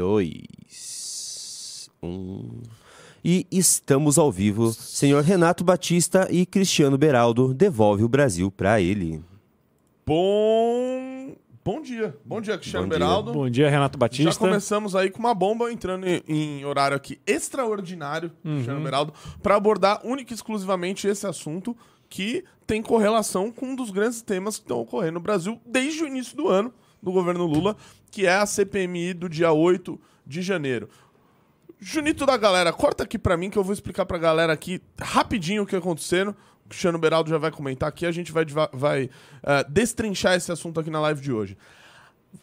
[0.00, 2.62] dois, um.
[3.22, 4.72] E estamos ao vivo.
[4.72, 9.22] Senhor Renato Batista e Cristiano Beraldo devolve o Brasil para ele.
[10.06, 11.36] Bom.
[11.62, 12.16] Bom dia.
[12.24, 12.98] Bom dia, Cristiano Bom dia.
[12.98, 13.32] Beraldo.
[13.34, 14.32] Bom dia, Renato Batista.
[14.32, 18.54] Já começamos aí com uma bomba entrando em, em horário aqui extraordinário, Uhum.
[18.54, 19.12] Cristiano Beraldo,
[19.42, 21.76] para abordar única e exclusivamente esse assunto
[22.08, 26.06] que tem correlação com um dos grandes temas que estão ocorrendo no Brasil desde o
[26.06, 26.72] início do ano
[27.02, 27.76] do governo Lula,
[28.10, 30.88] que é a CPMI do dia 8 de janeiro.
[31.78, 35.62] Junito da galera, corta aqui pra mim que eu vou explicar pra galera aqui rapidinho
[35.62, 36.36] o que acontecendo.
[36.66, 39.10] O Cristiano Beraldo já vai comentar aqui, a gente vai, vai
[39.42, 41.56] eh, destrinchar esse assunto aqui na live de hoje.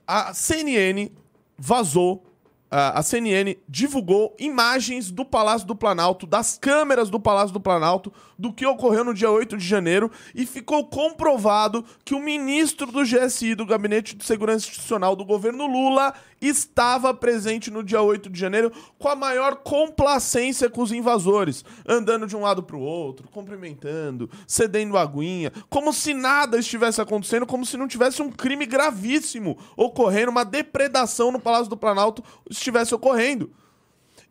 [0.08, 1.12] A CNN
[1.58, 2.26] vazou,
[2.70, 8.52] a CNN divulgou imagens do Palácio do Planalto, das câmeras do Palácio do Planalto, do
[8.52, 13.56] que ocorreu no dia 8 de janeiro, e ficou comprovado que o ministro do GSI,
[13.56, 18.72] do Gabinete de Segurança Institucional do governo Lula, estava presente no dia 8 de janeiro
[18.98, 24.30] com a maior complacência com os invasores, andando de um lado para o outro, cumprimentando,
[24.46, 30.32] cedendo aguinha, como se nada estivesse acontecendo, como se não tivesse um crime gravíssimo ocorrendo,
[30.32, 33.52] uma depredação no Palácio do Planalto estivesse ocorrendo.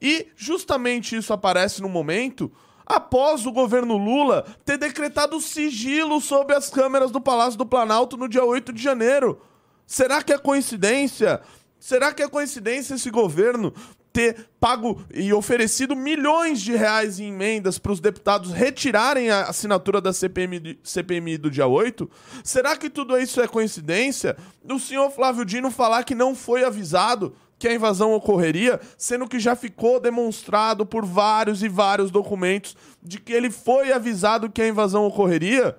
[0.00, 2.52] E justamente isso aparece no momento
[2.86, 8.28] após o governo Lula ter decretado sigilo sobre as câmeras do Palácio do Planalto no
[8.28, 9.41] dia 8 de janeiro.
[9.86, 11.41] Será que é coincidência?
[11.86, 13.72] Será que é coincidência esse governo
[14.12, 20.00] ter pago e oferecido milhões de reais em emendas para os deputados retirarem a assinatura
[20.00, 22.10] da CPMI, CPMI do dia 8?
[22.42, 24.36] Será que tudo isso é coincidência?
[24.68, 29.38] O senhor Flávio Dino falar que não foi avisado que a invasão ocorreria, sendo que
[29.38, 34.66] já ficou demonstrado por vários e vários documentos de que ele foi avisado que a
[34.66, 35.78] invasão ocorreria?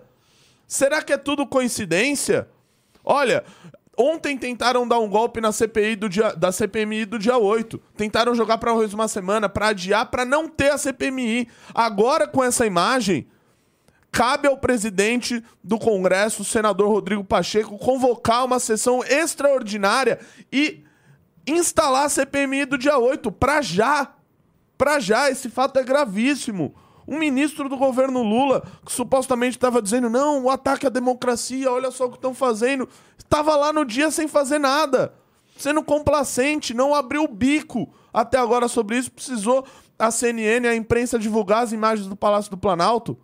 [0.65, 2.47] Será que é tudo coincidência?
[3.03, 3.43] Olha,
[3.97, 7.81] ontem tentaram dar um golpe na CPI do dia, da CPMI do dia 8.
[7.97, 11.47] Tentaram jogar para mais uma semana, para adiar, para não ter a CPMI.
[11.73, 13.27] Agora, com essa imagem,
[14.11, 20.19] cabe ao presidente do Congresso, o senador Rodrigo Pacheco, convocar uma sessão extraordinária
[20.51, 20.83] e
[21.47, 24.13] instalar a CPMI do dia 8 para já.
[24.77, 26.75] Para já, esse fato é gravíssimo.
[27.07, 31.89] Um ministro do governo Lula, que supostamente estava dizendo, não, o ataque à democracia, olha
[31.89, 32.87] só o que estão fazendo,
[33.17, 35.13] estava lá no dia sem fazer nada,
[35.57, 39.65] sendo complacente, não abriu o bico até agora sobre isso, precisou
[39.97, 43.17] a CNN, a imprensa divulgar as imagens do Palácio do Planalto.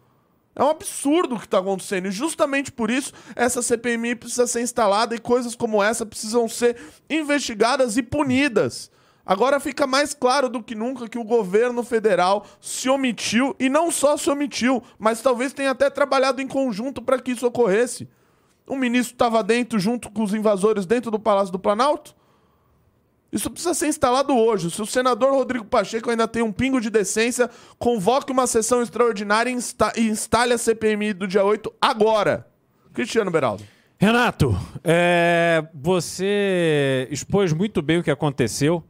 [0.56, 2.08] É um absurdo o que está acontecendo.
[2.08, 6.78] E justamente por isso, essa CPMI precisa ser instalada e coisas como essa precisam ser
[7.10, 8.92] investigadas e punidas.
[9.26, 13.90] Agora fica mais claro do que nunca que o governo federal se omitiu, e não
[13.90, 18.10] só se omitiu, mas talvez tenha até trabalhado em conjunto para que isso ocorresse.
[18.68, 22.16] O ministro estava dentro, junto com os invasores, dentro do Palácio do Planalto?
[23.32, 24.70] Isso precisa ser instalado hoje.
[24.70, 29.50] Se o senador Rodrigo Pacheco ainda tem um pingo de decência, convoque uma sessão extraordinária
[29.50, 32.48] e, insta e instale a CPMI do dia 8 agora.
[32.94, 33.64] Cristiano Beraldo.
[33.98, 38.84] Renato, é, você expôs muito bem o que aconteceu.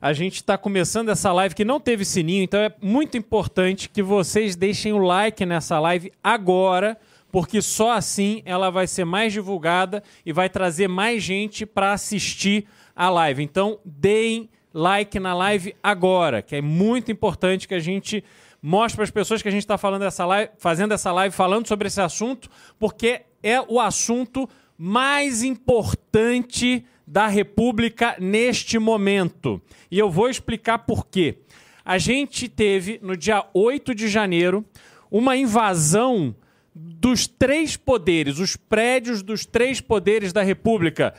[0.00, 4.00] A gente está começando essa live que não teve sininho, então é muito importante que
[4.00, 6.96] vocês deixem o like nessa live agora,
[7.32, 12.64] porque só assim ela vai ser mais divulgada e vai trazer mais gente para assistir
[12.94, 13.42] a live.
[13.42, 18.22] Então, deem like na live agora, que é muito importante que a gente
[18.62, 21.66] mostre para as pessoas que a gente está falando essa live, fazendo essa live falando
[21.66, 22.48] sobre esse assunto,
[22.78, 29.62] porque é o assunto mais importante da República neste momento.
[29.90, 31.38] E eu vou explicar por quê.
[31.82, 34.62] A gente teve no dia 8 de janeiro
[35.10, 36.36] uma invasão
[36.74, 41.14] dos três poderes, os prédios dos três poderes da República: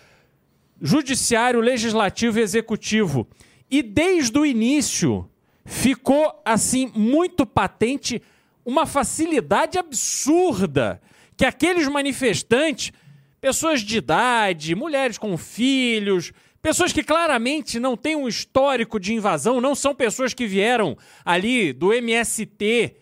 [0.80, 3.28] Judiciário, Legislativo e Executivo.
[3.70, 5.28] E desde o início
[5.66, 8.22] ficou assim muito patente
[8.64, 11.02] uma facilidade absurda
[11.36, 12.92] que aqueles manifestantes,
[13.40, 19.62] pessoas de idade, mulheres com filhos, pessoas que claramente não têm um histórico de invasão,
[19.62, 22.96] não são pessoas que vieram ali do MST,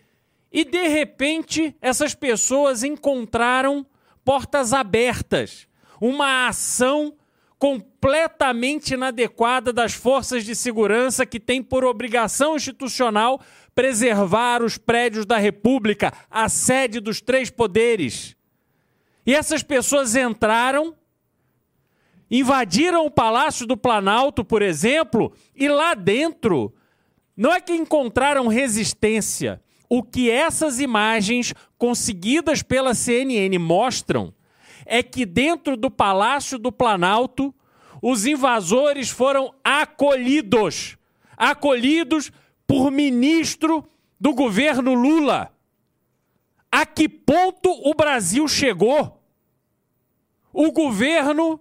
[0.50, 3.86] e de repente essas pessoas encontraram
[4.24, 5.66] portas abertas,
[6.00, 7.14] uma ação
[7.58, 13.40] completamente inadequada das forças de segurança que tem por obrigação institucional
[13.74, 18.37] preservar os prédios da República, a sede dos três poderes.
[19.28, 20.94] E essas pessoas entraram,
[22.30, 26.74] invadiram o Palácio do Planalto, por exemplo, e lá dentro
[27.36, 29.62] não é que encontraram resistência.
[29.86, 34.32] O que essas imagens conseguidas pela CNN mostram
[34.86, 37.54] é que dentro do Palácio do Planalto,
[38.00, 40.96] os invasores foram acolhidos.
[41.36, 42.32] Acolhidos
[42.66, 43.86] por ministro
[44.18, 45.54] do governo Lula.
[46.72, 49.17] A que ponto o Brasil chegou?
[50.60, 51.60] O governo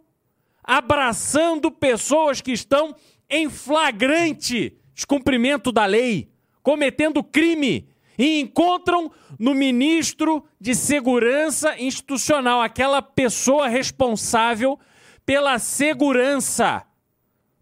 [0.63, 2.95] abraçando pessoas que estão
[3.29, 6.31] em flagrante descumprimento da lei,
[6.63, 14.79] cometendo crime, e encontram no ministro de Segurança Institucional, aquela pessoa responsável
[15.23, 16.83] pela segurança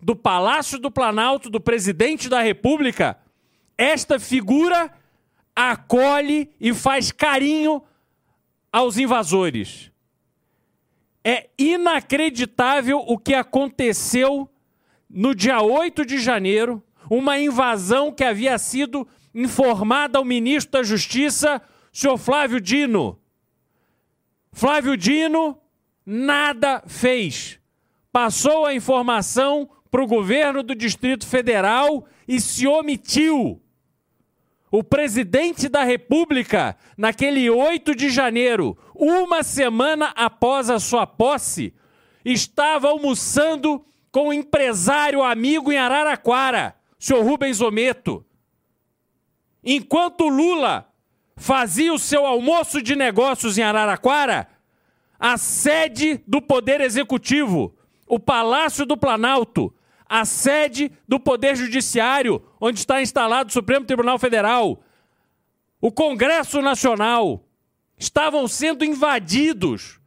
[0.01, 3.19] do Palácio do Planalto, do presidente da República,
[3.77, 4.89] esta figura
[5.53, 7.83] acolhe e faz carinho
[8.71, 9.93] aos invasores.
[11.27, 14.47] É inacreditável o que aconteceu
[15.09, 21.59] no dia 8 de janeiro, uma invasão que havia sido informada ao ministro da Justiça,
[21.91, 23.19] senhor Flávio Dino.
[24.53, 25.57] Flávio Dino
[26.05, 27.59] nada fez.
[28.11, 33.59] Passou a informação para o governo do Distrito Federal e se omitiu.
[34.71, 41.73] O presidente da República, naquele 8 de janeiro, uma semana após a sua posse,
[42.23, 48.25] estava almoçando com um empresário amigo em Araraquara, senhor Rubens Ometo.
[49.63, 50.89] Enquanto Lula
[51.35, 54.47] fazia o seu almoço de negócios em Araraquara,
[55.19, 57.75] a sede do Poder Executivo,
[58.07, 59.73] o Palácio do Planalto,
[60.19, 64.81] a sede do Poder Judiciário, onde está instalado o Supremo Tribunal Federal,
[65.81, 67.45] o Congresso Nacional,
[67.97, 69.99] estavam sendo invadidos.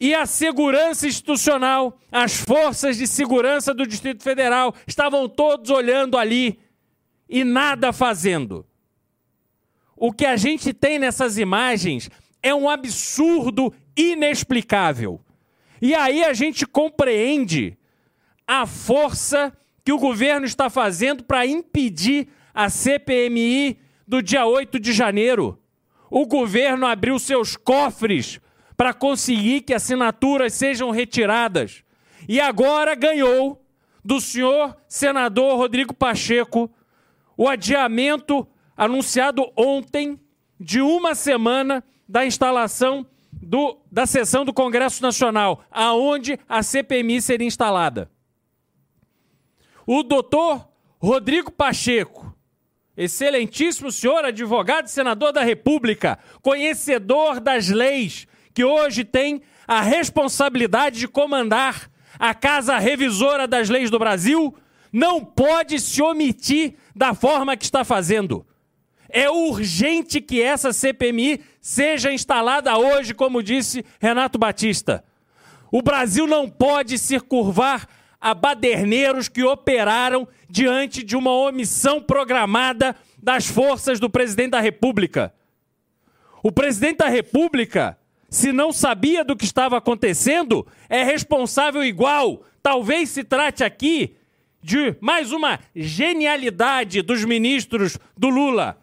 [0.00, 6.58] E a segurança institucional, as forças de segurança do Distrito Federal, estavam todos olhando ali
[7.28, 8.64] e nada fazendo.
[9.94, 12.08] O que a gente tem nessas imagens
[12.42, 15.20] é um absurdo inexplicável.
[15.82, 17.75] E aí a gente compreende
[18.46, 19.52] a força
[19.84, 25.58] que o governo está fazendo para impedir a CPMI do dia 8 de janeiro.
[26.10, 28.40] O governo abriu seus cofres
[28.76, 31.82] para conseguir que assinaturas sejam retiradas.
[32.28, 33.62] E agora ganhou
[34.04, 36.70] do senhor senador Rodrigo Pacheco
[37.36, 38.46] o adiamento
[38.76, 40.18] anunciado ontem
[40.58, 47.46] de uma semana da instalação do, da sessão do Congresso Nacional, aonde a CPMI seria
[47.46, 48.10] instalada.
[49.86, 50.68] O doutor
[50.98, 52.34] Rodrigo Pacheco,
[52.96, 60.98] excelentíssimo senhor advogado e senador da República, conhecedor das leis, que hoje tem a responsabilidade
[60.98, 61.88] de comandar
[62.18, 64.56] a Casa Revisora das Leis do Brasil,
[64.92, 68.44] não pode se omitir da forma que está fazendo.
[69.08, 75.04] É urgente que essa CPMI seja instalada hoje, como disse Renato Batista.
[75.70, 77.86] O Brasil não pode se curvar
[78.26, 85.32] a baderneiros que operaram diante de uma omissão programada das forças do presidente da República.
[86.42, 87.96] O presidente da República,
[88.28, 92.42] se não sabia do que estava acontecendo, é responsável igual.
[92.60, 94.16] Talvez se trate aqui
[94.60, 98.76] de mais uma genialidade dos ministros do Lula.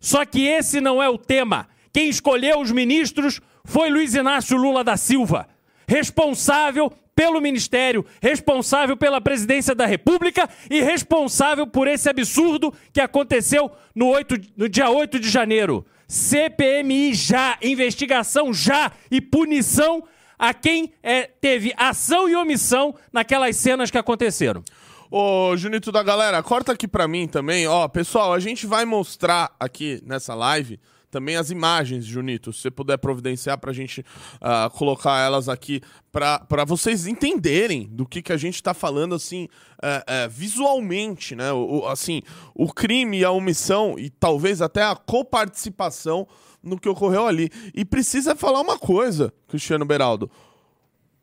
[0.00, 1.68] Só que esse não é o tema.
[1.92, 5.46] Quem escolheu os ministros foi Luiz Inácio Lula da Silva,
[5.86, 13.72] responsável pelo ministério, responsável pela presidência da República e responsável por esse absurdo que aconteceu
[13.92, 15.84] no, 8, no dia 8 de janeiro.
[16.06, 20.04] CPMI já, investigação já e punição
[20.38, 24.62] a quem é, teve ação e omissão naquelas cenas que aconteceram.
[25.10, 27.66] Ô, Junito da galera, corta aqui pra mim também.
[27.66, 30.78] Ó, pessoal, a gente vai mostrar aqui nessa live
[31.10, 32.52] também as imagens, Junito.
[32.52, 35.80] Se você puder providenciar pra gente uh, colocar elas aqui
[36.12, 39.44] para vocês entenderem do que, que a gente tá falando, assim,
[39.82, 41.52] uh, uh, visualmente, né?
[41.52, 42.22] O, assim,
[42.54, 46.26] o crime a omissão e talvez até a coparticipação
[46.62, 47.50] no que ocorreu ali.
[47.74, 50.30] E precisa falar uma coisa, Cristiano Beraldo.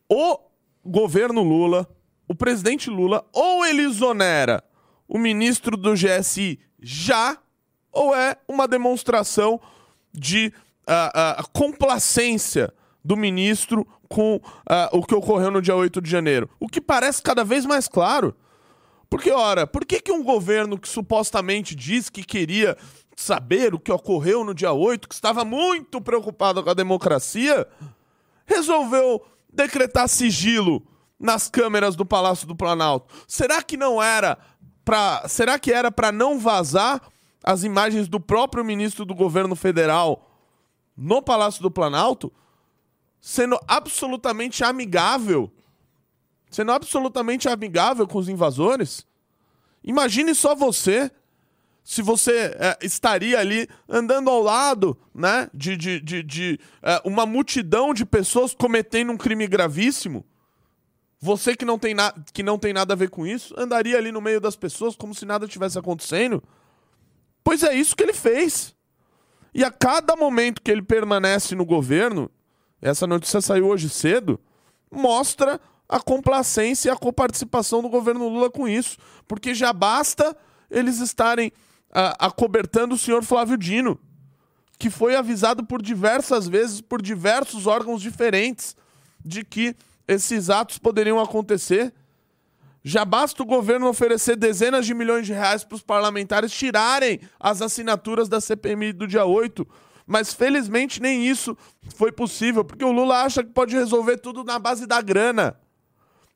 [0.10, 0.40] O
[0.84, 1.88] governo Lula
[2.28, 4.64] o presidente Lula ou ele exonera
[5.08, 7.38] o ministro do GSI já,
[7.92, 9.62] ou é uma demonstração
[10.18, 10.54] de
[10.88, 14.42] uh, uh, complacência do ministro com uh,
[14.92, 16.50] o que ocorreu no dia 8 de janeiro.
[16.60, 18.36] O que parece cada vez mais claro.
[19.10, 22.76] Porque, ora, por que, que um governo que supostamente diz que queria
[23.16, 27.68] saber o que ocorreu no dia 8, que estava muito preocupado com a democracia,
[28.46, 30.86] resolveu decretar sigilo
[31.20, 33.14] nas câmeras do Palácio do Planalto?
[33.28, 34.38] Será que não era
[34.84, 37.02] para, será que era para não vazar
[37.46, 40.32] as imagens do próprio ministro do governo federal
[40.98, 42.34] no Palácio do Planalto,
[43.22, 45.52] sendo absolutamente amigável,
[46.50, 49.06] sendo absolutamente amigável com os invasores.
[49.84, 51.12] Imagine só você,
[51.84, 57.28] se você é, estaria ali andando ao lado né, de, de, de, de é, uma
[57.28, 60.26] multidão de pessoas cometendo um crime gravíssimo.
[61.20, 61.96] Você que não, tem
[62.34, 65.14] que não tem nada a ver com isso, andaria ali no meio das pessoas como
[65.14, 66.44] se nada tivesse acontecendo?
[67.46, 68.76] Pois é isso que ele fez.
[69.54, 72.30] E a cada momento que ele permanece no governo,
[72.82, 74.40] essa notícia saiu hoje cedo,
[74.92, 78.98] mostra a complacência e a coparticipação do governo Lula com isso.
[79.28, 80.36] Porque já basta
[80.72, 81.52] eles estarem
[81.92, 84.00] a, acobertando o senhor Flávio Dino,
[84.80, 88.76] que foi avisado por diversas vezes, por diversos órgãos diferentes,
[89.24, 89.76] de que
[90.08, 91.94] esses atos poderiam acontecer.
[92.88, 97.60] Já basta o governo oferecer dezenas de milhões de reais para os parlamentares tirarem as
[97.60, 99.68] assinaturas da CPMI do dia 8.
[100.06, 101.58] Mas felizmente nem isso
[101.96, 105.60] foi possível, porque o Lula acha que pode resolver tudo na base da grana.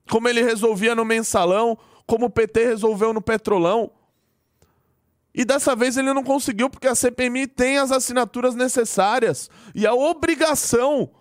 [0.09, 1.77] Como ele resolvia no mensalão,
[2.07, 3.91] como o PT resolveu no petrolão.
[5.35, 9.93] E dessa vez ele não conseguiu, porque a CPMI tem as assinaturas necessárias e a
[9.93, 11.11] obrigação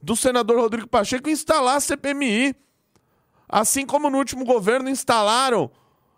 [0.00, 2.54] do senador Rodrigo Pacheco instalar a CPMI.
[3.48, 5.70] Assim como no último governo instalaram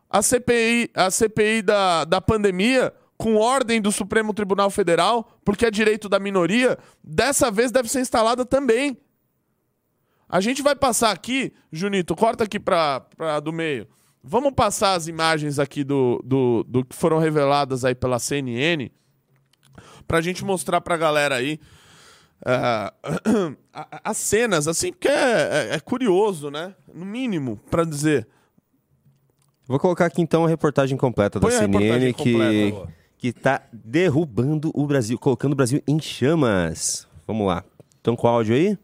[0.09, 5.71] a CPI, a CPI da, da pandemia, com ordem do Supremo Tribunal Federal, porque é
[5.71, 8.99] direito da minoria, dessa vez deve ser instalada também.
[10.29, 13.87] A gente vai passar aqui, Junito, corta aqui para do meio.
[14.23, 18.91] Vamos passar as imagens aqui do, do, do que foram reveladas aí pela CNN,
[20.07, 21.61] para a gente mostrar para a galera aí
[22.47, 23.57] uh,
[24.05, 26.75] as cenas, assim, porque é, é, é curioso, né?
[26.93, 28.27] No mínimo, para dizer.
[29.67, 32.75] Vou colocar aqui então a reportagem completa da CNN que,
[33.17, 37.07] que tá derrubando o Brasil, colocando o Brasil em chamas.
[37.27, 37.63] Vamos lá.
[37.97, 38.77] Estão com o áudio aí?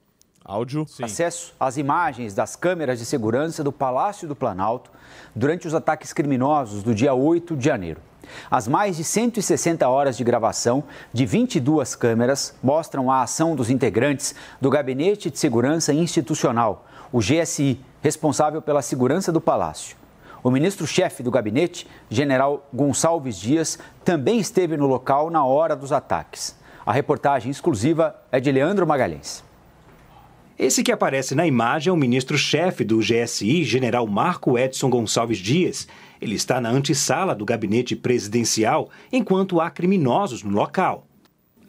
[0.45, 0.87] Áudio.
[0.87, 1.03] Sim.
[1.03, 4.93] Acesso às imagens das câmeras de segurança do Palácio do Planalto
[5.35, 8.01] durante os ataques criminosos do dia 8 de janeiro.
[8.51, 14.35] As mais de 160 horas de gravação de 22 câmeras mostram a ação dos integrantes
[14.61, 19.97] do Gabinete de Segurança Institucional, o GSI, responsável pela segurança do palácio.
[20.47, 26.57] O ministro-chefe do gabinete, general Gonçalves Dias, também esteve no local na hora dos ataques.
[26.85, 29.43] A reportagem exclusiva é de Leandro Magalhães.
[30.57, 35.89] Esse que aparece na imagem é o ministro-chefe do GSI, general Marco Edson Gonçalves Dias.
[36.21, 41.07] Ele está na antessala do gabinete presidencial enquanto há criminosos no local.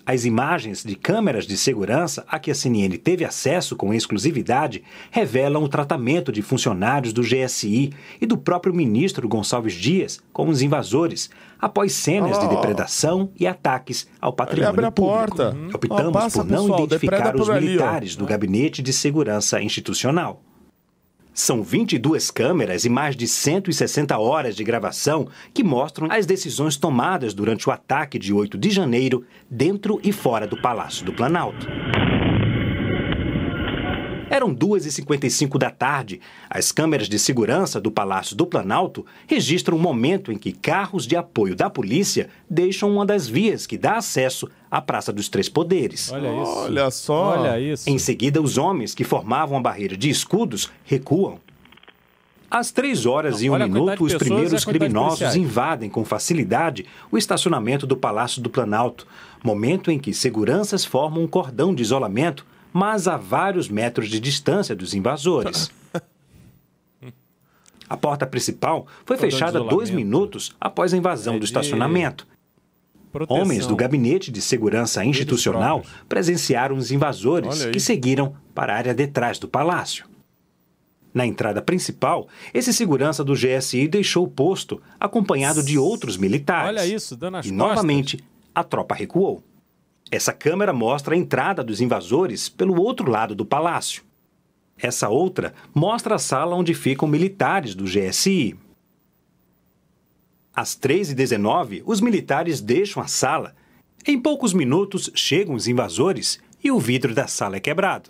[0.08, 5.62] As imagens de câmeras de segurança a que a CNN teve acesso com exclusividade revelam
[5.62, 11.30] o tratamento de funcionários do GSI e do próprio ministro Gonçalves Dias com os invasores,
[11.60, 12.40] após cenas oh.
[12.40, 15.36] de depredação e ataques ao patrimônio público.
[15.36, 15.58] Porta.
[15.74, 20.42] Optamos oh, passa, por não pessoal, identificar os militares do Gabinete de Segurança Institucional.
[21.38, 27.32] São 22 câmeras e mais de 160 horas de gravação que mostram as decisões tomadas
[27.32, 31.68] durante o ataque de 8 de janeiro, dentro e fora do Palácio do Planalto.
[34.32, 36.20] Eram 2h55 da tarde.
[36.50, 41.16] As câmeras de segurança do Palácio do Planalto registram o momento em que carros de
[41.16, 46.12] apoio da polícia deixam uma das vias que dá acesso à Praça dos Três Poderes.
[46.12, 46.58] Olha isso.
[46.58, 47.40] Olha só.
[47.40, 47.90] Olha isso.
[47.90, 51.40] Em seguida, os homens que formavam a barreira de escudos recuam.
[52.50, 57.86] Às três horas Não, e um minuto, os primeiros criminosos invadem com facilidade o estacionamento
[57.86, 59.06] do Palácio do Planalto,
[59.44, 62.46] momento em que seguranças formam um cordão de isolamento
[62.78, 65.72] mas a vários metros de distância dos invasores.
[67.90, 72.28] A porta principal foi fechada dois minutos após a invasão é do estacionamento.
[73.18, 73.42] Proteção.
[73.42, 79.40] Homens do Gabinete de Segurança Institucional presenciaram os invasores que seguiram para a área detrás
[79.40, 80.06] do palácio.
[81.12, 86.70] Na entrada principal, esse segurança do GSI deixou o posto, acompanhado de outros militares.
[86.80, 87.68] Olha isso, dando as E costas.
[87.68, 89.42] novamente, a tropa recuou.
[90.12, 94.04] Essa câmera mostra a entrada dos invasores pelo outro lado do palácio.
[94.78, 98.56] Essa outra mostra a sala onde ficam militares do GSI.
[100.58, 103.56] Às 3h19, os militares deixam a sala.
[104.08, 108.10] Em poucos minutos, chegam os invasores e o vidro da sala é quebrado.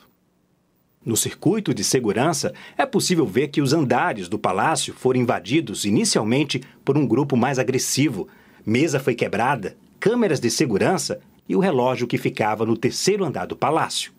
[1.06, 6.62] No circuito de segurança, é possível ver que os andares do palácio foram invadidos inicialmente
[6.86, 8.30] por um grupo mais agressivo.
[8.66, 13.58] Mesa foi quebrada, câmeras de segurança e o relógio que ficava no terceiro andar do
[13.58, 14.13] palácio.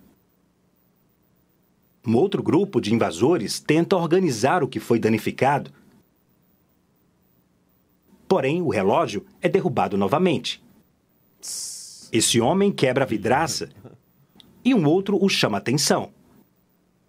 [2.06, 5.70] Um outro grupo de invasores tenta organizar o que foi danificado.
[8.28, 10.62] Porém, o relógio é derrubado novamente.
[12.12, 13.70] Esse homem quebra a vidraça
[14.64, 16.10] e um outro o chama atenção.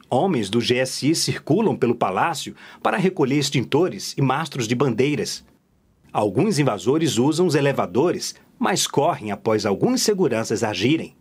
[0.10, 5.46] Homens do GSI circulam pelo palácio para recolher extintores e mastros de bandeiras.
[6.12, 11.16] Alguns invasores usam os elevadores, mas correm após alguns seguranças agirem.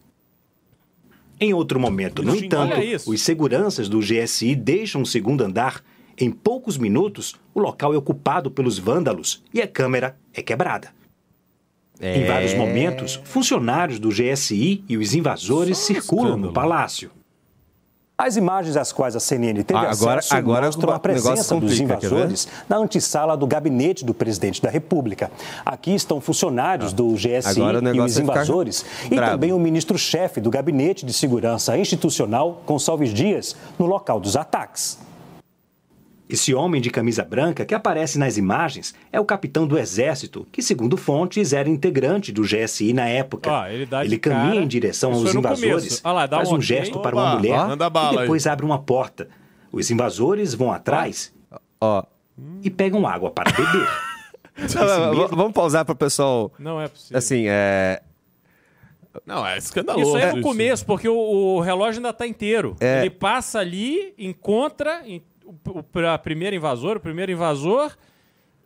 [1.40, 2.76] Em outro momento, no entanto,
[3.06, 5.84] os seguranças do GSI deixam o segundo andar.
[6.20, 10.88] Em poucos minutos, o local é ocupado pelos vândalos e a câmera é quebrada.
[12.00, 12.18] É...
[12.18, 17.10] Em vários momentos, funcionários do GSI e os invasores Só circulam no palácio.
[18.20, 21.70] As imagens às quais a CNN teve ah, agora, acesso agora mostram a presença complica,
[21.70, 25.30] dos invasores na antessala do gabinete do presidente da República.
[25.64, 27.60] Aqui estão funcionários ah, do GSI
[27.94, 33.86] e os invasores e também o ministro-chefe do Gabinete de Segurança Institucional, Gonçalves Dias, no
[33.86, 34.98] local dos ataques.
[36.28, 40.60] Esse homem de camisa branca que aparece nas imagens é o capitão do Exército, que,
[40.60, 43.50] segundo fontes, era integrante do GSI na época.
[43.50, 44.62] Ah, ele, ele caminha cara...
[44.62, 48.46] em direção aos invasores, ah lá, faz um, um gesto para uma mulher e depois
[48.46, 48.52] aí.
[48.52, 49.28] abre uma porta.
[49.72, 51.32] Os invasores vão atrás
[51.80, 52.04] ó.
[52.62, 53.88] e pegam água para beber.
[55.30, 56.52] Vamos pausar para o pessoal.
[56.58, 57.16] Não é possível.
[57.16, 58.02] Assim, é.
[59.24, 60.16] Não, é escandaloso.
[60.16, 62.76] Isso aí é o começo, porque o, o relógio ainda está inteiro.
[62.80, 63.00] É...
[63.00, 65.02] Ele passa ali, encontra,
[65.48, 67.96] o, primeiro invasor, o primeiro invasor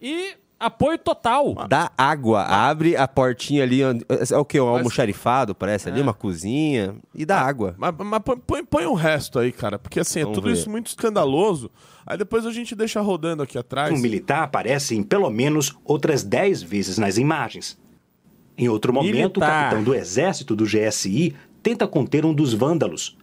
[0.01, 1.55] e apoio total.
[1.69, 4.61] Dá água, abre a portinha ali, é o que?
[4.61, 6.03] Um almoxarifado, parece ali, é.
[6.03, 7.75] uma cozinha, e dá água.
[7.79, 10.55] Mas, mas põe, põe o resto aí, cara, porque assim, é Vamos tudo ver.
[10.55, 11.71] isso muito escandaloso.
[12.07, 13.93] Aí depois a gente deixa rodando aqui atrás.
[13.93, 17.79] Um militar aparece em pelo menos outras 10 vezes nas imagens.
[18.57, 19.37] Em outro momento, militar.
[19.37, 23.17] o capitão do exército do GSI tenta conter um dos vândalos,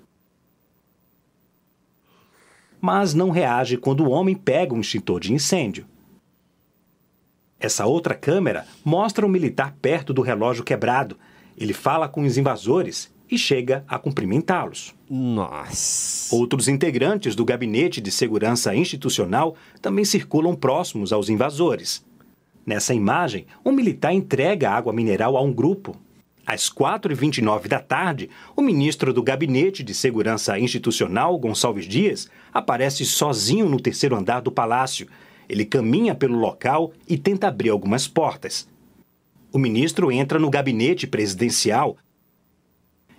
[2.82, 5.86] mas não reage quando o homem pega um extintor de incêndio.
[7.60, 11.18] Essa outra câmera mostra um militar perto do relógio quebrado.
[11.58, 14.96] Ele fala com os invasores e chega a cumprimentá-los.
[15.10, 16.34] Nossa!
[16.34, 22.04] Outros integrantes do Gabinete de Segurança Institucional também circulam próximos aos invasores.
[22.66, 25.96] Nessa imagem, um militar entrega água mineral a um grupo
[26.50, 33.70] às 4h29 da tarde, o ministro do Gabinete de Segurança Institucional, Gonçalves Dias, aparece sozinho
[33.70, 35.08] no terceiro andar do palácio.
[35.48, 38.68] Ele caminha pelo local e tenta abrir algumas portas.
[39.52, 41.98] O ministro entra no gabinete presidencial.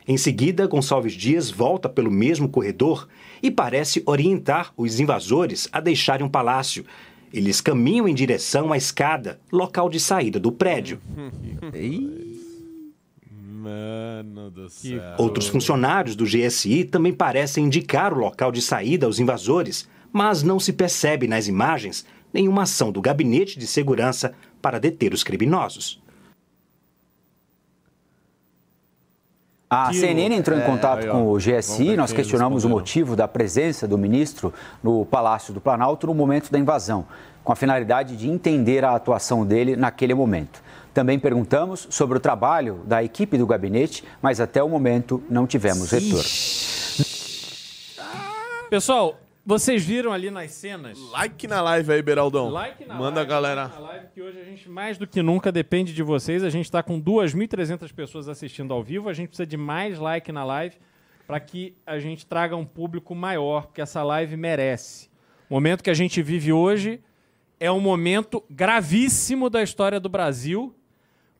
[0.08, 3.06] Em seguida, Gonçalves Dias volta pelo mesmo corredor
[3.40, 6.84] e parece orientar os invasores a deixarem o palácio.
[7.32, 11.00] Eles caminham em direção à escada, local de saída do prédio.
[13.60, 15.16] Mano do céu.
[15.18, 20.58] Outros funcionários do GSI também parecem indicar o local de saída aos invasores, mas não
[20.58, 26.00] se percebe nas imagens nenhuma ação do gabinete de segurança para deter os criminosos.
[29.68, 31.96] A CNN entrou em contato é, com o GSI.
[31.96, 36.58] Nós questionamos o motivo da presença do ministro no Palácio do Planalto no momento da
[36.58, 37.06] invasão,
[37.44, 40.60] com a finalidade de entender a atuação dele naquele momento.
[40.92, 45.90] Também perguntamos sobre o trabalho da equipe do gabinete, mas até o momento não tivemos
[45.90, 46.24] retorno.
[48.68, 50.98] Pessoal, vocês viram ali nas cenas?
[51.10, 52.50] Like na live aí, Beraldão.
[52.50, 53.62] Like na Manda live, a galera.
[53.62, 56.44] Like na live, que hoje a gente, mais do que nunca, depende de vocês.
[56.44, 59.08] A gente está com 2.300 pessoas assistindo ao vivo.
[59.08, 60.76] A gente precisa de mais like na live
[61.26, 65.08] para que a gente traga um público maior, porque essa live merece.
[65.48, 67.00] O momento que a gente vive hoje
[67.58, 70.74] é um momento gravíssimo da história do Brasil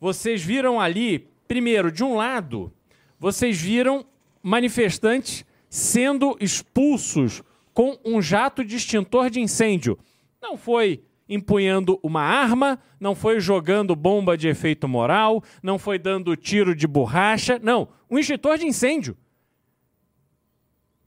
[0.00, 2.72] vocês viram ali, primeiro, de um lado,
[3.18, 4.06] vocês viram
[4.42, 7.42] manifestantes sendo expulsos
[7.74, 9.98] com um jato de extintor de incêndio.
[10.40, 16.34] Não foi empunhando uma arma, não foi jogando bomba de efeito moral, não foi dando
[16.34, 19.16] tiro de borracha, não, um extintor de incêndio.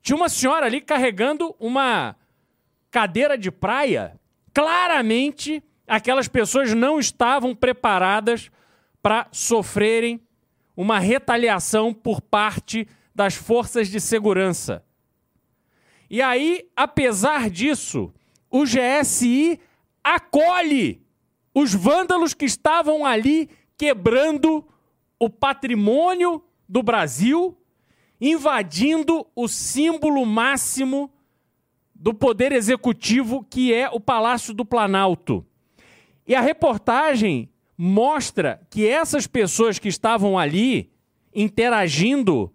[0.01, 2.15] Tinha uma senhora ali carregando uma
[2.91, 4.19] cadeira de praia.
[4.53, 8.49] Claramente, aquelas pessoas não estavam preparadas
[9.03, 10.21] para sofrerem
[10.75, 14.83] uma retaliação por parte das forças de segurança.
[16.09, 18.13] E aí, apesar disso,
[18.49, 19.59] o GSI
[20.03, 21.05] acolhe
[21.53, 24.65] os vândalos que estavam ali quebrando
[25.19, 27.57] o patrimônio do Brasil,
[28.19, 31.11] invadindo o símbolo máximo
[31.93, 35.45] do poder executivo, que é o Palácio do Planalto.
[36.25, 40.91] E a reportagem mostra que essas pessoas que estavam ali
[41.33, 42.53] interagindo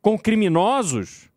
[0.00, 1.30] com criminosos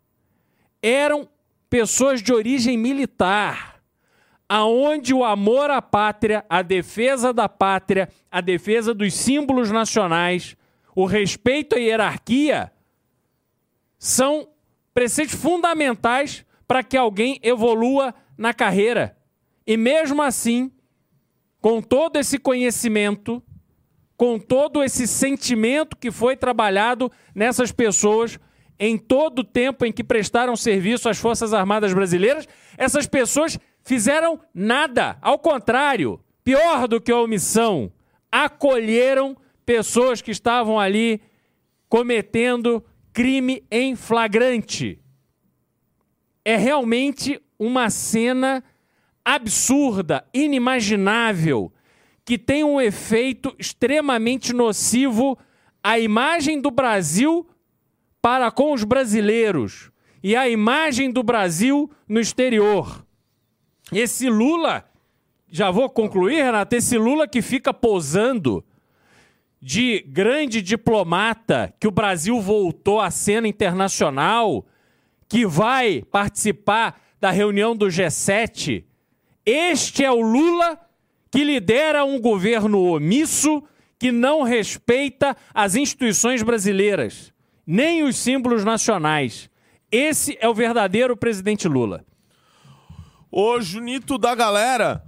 [0.82, 1.28] eram
[1.70, 3.82] pessoas de origem militar,
[4.48, 10.56] aonde o amor à pátria, a defesa da pátria, a defesa dos símbolos nacionais,
[10.96, 12.72] o respeito à hierarquia
[13.98, 14.48] são
[14.94, 19.18] preceitos fundamentais para que alguém evolua na carreira.
[19.66, 20.72] E mesmo assim,
[21.66, 23.42] com todo esse conhecimento,
[24.16, 28.38] com todo esse sentimento que foi trabalhado nessas pessoas
[28.78, 32.48] em todo o tempo em que prestaram serviço às Forças Armadas Brasileiras,
[32.78, 35.18] essas pessoas fizeram nada.
[35.20, 37.92] Ao contrário, pior do que a omissão,
[38.32, 41.20] acolheram pessoas que estavam ali
[41.90, 45.00] cometendo crime em flagrante.
[46.46, 48.64] É realmente uma cena
[49.26, 51.74] absurda, inimaginável,
[52.24, 55.38] que tem um efeito extremamente nocivo
[55.84, 57.48] à imagem do Brasil
[58.22, 59.92] para com os brasileiros
[60.24, 63.06] e à imagem do Brasil no exterior.
[63.92, 64.86] Esse Lula,
[65.50, 68.64] já vou concluir, Renato, esse Lula que fica posando
[69.62, 74.66] de grande diplomata, que o Brasil voltou à cena internacional,
[75.28, 78.84] que vai participar da reunião do G7.
[79.46, 80.80] Este é o Lula
[81.32, 83.64] que lidera um governo omisso
[84.00, 87.34] que não respeita as instituições brasileiras,
[87.66, 89.50] nem os símbolos nacionais.
[89.92, 92.06] Esse é o verdadeiro presidente Lula.
[93.32, 95.04] Ô, Junito da galera,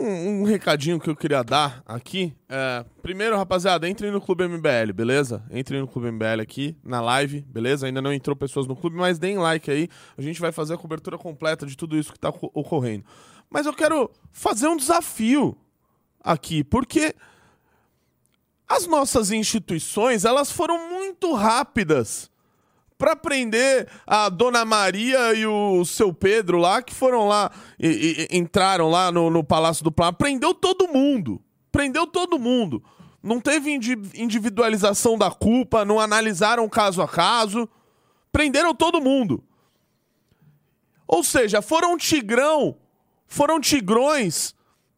[0.00, 2.34] um, um, recadinho que eu queria dar aqui.
[2.48, 5.42] É, primeiro, rapaziada, entre no Clube MBL, beleza?
[5.50, 7.86] Entre no Clube MBL aqui, na live, beleza?
[7.86, 9.88] Ainda não entrou pessoas no clube, mas deem like aí.
[10.16, 13.04] A gente vai fazer a cobertura completa de tudo isso que tá ocorrendo.
[13.48, 15.56] Mas eu quero fazer um desafio
[16.20, 17.14] aqui, porque
[18.68, 22.30] as nossas instituições, elas foram muito rápidas
[23.04, 28.38] para prender a Dona Maria e o seu Pedro lá, que foram lá, e, e
[28.38, 30.16] entraram lá no, no Palácio do Planalto.
[30.16, 31.38] Prendeu todo mundo.
[31.70, 32.82] Prendeu todo mundo.
[33.22, 33.78] Não teve
[34.14, 37.68] individualização da culpa, não analisaram caso a caso.
[38.32, 39.44] Prenderam todo mundo.
[41.06, 42.74] Ou seja, foram tigrão,
[43.26, 44.54] foram tigrões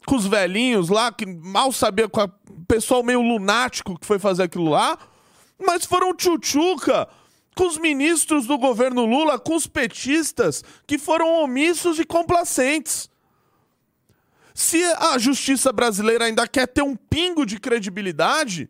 [0.07, 2.31] com os velhinhos lá, que mal sabia, com o
[2.69, 4.97] pessoal meio lunático que foi fazer aquilo lá,
[5.59, 7.09] mas foram tchutchuca
[7.57, 13.09] com os ministros do governo Lula, com os petistas que foram omissos e complacentes.
[14.55, 18.69] Se a justiça brasileira ainda quer ter um pingo de credibilidade,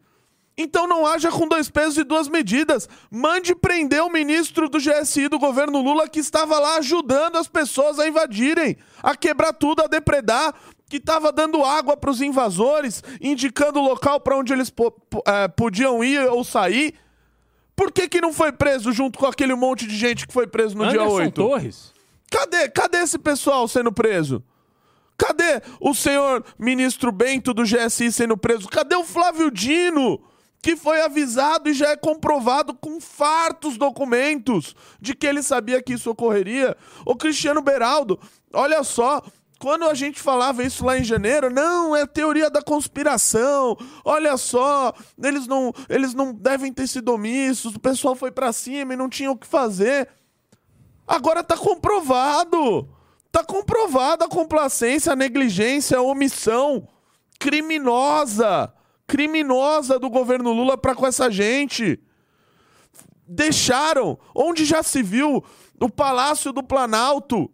[0.57, 2.89] então não haja com dois pesos e duas medidas.
[3.11, 7.99] Mande prender o ministro do GSI do governo Lula que estava lá ajudando as pessoas
[7.99, 10.55] a invadirem, a quebrar tudo, a depredar,
[10.89, 14.73] que estava dando água para os invasores, indicando o local para onde eles
[15.27, 16.95] é, podiam ir ou sair.
[17.77, 20.75] Por que, que não foi preso junto com aquele monte de gente que foi preso
[20.75, 21.35] no Anderson dia 8?
[21.35, 21.93] Torres?
[22.31, 22.69] Cadê?
[22.71, 24.43] Cadê esse pessoal sendo preso?
[25.19, 28.69] Cadê o senhor ministro Bento do GSI sendo preso?
[28.69, 30.21] Cadê o Flávio Dino?
[30.63, 35.93] Que foi avisado e já é comprovado com fartos documentos de que ele sabia que
[35.93, 36.77] isso ocorreria.
[37.05, 38.19] O Cristiano Beraldo,
[38.53, 39.23] olha só,
[39.59, 43.77] quando a gente falava isso lá em janeiro, não, é teoria da conspiração.
[44.05, 44.93] Olha só,
[45.23, 49.09] eles não, eles não devem ter sido omissos, o pessoal foi para cima e não
[49.09, 50.09] tinha o que fazer.
[51.07, 52.89] Agora tá comprovado.
[53.33, 56.89] Tá comprovada a complacência, a negligência, a omissão
[57.39, 58.73] criminosa,
[59.07, 62.01] criminosa do governo Lula para com essa gente.
[63.27, 65.45] Deixaram, onde já se viu,
[65.81, 67.51] o Palácio do Planalto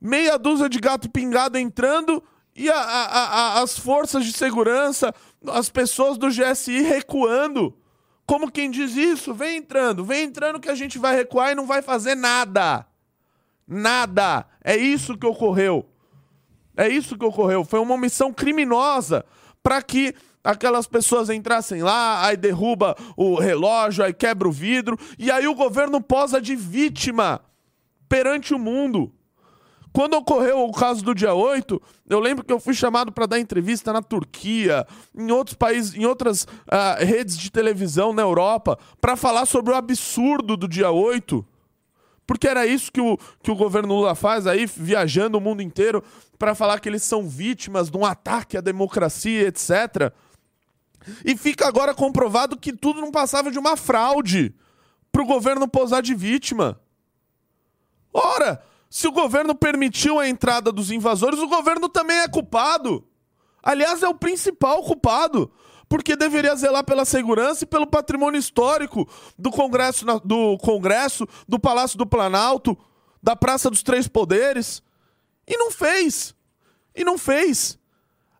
[0.00, 2.22] meia dúzia de gato pingado entrando
[2.54, 5.14] e a, a, a, as forças de segurança,
[5.48, 7.76] as pessoas do GSI recuando.
[8.26, 9.34] Como quem diz isso?
[9.34, 12.86] Vem entrando, vem entrando que a gente vai recuar e não vai fazer nada.
[13.66, 14.46] Nada.
[14.64, 15.86] É isso que ocorreu.
[16.76, 17.64] É isso que ocorreu.
[17.64, 19.24] Foi uma omissão criminosa
[19.62, 25.28] para que aquelas pessoas entrassem lá, aí derruba o relógio, aí quebra o vidro, e
[25.30, 27.40] aí o governo posa de vítima
[28.08, 29.12] perante o mundo.
[29.96, 33.40] Quando ocorreu o caso do dia 8, eu lembro que eu fui chamado para dar
[33.40, 39.16] entrevista na Turquia, em outros países, em outras uh, redes de televisão na Europa, para
[39.16, 41.42] falar sobre o absurdo do dia 8.
[42.26, 46.04] Porque era isso que o, que o governo Lula faz aí, viajando o mundo inteiro,
[46.38, 50.12] para falar que eles são vítimas de um ataque à democracia, etc.
[51.24, 54.54] E fica agora comprovado que tudo não passava de uma fraude
[55.10, 56.78] para o governo posar de vítima.
[58.12, 63.04] Ora, se o governo permitiu a entrada dos invasores, o governo também é culpado.
[63.62, 65.50] Aliás, é o principal culpado,
[65.88, 71.98] porque deveria zelar pela segurança e pelo patrimônio histórico do Congresso, do Congresso, do Palácio
[71.98, 72.76] do Planalto,
[73.22, 74.82] da Praça dos Três Poderes.
[75.46, 76.34] E não fez.
[76.94, 77.78] E não fez.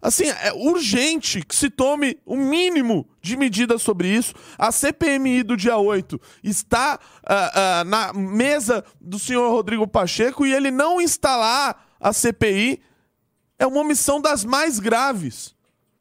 [0.00, 4.34] Assim, é urgente que se tome o mínimo de medidas sobre isso.
[4.58, 10.52] A CPMI do dia 8 está uh, uh, na mesa do senhor Rodrigo Pacheco e
[10.52, 12.80] ele não instalar a CPI
[13.58, 15.54] é uma omissão das mais graves.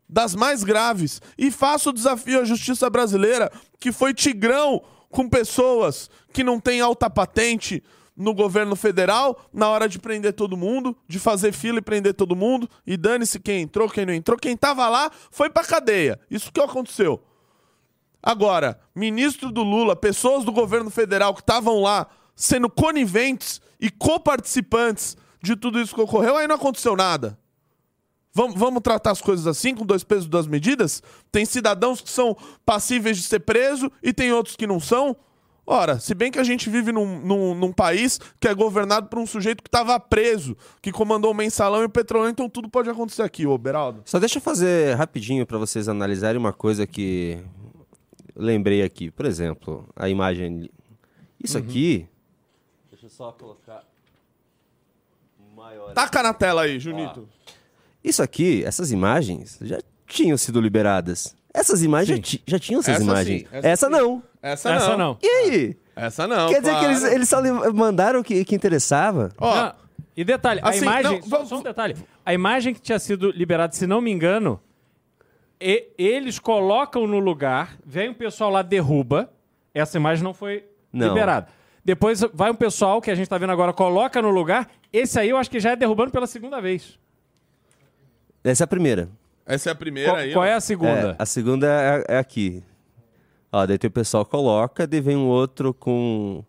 [0.07, 1.21] Das mais graves.
[1.37, 6.81] E faço o desafio à justiça brasileira, que foi tigrão com pessoas que não têm
[6.81, 7.81] alta patente,
[8.15, 12.35] no governo federal na hora de prender todo mundo, de fazer fila e prender todo
[12.35, 14.37] mundo, e dane-se quem entrou, quem não entrou.
[14.37, 16.19] Quem tava lá foi pra cadeia.
[16.29, 17.21] Isso que aconteceu.
[18.23, 25.15] Agora, ministro do Lula, pessoas do governo federal que estavam lá sendo coniventes e coparticipantes
[25.41, 27.37] de tudo isso que ocorreu, aí não aconteceu nada.
[28.33, 31.01] Vamos, vamos tratar as coisas assim, com dois pesos, duas medidas?
[31.31, 35.15] Tem cidadãos que são passíveis de ser preso e tem outros que não são.
[35.67, 39.17] Ora, se bem que a gente vive num, num, num país que é governado por
[39.17, 42.89] um sujeito que estava preso, que comandou o mensalão e o petróleo, então tudo pode
[42.89, 44.03] acontecer aqui, ô Beraldo.
[44.05, 47.43] Só deixa eu fazer rapidinho para vocês analisarem uma coisa que
[48.35, 49.09] lembrei aqui.
[49.09, 50.69] Por exemplo, a imagem.
[51.43, 51.63] Isso uhum.
[51.63, 52.07] aqui.
[52.91, 53.83] Deixa eu só colocar.
[55.55, 55.93] Maior.
[55.93, 57.27] Taca na tela aí, Junito.
[58.03, 61.35] Isso aqui, essas imagens já tinham sido liberadas.
[61.55, 63.41] Essas imagens já, já, tinham essas essa imagens.
[63.41, 64.23] Sim, essa, essa não.
[64.41, 64.97] Essa, essa não.
[64.97, 65.17] não.
[65.21, 65.77] E aí?
[65.95, 66.49] Essa não.
[66.49, 66.79] Quer claro.
[66.79, 67.41] dizer que eles, eles só
[67.73, 69.31] mandaram o que, que interessava?
[69.37, 69.55] Ó.
[69.55, 69.73] Não.
[70.17, 71.19] E detalhe, assim, a imagem.
[71.19, 71.49] Não, vamos...
[71.49, 71.95] Só um detalhe.
[72.25, 74.59] A imagem que tinha sido liberada, se não me engano,
[75.59, 79.29] e, eles colocam no lugar, vem o pessoal lá, derruba.
[79.73, 81.09] Essa imagem não foi não.
[81.09, 81.47] liberada.
[81.83, 84.69] Depois vai um pessoal que a gente está vendo agora, coloca no lugar.
[84.91, 86.97] Esse aí eu acho que já é derrubando pela segunda vez.
[88.43, 89.09] Essa é a primeira.
[89.45, 90.33] Essa é a primeira qual, aí.
[90.33, 90.47] Qual ó.
[90.47, 91.11] é a segunda?
[91.11, 92.63] É, a segunda é, é, aqui.
[93.51, 96.43] Ó, daí tem o pessoal coloca, daí vem um outro com.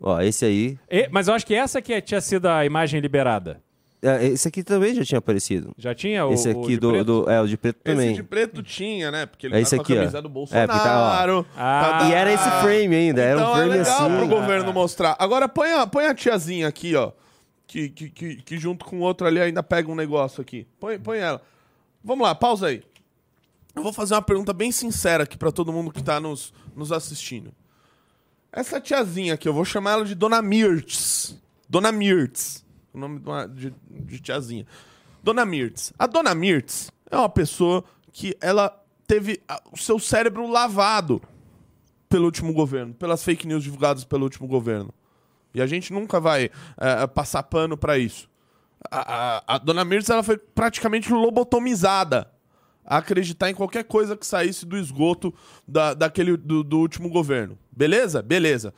[0.00, 0.78] Ó, esse aí.
[0.90, 3.60] E, mas eu acho que essa aqui tinha sido a imagem liberada.
[4.02, 5.72] É, esse aqui também já tinha aparecido.
[5.76, 8.06] Já tinha o Esse aqui o do, do, É, o de preto também.
[8.06, 9.26] Esse de preto tinha, né?
[9.26, 10.22] Porque ele é tá esse tá aqui, com a camisa ó.
[10.22, 11.46] do Bolsonaro.
[11.52, 12.08] É, tá, ah.
[12.08, 14.16] E era esse frame ainda, era então um frame é legal assim.
[14.16, 15.16] pro governo mostrar.
[15.18, 17.12] Agora põe a, põe a tiazinha aqui, ó.
[17.70, 20.66] Que, que, que, que junto com outro ali ainda pega um negócio aqui.
[20.80, 21.40] Põe, põe ela.
[22.02, 22.82] Vamos lá, pausa aí.
[23.76, 26.90] Eu vou fazer uma pergunta bem sincera aqui para todo mundo que tá nos, nos
[26.90, 27.54] assistindo.
[28.50, 31.40] Essa tiazinha aqui, eu vou chamar ela de Dona Mirtz.
[31.68, 32.66] Dona Mirtz.
[32.92, 34.66] O nome de, uma, de, de tiazinha.
[35.22, 35.92] Dona Mirtz.
[35.96, 41.22] A Dona Mirtz é uma pessoa que ela teve o seu cérebro lavado
[42.08, 44.92] pelo último governo, pelas fake news divulgadas pelo último governo.
[45.54, 48.28] E a gente nunca vai é, passar pano para isso.
[48.90, 52.30] A, a, a, Dona Mirtz ela foi praticamente lobotomizada
[52.84, 55.34] a acreditar em qualquer coisa que saísse do esgoto
[55.66, 57.58] da, daquele, do, do último governo.
[57.70, 58.22] Beleza?
[58.22, 58.74] Beleza.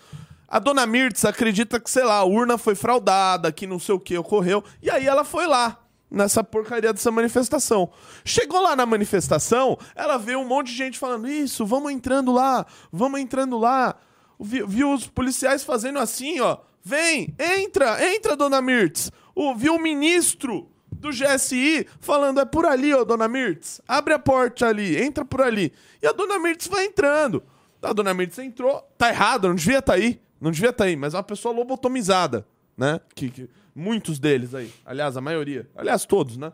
[0.48, 4.00] A dona Mirtz acredita que, sei lá, a urna foi fraudada, que não sei o
[4.00, 4.62] que ocorreu.
[4.82, 7.90] E aí ela foi lá, nessa porcaria dessa manifestação.
[8.22, 12.66] Chegou lá na manifestação, ela vê um monte de gente falando: Isso, vamos entrando lá,
[12.92, 13.96] vamos entrando lá.
[14.42, 16.58] Viu, os policiais fazendo assim, ó.
[16.84, 19.10] Vem, entra, entra, dona Mirtz.
[19.34, 23.80] O, viu o ministro do GSI falando: é por ali, ó, dona Mirtz.
[23.86, 25.72] Abre a porta ali, entra por ali.
[26.02, 27.42] E a dona Mirtz vai entrando.
[27.80, 30.20] A dona Mirtz entrou, tá errado, não devia estar tá aí.
[30.40, 33.00] Não devia estar tá aí, mas é uma pessoa lobotomizada, né?
[33.14, 34.72] Que, que, muitos deles aí.
[34.84, 35.68] Aliás, a maioria.
[35.76, 36.52] Aliás, todos, né?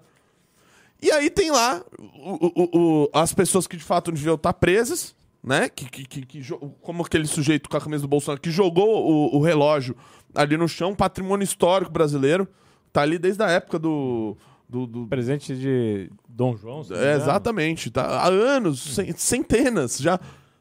[1.00, 4.58] E aí tem lá o, o, o, as pessoas que de fato deviam estar tá
[4.58, 5.14] presas,
[5.48, 5.68] né?
[5.68, 9.38] Que, que, que, que, como aquele sujeito com a camisa do Bolsonaro que jogou o,
[9.38, 9.96] o relógio
[10.34, 12.46] ali no chão, patrimônio histórico brasileiro.
[12.92, 14.36] Tá ali desde a época do.
[14.68, 15.06] Do, do...
[15.06, 16.82] Presente de Dom João.
[16.90, 17.90] É, exatamente.
[17.90, 20.20] Tá, há anos, centenas já.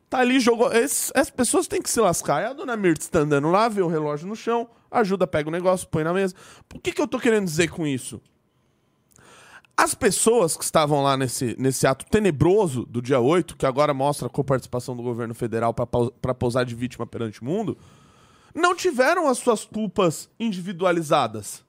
[0.09, 0.71] Tá ali, jogou.
[0.71, 2.41] Esse, as pessoas têm que se lascar.
[2.41, 5.51] E a dona Mirtz tá andando lá, vê o relógio no chão, ajuda, pega o
[5.51, 6.33] negócio, põe na mesa.
[6.73, 8.21] O que, que eu tô querendo dizer com isso?
[9.79, 14.25] As pessoas que estavam lá nesse, nesse ato tenebroso do dia 8, que agora mostra
[14.25, 17.77] a coparticipação do governo federal para posar de vítima perante o mundo,
[18.55, 21.63] não tiveram as suas culpas individualizadas.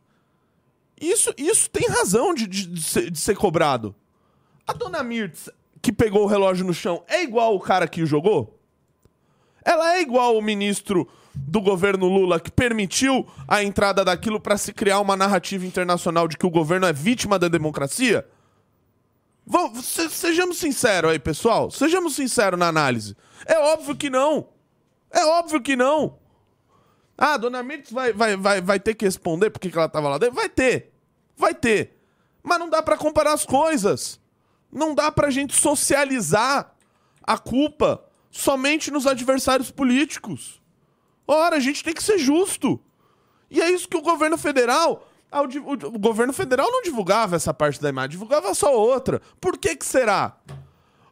[0.98, 3.94] Isso, isso tem razão de, de, de, ser, de ser cobrado.
[4.66, 5.50] A dona Mirtz,
[5.82, 8.58] que pegou o relógio no chão, é igual o cara que o jogou?
[9.62, 11.06] Ela é igual o ministro
[11.46, 16.36] do governo Lula que permitiu a entrada daquilo para se criar uma narrativa internacional de
[16.36, 18.26] que o governo é vítima da democracia?
[19.46, 21.70] Vamos, se, sejamos sinceros aí, pessoal.
[21.70, 23.16] Sejamos sinceros na análise.
[23.46, 24.48] É óbvio que não.
[25.10, 26.18] É óbvio que não.
[27.16, 30.18] Ah, dona Mirtz vai, vai, vai, vai ter que responder porque que ela estava lá
[30.18, 30.34] dentro?
[30.34, 30.92] Vai ter.
[31.36, 31.98] Vai ter.
[32.42, 34.20] Mas não dá para comparar as coisas.
[34.70, 36.74] Não dá pra gente socializar
[37.22, 40.62] a culpa somente nos adversários políticos.
[41.28, 42.80] Ora, a gente tem que ser justo.
[43.50, 47.88] E é isso que o governo federal o, governo federal não divulgava essa parte da
[47.88, 49.20] imagem, divulgava só outra.
[49.40, 50.36] Por que que será?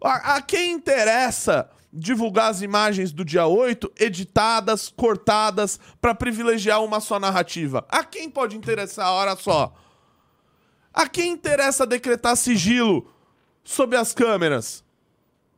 [0.03, 7.01] A, a quem interessa divulgar as imagens do dia 8 editadas, cortadas, para privilegiar uma
[7.01, 7.85] só narrativa?
[7.89, 9.75] A quem pode interessar, olha só?
[10.93, 13.13] A quem interessa decretar sigilo
[13.63, 14.83] sob as câmeras?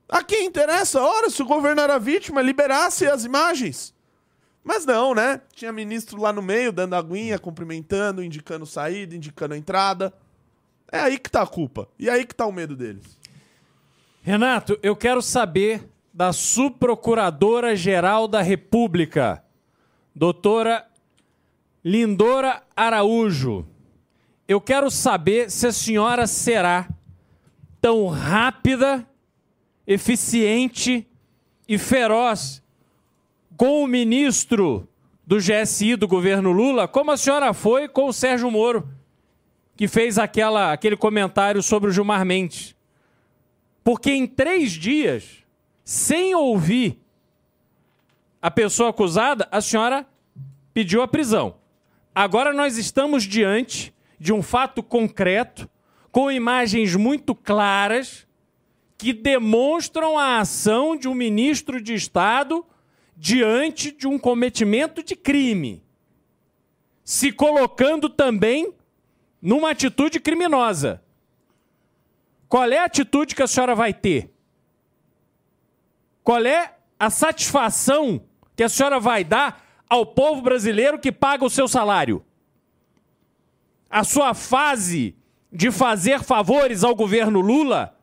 [0.09, 3.95] A quem interessa, ora, se o governo era vítima, liberasse as imagens.
[4.69, 5.41] Mas não, né?
[5.55, 10.13] Tinha ministro lá no meio, dando aguinha, cumprimentando, indicando saída, indicando entrada.
[10.93, 11.89] É aí que tá a culpa.
[11.99, 13.17] E aí que tá o medo deles.
[14.21, 19.43] Renato, eu quero saber da Subprocuradora-Geral da República,
[20.15, 20.87] doutora
[21.83, 23.67] Lindora Araújo.
[24.47, 26.91] Eu quero saber se a senhora será
[27.81, 29.09] tão rápida,
[29.87, 31.09] eficiente
[31.67, 32.63] e feroz
[33.59, 34.89] com o ministro
[35.27, 38.89] do GSI do governo Lula, como a senhora foi com o Sérgio Moro,
[39.77, 42.77] que fez aquela, aquele comentário sobre o Gilmar Mendes.
[43.83, 45.39] Porque em três dias,
[45.85, 47.01] sem ouvir
[48.41, 50.07] a pessoa acusada, a senhora
[50.73, 51.57] pediu a prisão.
[52.15, 55.69] Agora nós estamos diante de um fato concreto,
[56.13, 58.25] com imagens muito claras,
[58.97, 62.65] que demonstram a ação de um ministro de Estado
[63.21, 65.83] diante de um cometimento de crime,
[67.03, 68.73] se colocando também
[69.43, 71.03] numa atitude criminosa.
[72.49, 74.31] Qual é a atitude que a senhora vai ter?
[76.23, 78.23] Qual é a satisfação
[78.55, 82.25] que a senhora vai dar ao povo brasileiro que paga o seu salário?
[83.91, 85.17] A sua fase
[85.53, 87.99] de fazer favores ao governo Lula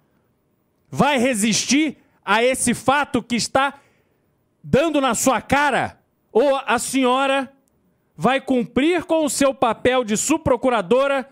[0.90, 3.80] vai resistir a esse fato que está
[4.68, 6.00] dando na sua cara,
[6.32, 7.54] ou a senhora
[8.18, 11.30] vai cumprir com o seu papel de subprocuradora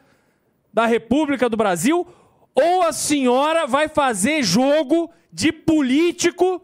[0.72, 2.08] da República do Brasil,
[2.54, 6.62] ou a senhora vai fazer jogo de político,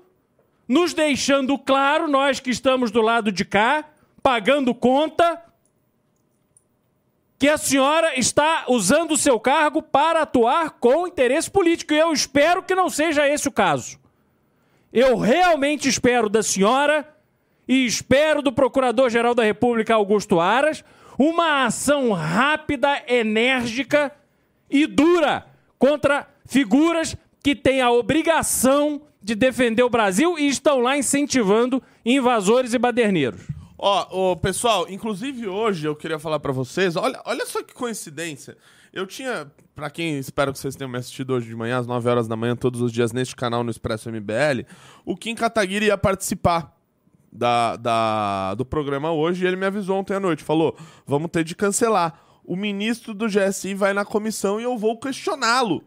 [0.67, 3.85] nos deixando claro, nós que estamos do lado de cá,
[4.21, 5.43] pagando conta,
[7.39, 11.93] que a senhora está usando o seu cargo para atuar com interesse político.
[11.93, 13.98] E eu espero que não seja esse o caso.
[14.91, 17.07] Eu realmente espero da senhora
[17.67, 20.83] e espero do Procurador-Geral da República, Augusto Aras,
[21.17, 24.11] uma ação rápida, enérgica
[24.69, 25.45] e dura
[25.77, 32.73] contra figuras que têm a obrigação de defender o Brasil e estão lá incentivando invasores
[32.73, 33.41] e baderneiros.
[33.77, 38.57] Ó, oh, pessoal, inclusive hoje eu queria falar para vocês, olha, olha só que coincidência.
[38.91, 42.09] Eu tinha, para quem espero que vocês tenham me assistido hoje de manhã, às 9
[42.09, 44.65] horas da manhã, todos os dias neste canal no Expresso MBL,
[45.05, 46.75] o Kim Kataguiri ia participar
[47.31, 50.43] da, da, do programa hoje e ele me avisou ontem à noite.
[50.43, 50.75] Falou:
[51.05, 52.19] vamos ter de cancelar.
[52.43, 55.83] O ministro do GSI vai na comissão e eu vou questioná-lo.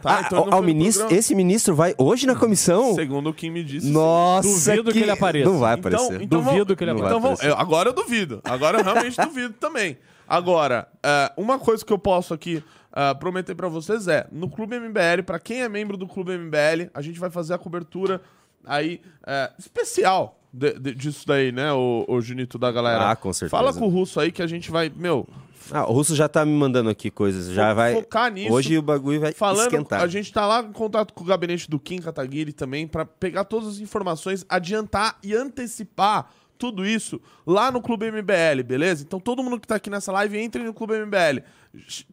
[0.00, 2.94] Tá, ah, então ao ministro, esse ministro vai hoje na comissão?
[2.94, 3.90] Segundo o Kim me disse.
[3.90, 4.98] Nossa, duvido que...
[4.98, 5.50] que ele apareça.
[5.50, 6.22] Não vai então, aparecer.
[6.22, 7.16] Então, então duvido que ele apareça.
[7.16, 8.40] Então, eu, agora eu duvido.
[8.42, 9.98] Agora eu realmente duvido também.
[10.30, 12.62] Agora, uh, uma coisa que eu posso aqui
[12.92, 16.88] uh, prometer para vocês é, no Clube MBL, para quem é membro do Clube MBL,
[16.94, 18.22] a gente vai fazer a cobertura
[18.64, 23.10] aí uh, especial de, de, disso daí, né, o, o Junito da galera.
[23.10, 23.50] Ah, com certeza.
[23.50, 25.26] Fala com o Russo aí que a gente vai, meu...
[25.72, 27.92] Ah, o Russo já tá me mandando aqui coisas, já vai...
[27.92, 28.52] Focar nisso.
[28.52, 30.00] Hoje o bagulho vai Falando, esquentar.
[30.00, 33.42] A gente tá lá em contato com o gabinete do Kim Kataguiri também para pegar
[33.42, 36.30] todas as informações, adiantar e antecipar
[36.60, 39.02] tudo isso lá no Clube MBL, beleza?
[39.02, 41.42] Então todo mundo que tá aqui nessa live, entre no Clube MBL.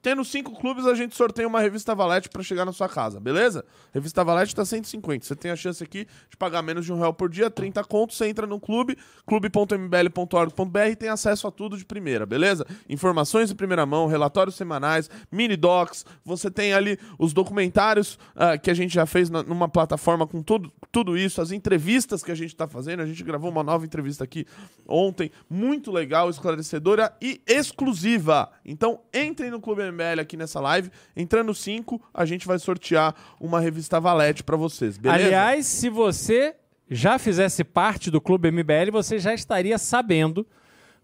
[0.03, 3.65] Tendo cinco clubes, a gente sorteia uma revista Valete para chegar na sua casa, beleza?
[3.91, 5.25] Revista Valete tá 150.
[5.25, 8.17] Você tem a chance aqui de pagar menos de um real por dia, 30 contos.
[8.17, 12.67] Você entra no clube, clube.mbl.org.br e tem acesso a tudo de primeira, beleza?
[12.87, 16.05] Informações de primeira mão, relatórios semanais, mini docs.
[16.23, 20.43] Você tem ali os documentários uh, que a gente já fez na, numa plataforma com
[20.43, 23.01] tudo, tudo isso, as entrevistas que a gente tá fazendo.
[23.01, 24.45] A gente gravou uma nova entrevista aqui
[24.87, 28.51] ontem, muito legal, esclarecedora e exclusiva.
[28.63, 30.91] Então, entre no Clube MBL aqui nessa live.
[31.15, 35.25] Entrando 5, a gente vai sortear uma revista Valete para vocês, beleza?
[35.25, 36.55] Aliás, se você
[36.89, 40.45] já fizesse parte do Clube MBL, você já estaria sabendo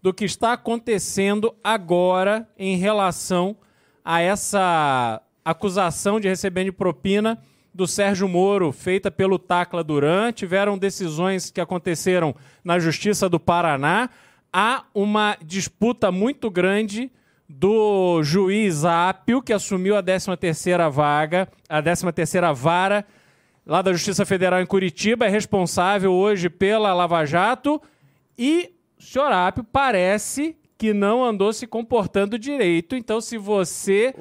[0.02, 3.56] do que está acontecendo agora em relação
[4.04, 7.38] a essa acusação de receber de propina
[7.72, 10.30] do Sérgio Moro, feita pelo Tacla Duran.
[10.30, 14.08] Tiveram decisões que aconteceram na Justiça do Paraná.
[14.52, 17.10] Há uma disputa muito grande
[17.48, 23.04] do juiz Apio, que assumiu a 13ª vaga, a 13ª vara
[23.66, 27.80] lá da Justiça Federal em Curitiba, é responsável hoje pela Lava Jato
[28.38, 32.96] e o senhor Apio parece que não andou se comportando direito.
[32.96, 34.14] Então, se você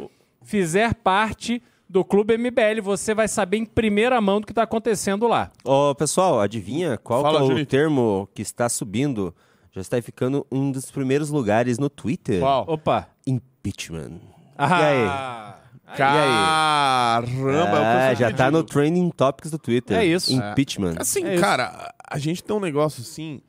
[0.44, 5.28] fizer parte do Clube MBL, você vai saber em primeira mão do que está acontecendo
[5.28, 5.52] lá.
[5.64, 9.34] Ô, oh, pessoal, adivinha qual Fala, é o termo que está subindo?
[9.74, 12.40] Já está ficando um dos primeiros lugares no Twitter.
[12.40, 12.64] Qual?
[12.68, 13.10] Opa.
[13.26, 14.22] Impeachment.
[14.56, 14.70] Ah.
[14.70, 15.98] E aí?
[15.98, 19.98] Caramba, é, já está no trending topics do Twitter.
[19.98, 20.32] É isso.
[20.32, 20.96] Impeachment.
[20.98, 21.02] É.
[21.02, 23.42] Assim, é cara, a gente tem um negócio assim.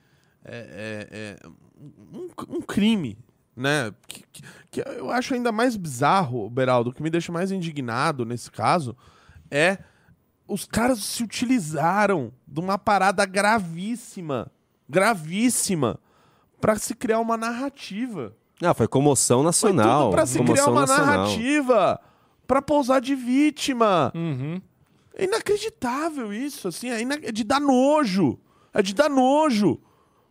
[0.44, 1.48] É, é, é
[2.12, 3.18] um, um, crime,
[3.54, 3.92] né?
[4.08, 8.24] Que, que, que, eu acho ainda mais bizarro, Beraldo, o que me deixa mais indignado
[8.24, 8.96] nesse caso
[9.50, 9.78] é
[10.46, 14.50] os caras se utilizaram de uma parada gravíssima,
[14.88, 15.98] gravíssima,
[16.64, 18.34] para se criar uma narrativa.
[18.62, 20.04] Ah, foi comoção nacional.
[20.04, 21.06] Foi para se comoção criar uma nacional.
[21.06, 22.00] narrativa,
[22.46, 24.10] para pousar de vítima.
[24.14, 24.62] Uhum.
[25.14, 28.38] É inacreditável isso, assim, é, é de dar nojo.
[28.72, 29.78] É de dar nojo.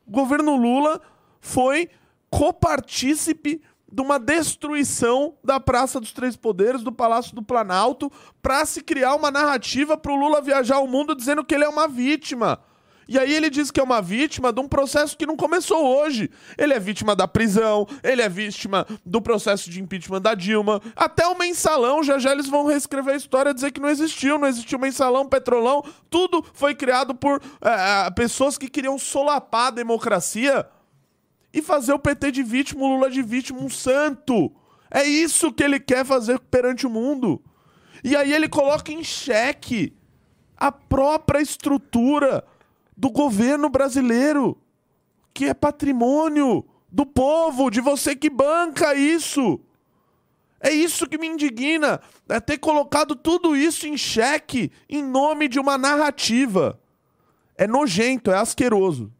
[0.07, 0.99] O governo Lula
[1.39, 1.87] foi
[2.31, 3.61] copartícipe
[3.91, 8.11] de uma destruição da Praça dos Três Poderes, do Palácio do Planalto,
[8.41, 11.69] para se criar uma narrativa para o Lula viajar o mundo dizendo que ele é
[11.69, 12.59] uma vítima.
[13.07, 16.29] E aí ele diz que é uma vítima de um processo que não começou hoje.
[16.57, 20.81] Ele é vítima da prisão, ele é vítima do processo de impeachment da Dilma.
[20.95, 24.47] Até o mensalão, já já eles vão reescrever a história, dizer que não existiu, não
[24.47, 25.83] existiu mensalão, petrolão.
[26.09, 30.65] Tudo foi criado por é, pessoas que queriam solapar a democracia
[31.53, 34.51] e fazer o PT de vítima, o Lula de vítima, um santo.
[34.89, 37.41] É isso que ele quer fazer perante o mundo.
[38.03, 39.93] E aí ele coloca em xeque
[40.57, 42.43] a própria estrutura
[42.95, 44.57] do governo brasileiro,
[45.33, 49.59] que é patrimônio do povo, de você que banca isso.
[50.59, 55.59] É isso que me indigna, é ter colocado tudo isso em xeque em nome de
[55.59, 56.79] uma narrativa.
[57.57, 59.11] É nojento, é asqueroso.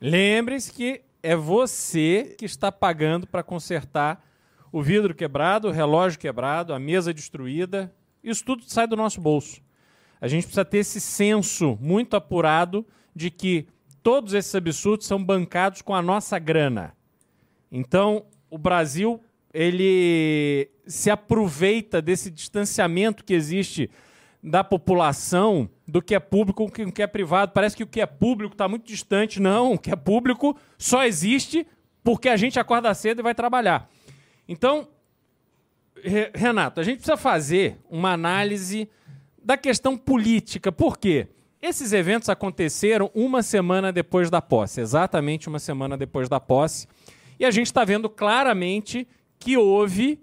[0.00, 4.24] Lembre-se que é você que está pagando para consertar
[4.70, 7.92] o vidro quebrado, o relógio quebrado, a mesa destruída.
[8.22, 9.60] Isso tudo sai do nosso bolso.
[10.20, 12.86] A gente precisa ter esse senso muito apurado
[13.16, 13.66] de que
[14.02, 16.94] todos esses absurdos são bancados com a nossa grana.
[17.72, 19.20] Então, o Brasil
[19.54, 23.90] ele se aproveita desse distanciamento que existe
[24.42, 27.52] da população do que é público com o que é privado.
[27.52, 29.40] Parece que o que é público está muito distante.
[29.40, 31.66] Não, o que é público só existe
[32.04, 33.90] porque a gente acorda cedo e vai trabalhar.
[34.46, 34.86] Então,
[36.34, 38.88] Renato, a gente precisa fazer uma análise
[39.42, 40.70] da questão política.
[40.70, 41.28] Por quê?
[41.60, 46.86] Esses eventos aconteceram uma semana depois da posse, exatamente uma semana depois da posse.
[47.38, 50.20] E a gente está vendo claramente que houve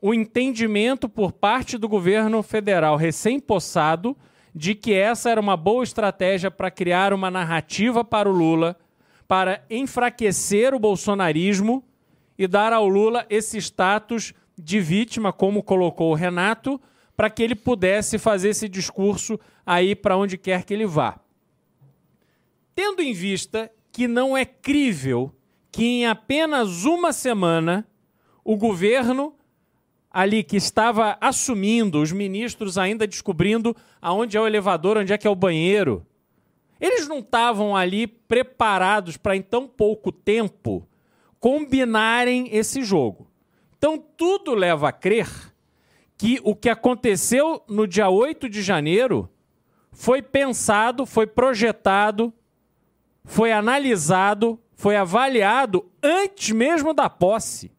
[0.00, 4.16] o entendimento por parte do governo federal recém-possado
[4.54, 8.76] de que essa era uma boa estratégia para criar uma narrativa para o Lula,
[9.26, 11.84] para enfraquecer o bolsonarismo
[12.38, 16.80] e dar ao Lula esse status de vítima, como colocou o Renato,
[17.16, 21.18] para que ele pudesse fazer esse discurso aí para onde quer que ele vá.
[22.74, 25.34] Tendo em vista que não é crível
[25.72, 27.86] que em apenas uma semana
[28.44, 29.34] o governo
[30.10, 35.26] ali que estava assumindo, os ministros ainda descobrindo aonde é o elevador, onde é que
[35.26, 36.06] é o banheiro.
[36.80, 40.86] Eles não estavam ali preparados para em tão pouco tempo
[41.40, 43.30] combinarem esse jogo.
[43.76, 45.28] Então tudo leva a crer
[46.16, 49.28] que o que aconteceu no dia 8 de janeiro
[49.92, 52.32] foi pensado, foi projetado,
[53.24, 57.70] foi analisado, foi avaliado antes mesmo da posse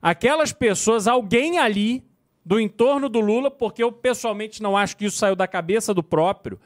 [0.00, 2.04] aquelas pessoas, alguém ali
[2.44, 6.02] do entorno do Lula, porque eu pessoalmente não acho que isso saiu da cabeça do
[6.02, 6.58] próprio.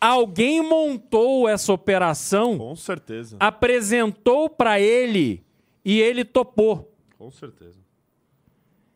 [0.00, 2.56] Alguém montou essa operação.
[2.58, 3.36] Com certeza.
[3.40, 5.44] Apresentou para ele
[5.84, 6.92] e ele topou.
[7.18, 7.78] Com certeza.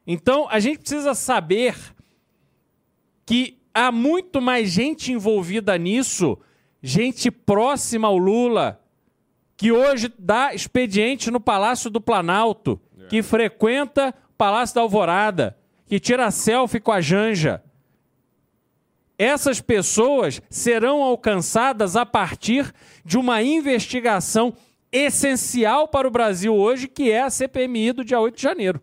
[0.07, 1.77] Então, a gente precisa saber
[3.25, 6.39] que há muito mais gente envolvida nisso,
[6.83, 8.83] gente próxima ao Lula,
[9.57, 12.81] que hoje dá expediente no Palácio do Planalto
[13.11, 17.61] que frequenta o Palácio da Alvorada, que tira selfie com a Janja.
[19.19, 22.73] Essas pessoas serão alcançadas a partir
[23.05, 24.55] de uma investigação
[24.93, 28.81] essencial para o Brasil hoje, que é a CPMI do dia 8 de janeiro.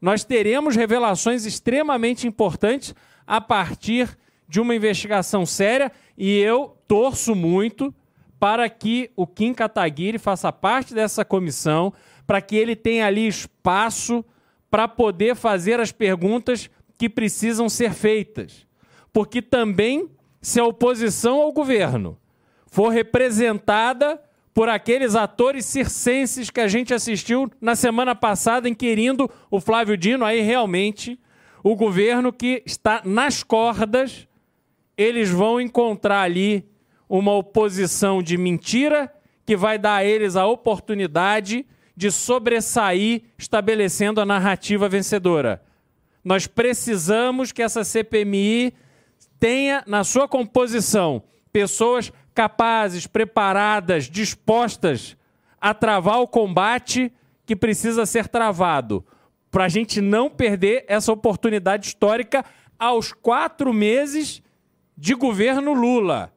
[0.00, 2.94] Nós teremos revelações extremamente importantes
[3.26, 4.16] a partir
[4.48, 7.94] de uma investigação séria e eu torço muito
[8.38, 11.92] para que o Kim Kataguiri faça parte dessa comissão,
[12.26, 14.24] para que ele tenha ali espaço
[14.70, 18.66] para poder fazer as perguntas que precisam ser feitas.
[19.12, 20.08] Porque também,
[20.40, 22.16] se a oposição ao governo
[22.66, 24.20] for representada
[24.52, 30.24] por aqueles atores circenses que a gente assistiu na semana passada, inquirindo o Flávio Dino.
[30.24, 31.18] Aí realmente
[31.62, 34.26] o governo que está nas cordas,
[34.96, 36.68] eles vão encontrar ali
[37.08, 39.12] uma oposição de mentira
[39.46, 41.64] que vai dar a eles a oportunidade
[41.96, 45.62] de sobressair estabelecendo a narrativa vencedora.
[46.22, 48.74] Nós precisamos que essa CPMI
[49.40, 51.22] tenha na sua composição
[51.52, 55.16] pessoas capazes, preparadas, dispostas
[55.60, 57.12] a travar o combate
[57.44, 59.04] que precisa ser travado,
[59.50, 62.44] para a gente não perder essa oportunidade histórica
[62.78, 64.40] aos quatro meses
[64.96, 66.32] de governo Lula.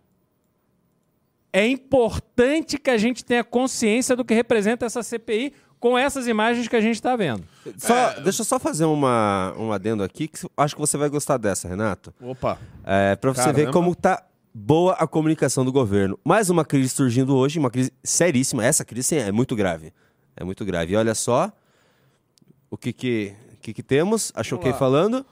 [1.53, 6.67] É importante que a gente tenha consciência do que representa essa CPI com essas imagens
[6.67, 7.43] que a gente está vendo.
[7.77, 8.21] Só, é...
[8.21, 11.67] Deixa eu só fazer uma, um adendo aqui, que acho que você vai gostar dessa,
[11.67, 12.11] Renato.
[12.19, 12.57] Opa!
[12.83, 13.59] É, para você Caramba.
[13.59, 14.23] ver como tá
[14.53, 16.19] boa a comunicação do governo.
[16.23, 18.65] Mais uma crise surgindo hoje, uma crise seríssima.
[18.65, 19.93] Essa crise sim, é muito grave.
[20.35, 20.93] É muito grave.
[20.93, 21.51] E olha só
[22.69, 24.31] o que que, que, que temos.
[24.35, 25.25] A Choquei falando.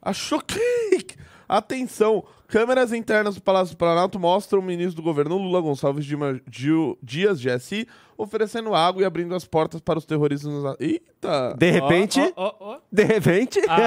[0.00, 1.06] A Choquei!
[1.48, 2.24] Atenção!
[2.50, 7.86] Câmeras internas do Palácio do Planalto mostram o ministro do governo Lula Gonçalves Dias GSI
[8.18, 10.52] oferecendo água e abrindo as portas para os terroristas.
[10.80, 11.54] Eita!
[11.56, 12.20] De repente.
[12.36, 13.60] Oh, oh, oh, de repente.
[13.68, 13.84] Ah.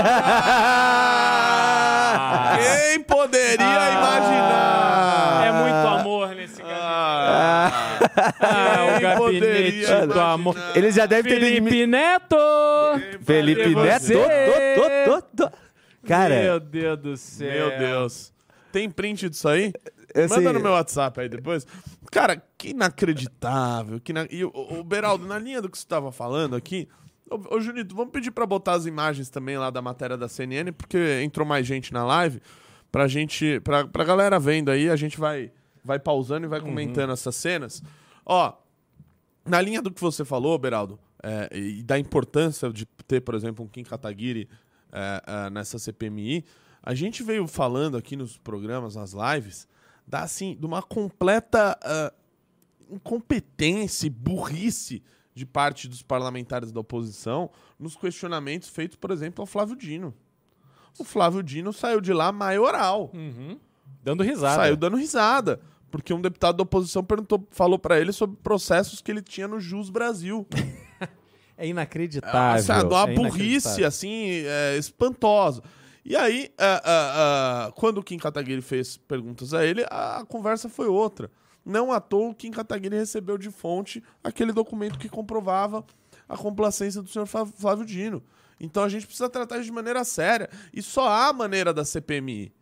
[2.90, 3.92] Quem poderia ah.
[3.92, 5.46] imaginar?
[5.46, 6.82] É muito amor nesse gabinete.
[6.82, 7.72] Ah,
[8.40, 10.56] ah o gabinete do amor.
[10.74, 11.40] Eles já devem ter.
[11.42, 12.38] Felipe Neto!
[13.26, 14.14] Felipe Neto!
[16.08, 16.42] Cara.
[16.42, 17.68] Meu Deus do céu.
[17.68, 18.34] Meu Deus.
[18.74, 19.72] Tem print disso aí?
[20.16, 20.36] Esse...
[20.36, 21.66] Manda no meu WhatsApp aí depois.
[22.12, 24.02] Cara, que inacreditável.
[24.02, 24.28] Que na...
[24.32, 26.90] E o, o Beraldo, na linha do que você estava falando aqui.
[27.30, 30.72] Ô, ô Junito, vamos pedir para botar as imagens também lá da matéria da CNN,
[30.72, 32.42] porque entrou mais gente na live.
[32.92, 33.60] Pra gente.
[33.60, 35.52] Pra, pra galera vendo aí, a gente vai,
[35.86, 37.14] vai pausando e vai comentando uhum.
[37.14, 37.84] essas cenas.
[38.26, 38.54] Ó,
[39.46, 43.64] na linha do que você falou, Beraldo, é, e da importância de ter, por exemplo,
[43.64, 44.50] um Kim Kataguiri
[44.92, 46.44] é, é, nessa CPMI.
[46.84, 49.66] A gente veio falando aqui nos programas, nas lives,
[50.06, 55.02] da, assim, de uma completa uh, incompetência e burrice
[55.34, 60.14] de parte dos parlamentares da oposição nos questionamentos feitos, por exemplo, ao Flávio Dino.
[61.00, 63.10] O Flávio Dino saiu de lá maioral.
[63.14, 63.58] Uhum.
[64.04, 64.56] Dando risada.
[64.56, 65.62] Saiu dando risada.
[65.90, 69.60] Porque um deputado da oposição perguntou, falou para ele sobre processos que ele tinha no
[69.60, 70.46] Jus Brasil.
[71.58, 72.76] é inacreditável.
[72.76, 75.64] É, uma é burrice, assim, é, espantosa.
[76.06, 80.68] E aí, uh, uh, uh, quando o Kim Kataguiri fez perguntas a ele, a conversa
[80.68, 81.32] foi outra.
[81.66, 85.86] Não à toa, o Kim Kataguiri recebeu de fonte aquele documento que comprovava
[86.28, 88.22] a complacência do senhor Flávio Dino.
[88.60, 90.50] Então a gente precisa tratar isso de maneira séria.
[90.74, 92.54] E só há maneira da CPMI.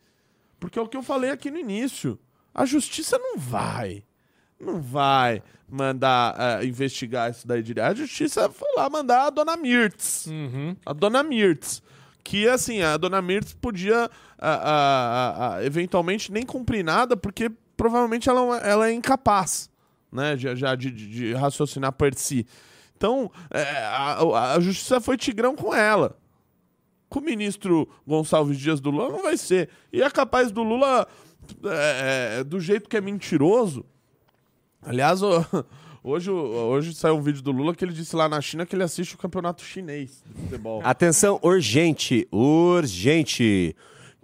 [0.59, 2.19] Porque é o que eu falei aqui no início.
[2.53, 4.03] A justiça não vai.
[4.59, 7.91] Não vai mandar uh, investigar isso daí direto.
[7.91, 10.27] A justiça foi lá mandar a dona Mirtz.
[10.27, 10.75] Uhum.
[10.85, 11.81] A dona Mirtz
[12.23, 18.29] que assim, a dona Mirtz podia a, a, a, eventualmente nem cumprir nada, porque provavelmente
[18.29, 19.71] ela, é ela é incapaz
[20.11, 22.45] né, já, já de, de, raciocinar por si.
[22.97, 26.17] Então, é, a, a justiça foi tigrão com ela.
[27.09, 29.69] Com o ministro Gonçalves Dias do Lula não vai ser.
[29.91, 31.07] E é capaz do Lula,
[31.63, 33.85] é, é do jeito que é mentiroso.
[34.81, 35.29] Aliás, o,
[36.03, 38.81] Hoje, hoje saiu um vídeo do Lula que ele disse lá na China que ele
[38.81, 40.81] assiste o campeonato chinês de futebol.
[40.83, 43.75] Atenção, urgente, urgente.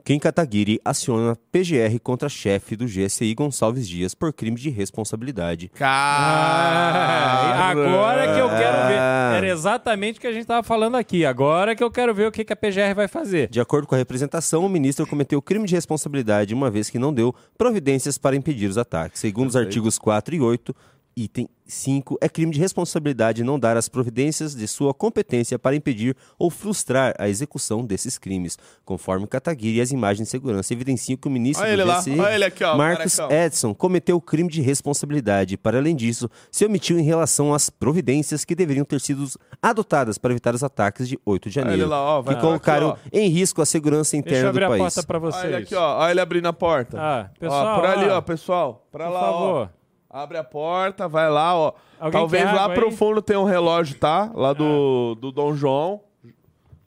[0.04, 5.70] Kim Kataguiri aciona PGR contra chefe do GSI Gonçalves Dias por crime de responsabilidade.
[5.80, 9.38] Ah, agora que eu quero ver.
[9.38, 11.26] Era exatamente o que a gente estava falando aqui.
[11.26, 13.50] Agora que eu quero ver o que, que a PGR vai fazer.
[13.50, 17.14] De acordo com a representação, o ministro cometeu crime de responsabilidade uma vez que não
[17.14, 19.20] deu providências para impedir os ataques.
[19.20, 20.74] Segundo os artigos 4 e 8
[21.18, 22.20] Item 5.
[22.22, 27.16] É crime de responsabilidade não dar as providências de sua competência para impedir ou frustrar
[27.18, 28.56] a execução desses crimes.
[28.86, 33.74] Conforme Kataguiri, as imagens de segurança evidenciam que o ministro Olha do ó, Marcos Edson,
[33.74, 35.58] cometeu crime de responsabilidade.
[35.58, 39.28] Para além disso, se omitiu em relação às providências que deveriam ter sido
[39.60, 43.28] adotadas para evitar os ataques de 8 de janeiro, lá, ó, que colocaram aqui, em
[43.28, 44.68] risco a segurança interna do país.
[44.68, 45.46] Deixa eu abrir a porta para vocês.
[45.46, 45.98] Olha aqui, ó.
[45.98, 46.98] Olha ele abrindo a porta.
[47.00, 48.88] Ah, pessoal, ó, por ali, ó, pessoal.
[48.92, 49.70] Para lá, favor.
[49.74, 49.77] ó.
[50.18, 51.74] Abre a porta, vai lá, ó.
[52.00, 54.32] Alguém Talvez lá pro fundo tenha um relógio, tá?
[54.34, 55.22] Lá do, é.
[55.22, 56.02] do Dom João.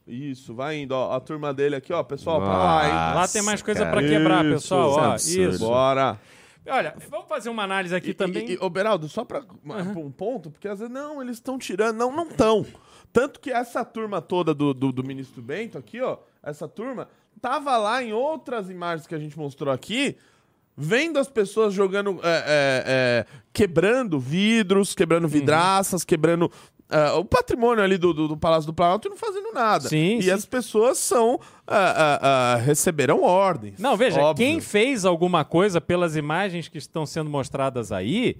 [0.05, 1.13] Isso, vai indo, ó.
[1.13, 2.03] A turma dele aqui, ó.
[2.03, 3.15] Pessoal, Nossa, pra lá, hein?
[3.15, 4.91] Lá tem mais coisa para quebrar, pessoal.
[4.91, 5.61] Ó, isso.
[5.61, 6.19] Bora.
[6.67, 8.51] Olha, vamos fazer uma análise aqui e, também.
[8.51, 10.07] E, e, ô, Beraldo, só para uhum.
[10.07, 11.97] um ponto, porque às vezes, não, eles estão tirando.
[11.97, 12.67] Não, não estão.
[13.13, 17.07] Tanto que essa turma toda do, do, do, ministro Bento aqui, ó, essa turma,
[17.41, 20.17] tava lá em outras imagens que a gente mostrou aqui,
[20.77, 25.31] vendo as pessoas jogando, é, é, é, quebrando vidros, quebrando uhum.
[25.31, 26.07] vidraças, uhum.
[26.07, 26.51] quebrando
[26.91, 29.89] Uh, o patrimônio ali do, do, do, Palácio do Planalto não fazendo nada.
[29.89, 30.31] Sim, e sim.
[30.33, 33.79] as pessoas são uh, uh, receberam ordens.
[33.79, 34.45] Não, veja, óbvio.
[34.45, 38.39] quem fez alguma coisa pelas imagens que estão sendo mostradas aí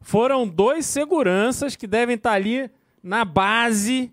[0.00, 2.70] foram dois seguranças que devem estar ali
[3.02, 4.12] na base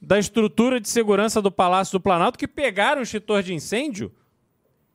[0.00, 4.12] da estrutura de segurança do Palácio do Planalto que pegaram o extintor de incêndio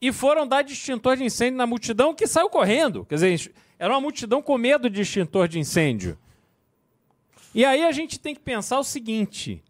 [0.04, 3.06] e foram dar extintor de incêndio na multidão que saiu correndo.
[3.06, 6.20] Quer dizer, era uma multidão com medo de extintor de incêndio.
[7.56, 9.64] E aí a gente tem que pensar o seguinte: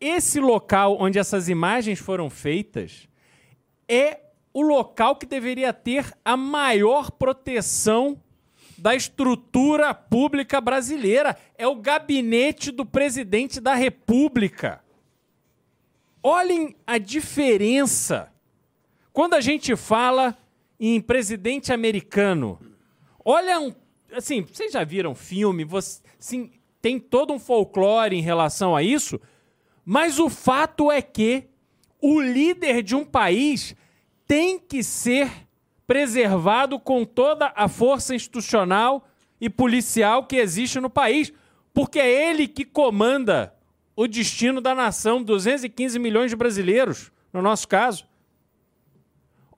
[0.00, 3.08] esse local onde essas imagens foram feitas
[3.88, 4.20] é
[4.54, 8.22] o local que deveria ter a maior proteção
[8.78, 11.36] da estrutura pública brasileira.
[11.58, 14.80] É o gabinete do presidente da República.
[16.22, 18.29] Olhem a diferença.
[19.12, 20.36] Quando a gente fala
[20.78, 22.58] em presidente americano,
[23.24, 23.72] olha um.
[24.12, 25.64] Assim, vocês já viram filme?
[25.64, 26.50] Você, assim,
[26.80, 29.20] tem todo um folclore em relação a isso,
[29.84, 31.44] mas o fato é que
[32.00, 33.74] o líder de um país
[34.26, 35.30] tem que ser
[35.86, 39.06] preservado com toda a força institucional
[39.40, 41.32] e policial que existe no país,
[41.74, 43.54] porque é ele que comanda
[43.96, 48.09] o destino da nação, 215 milhões de brasileiros, no nosso caso.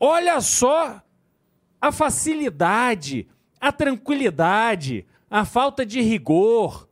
[0.05, 1.01] Olha só
[1.81, 3.29] a facilidade,
[3.61, 6.89] a tranquilidade, a falta de rigor,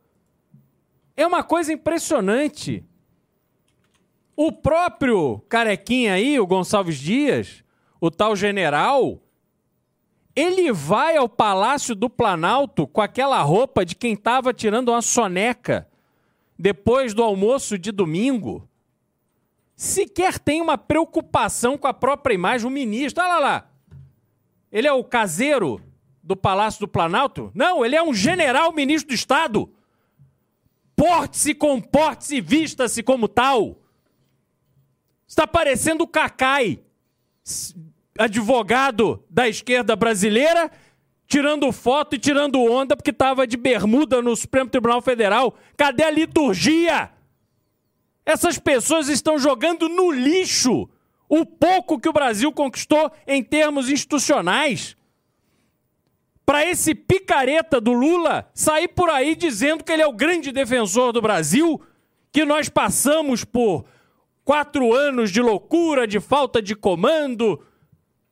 [1.17, 2.85] é uma coisa impressionante.
[4.33, 7.65] O próprio carequinha aí, o Gonçalves Dias,
[7.99, 9.19] o tal general,
[10.33, 15.85] ele vai ao Palácio do Planalto com aquela roupa de quem estava tirando uma soneca
[16.57, 18.70] depois do almoço de domingo.
[19.83, 22.67] Sequer tem uma preocupação com a própria imagem.
[22.67, 23.69] O ministro, olha lá, lá.
[24.71, 25.81] Ele é o caseiro
[26.21, 27.51] do Palácio do Planalto?
[27.55, 29.73] Não, ele é um general ministro do Estado
[31.01, 33.81] porte-se, comporte-se, vista-se como tal.
[35.27, 36.79] Está parecendo o Cacai,
[38.19, 40.69] advogado da esquerda brasileira,
[41.25, 45.55] tirando foto e tirando onda porque estava de bermuda no Supremo Tribunal Federal.
[45.75, 47.09] Cadê a liturgia?
[48.25, 50.89] Essas pessoas estão jogando no lixo
[51.27, 54.95] o pouco que o Brasil conquistou em termos institucionais
[56.45, 61.13] para esse picareta do Lula sair por aí dizendo que ele é o grande defensor
[61.13, 61.81] do Brasil,
[62.31, 63.85] que nós passamos por
[64.43, 67.63] quatro anos de loucura, de falta de comando,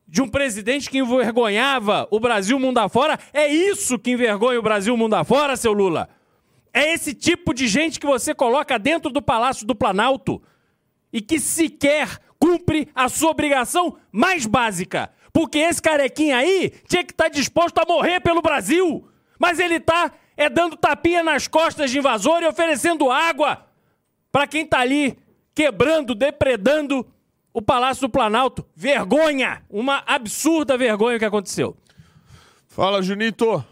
[0.06, 3.18] de um presidente que envergonhava o Brasil mundo afora.
[3.32, 6.08] É isso que envergonha o Brasil mundo afora, seu Lula.
[6.72, 10.42] É esse tipo de gente que você coloca dentro do Palácio do Planalto
[11.12, 17.12] e que sequer cumpre a sua obrigação mais básica, porque esse carequinha aí tinha que
[17.12, 19.06] estar tá disposto a morrer pelo Brasil.
[19.38, 23.66] Mas ele está é dando tapinha nas costas de invasor e oferecendo água
[24.32, 25.18] para quem está ali
[25.54, 27.06] quebrando, depredando
[27.52, 28.64] o Palácio do Planalto.
[28.74, 29.62] Vergonha!
[29.68, 31.76] Uma absurda vergonha que aconteceu.
[32.68, 33.64] Fala, Junito.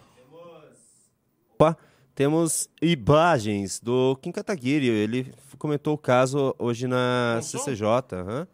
[2.18, 4.88] Temos imagens do Kim Kataguiri.
[4.88, 7.84] Ele comentou o caso hoje na CCJ.
[7.84, 8.46] Uhum.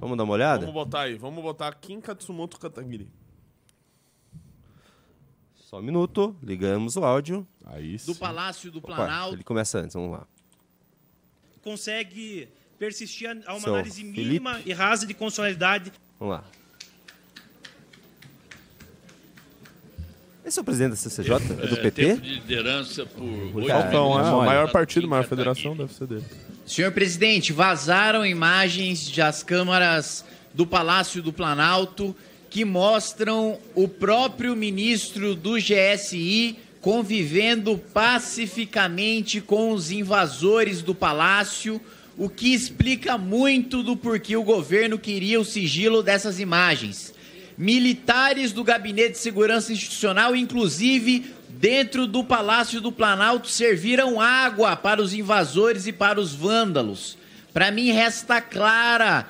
[0.00, 0.60] Vamos dar uma olhada?
[0.60, 1.18] Vamos botar aí.
[1.18, 3.10] Vamos botar Kim Katsumoto Katagiri.
[5.54, 6.34] Só um minuto.
[6.42, 7.46] Ligamos o áudio.
[7.66, 8.10] Aí sim.
[8.10, 9.26] Do Palácio do Planalto.
[9.26, 9.92] Opa, ele começa antes.
[9.92, 10.26] Vamos lá.
[11.62, 12.48] Consegue
[12.78, 14.70] persistir a uma Seu análise mínima Felipe.
[14.70, 15.92] e rasa de constitucionalidade.
[16.18, 16.44] Vamos lá.
[20.50, 21.32] Esse é o presidente da CCJ?
[21.32, 22.04] É, é do PT?
[22.06, 26.24] Tempo de liderança por Falcão, é, o maior partido, maior federação deve ser dele.
[26.66, 32.16] Senhor presidente, vazaram imagens das câmaras do Palácio do Planalto
[32.50, 41.80] que mostram o próprio ministro do GSI convivendo pacificamente com os invasores do palácio,
[42.18, 47.14] o que explica muito do porquê o governo queria o sigilo dessas imagens.
[47.60, 55.02] Militares do Gabinete de Segurança Institucional, inclusive dentro do Palácio do Planalto serviram água para
[55.02, 57.18] os invasores e para os vândalos.
[57.52, 59.28] Para mim resta clara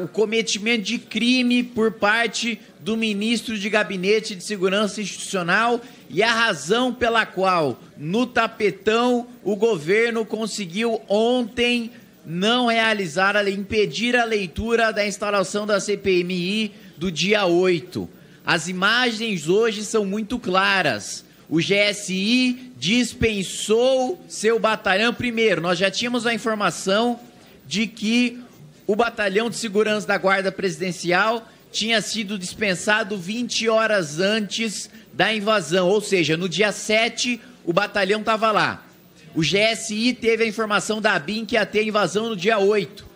[0.00, 6.32] o cometimento de crime por parte do ministro de Gabinete de Segurança Institucional e a
[6.32, 11.90] razão pela qual no tapetão o governo conseguiu ontem
[12.24, 18.08] não realizar, impedir a leitura da instalação da CPMI do dia 8.
[18.44, 25.14] As imagens hoje são muito claras o GSI dispensou seu batalhão.
[25.14, 27.18] Primeiro, nós já tínhamos a informação
[27.66, 28.38] de que
[28.86, 35.88] o batalhão de segurança da Guarda Presidencial tinha sido dispensado 20 horas antes da invasão,
[35.88, 38.86] ou seja, no dia 7 o batalhão estava lá.
[39.34, 43.07] O GSI teve a informação da ABIN que ia ter invasão no dia 8.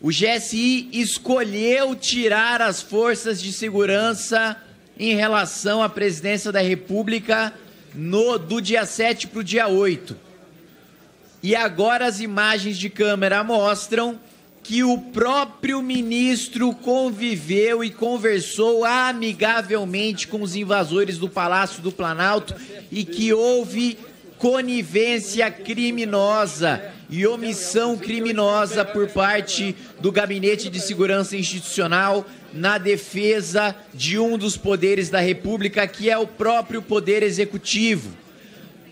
[0.00, 4.56] O GSI escolheu tirar as forças de segurança
[4.98, 7.52] em relação à presidência da República
[7.94, 10.16] no, do dia 7 para o dia 8.
[11.42, 14.20] E agora as imagens de câmera mostram
[14.62, 22.54] que o próprio ministro conviveu e conversou amigavelmente com os invasores do Palácio do Planalto
[22.90, 23.96] e que houve
[24.38, 34.18] conivência criminosa e omissão criminosa por parte do Gabinete de Segurança Institucional na defesa de
[34.18, 38.10] um dos poderes da República, que é o próprio Poder Executivo.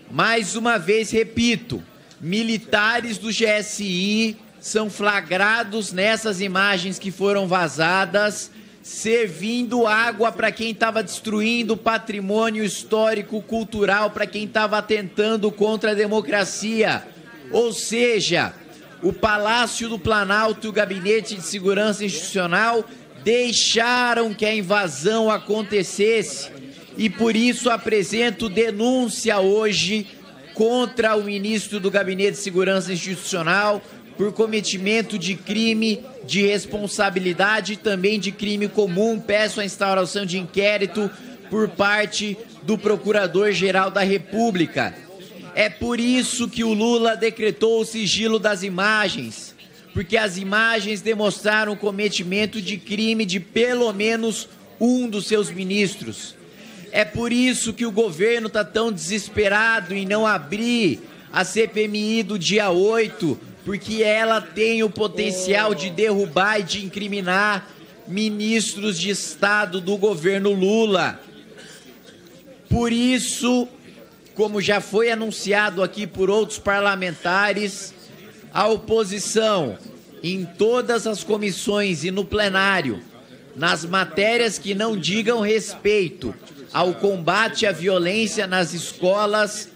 [0.09, 1.83] Mais uma vez, repito,
[2.21, 8.49] militares do GSI são flagrados nessas imagens que foram vazadas,
[8.81, 15.95] servindo água para quem estava destruindo patrimônio histórico, cultural, para quem estava atentando contra a
[15.95, 17.03] democracia.
[17.51, 18.53] Ou seja,
[19.01, 22.85] o Palácio do Planalto e o Gabinete de Segurança Institucional
[23.23, 26.49] deixaram que a invasão acontecesse
[26.97, 30.07] e por isso apresento denúncia hoje
[30.53, 33.81] contra o ministro do Gabinete de Segurança Institucional,
[34.17, 39.19] por cometimento de crime de responsabilidade e também de crime comum.
[39.19, 41.11] Peço a instauração de inquérito
[41.49, 44.95] por parte do Procurador-Geral da República.
[45.55, 49.55] É por isso que o Lula decretou o sigilo das imagens,
[49.93, 56.35] porque as imagens demonstraram o cometimento de crime de pelo menos um dos seus ministros.
[56.91, 60.99] É por isso que o governo está tão desesperado em não abrir
[61.31, 67.69] a CPMI do dia 8, porque ela tem o potencial de derrubar e de incriminar
[68.05, 71.17] ministros de Estado do governo Lula.
[72.69, 73.69] Por isso,
[74.35, 77.93] como já foi anunciado aqui por outros parlamentares,
[78.53, 79.77] a oposição
[80.21, 83.01] em todas as comissões e no plenário,
[83.55, 86.35] nas matérias que não digam respeito
[86.73, 89.69] ao combate à violência nas escolas,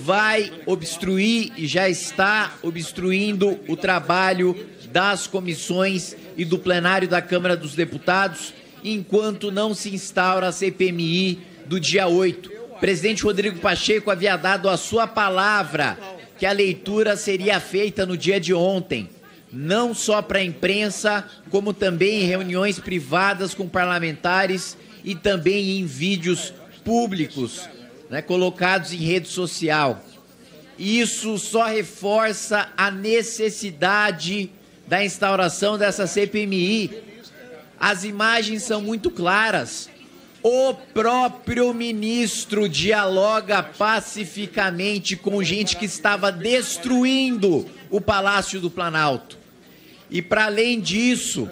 [0.00, 4.56] vai obstruir e já está obstruindo o trabalho
[4.92, 8.54] das comissões e do plenário da Câmara dos Deputados,
[8.84, 12.53] enquanto não se instaura a CPMI do dia 8.
[12.84, 15.98] Presidente Rodrigo Pacheco havia dado a sua palavra
[16.36, 19.08] que a leitura seria feita no dia de ontem,
[19.50, 25.86] não só para a imprensa, como também em reuniões privadas com parlamentares e também em
[25.86, 26.52] vídeos
[26.84, 27.66] públicos
[28.10, 30.04] né, colocados em rede social.
[30.78, 34.50] Isso só reforça a necessidade
[34.86, 37.02] da instauração dessa CPMI.
[37.80, 39.88] As imagens são muito claras.
[40.46, 49.38] O próprio ministro dialoga pacificamente com gente que estava destruindo o Palácio do Planalto.
[50.10, 51.48] E para além disso,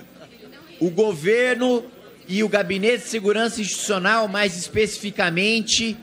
[0.79, 1.83] o governo
[2.29, 5.97] e o Gabinete de Segurança Institucional, mais especificamente,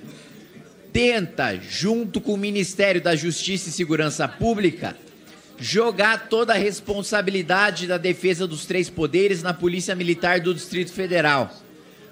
[0.92, 4.98] tenta, junto com o Ministério da Justiça e Segurança Pública,
[5.60, 11.56] jogar toda a responsabilidade da defesa dos três poderes na Polícia Militar do Distrito Federal.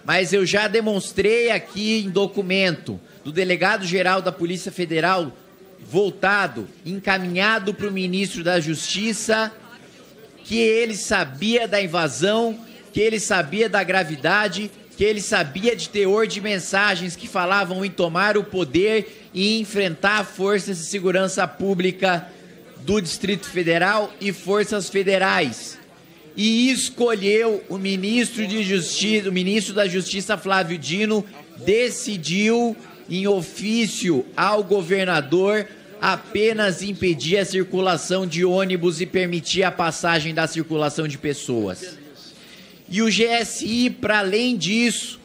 [0.08, 5.34] Mas eu já demonstrei aqui em documento do delegado-geral da Polícia Federal,
[5.82, 9.52] voltado, encaminhado para o ministro da Justiça,
[10.46, 12.58] que ele sabia da invasão,
[12.94, 17.90] que ele sabia da gravidade que ele sabia de teor de mensagens que falavam em
[17.92, 22.28] tomar o poder e enfrentar forças de segurança pública
[22.78, 25.77] do Distrito Federal e forças federais.
[26.38, 31.26] E escolheu o ministro de Justiça, o ministro da Justiça Flávio Dino
[31.66, 32.78] decidiu
[33.10, 35.68] em ofício ao governador
[36.00, 41.98] apenas impedir a circulação de ônibus e permitir a passagem da circulação de pessoas.
[42.88, 45.20] E o GSI, para além disso,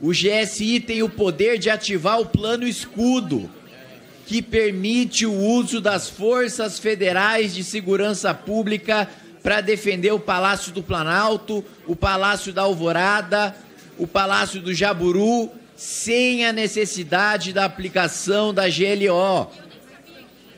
[0.00, 3.48] o GSI tem o poder de ativar o plano escudo,
[4.26, 9.08] que permite o uso das forças federais de segurança pública
[9.46, 13.54] para defender o Palácio do Planalto, o Palácio da Alvorada,
[13.96, 19.48] o Palácio do Jaburu, sem a necessidade da aplicação da GLO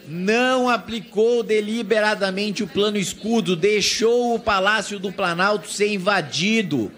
[0.07, 6.91] não aplicou deliberadamente o plano escudo, deixou o Palácio do Planalto ser invadido,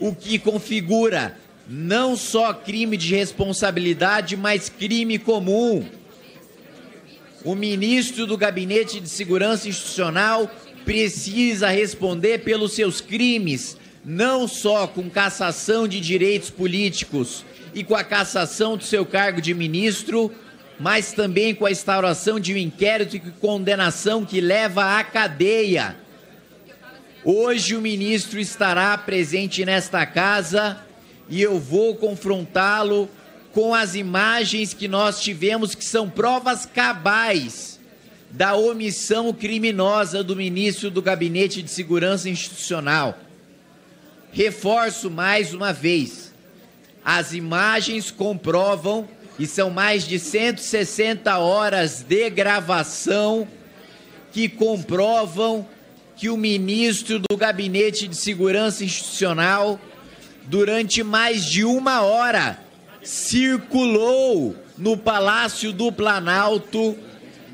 [0.00, 1.38] o que configura
[1.68, 5.86] não só crime de responsabilidade, mas crime comum.
[7.44, 10.50] O ministro do Gabinete de Segurança Institucional
[10.84, 18.04] precisa responder pelos seus crimes, não só com cassação de direitos políticos e com a
[18.04, 20.32] cassação do seu cargo de ministro,
[20.80, 25.96] mas também com a instauração de um inquérito e condenação que leva à cadeia.
[27.24, 30.78] Hoje o ministro estará presente nesta casa
[31.28, 33.10] e eu vou confrontá-lo
[33.52, 37.77] com as imagens que nós tivemos, que são provas cabais
[38.30, 43.18] da omissão criminosa do ministro do Gabinete de Segurança Institucional.
[44.32, 46.32] Reforço mais uma vez:
[47.04, 49.08] as imagens comprovam,
[49.38, 53.48] e são mais de 160 horas de gravação,
[54.32, 55.66] que comprovam
[56.16, 59.80] que o ministro do Gabinete de Segurança Institucional,
[60.44, 62.58] durante mais de uma hora,
[63.02, 66.96] circulou no Palácio do Planalto,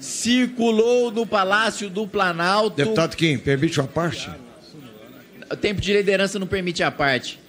[0.05, 2.77] circulou no Palácio do Planalto.
[2.77, 4.31] Deputado Kim, permite uma parte?
[5.51, 7.41] O tempo de liderança não permite a parte.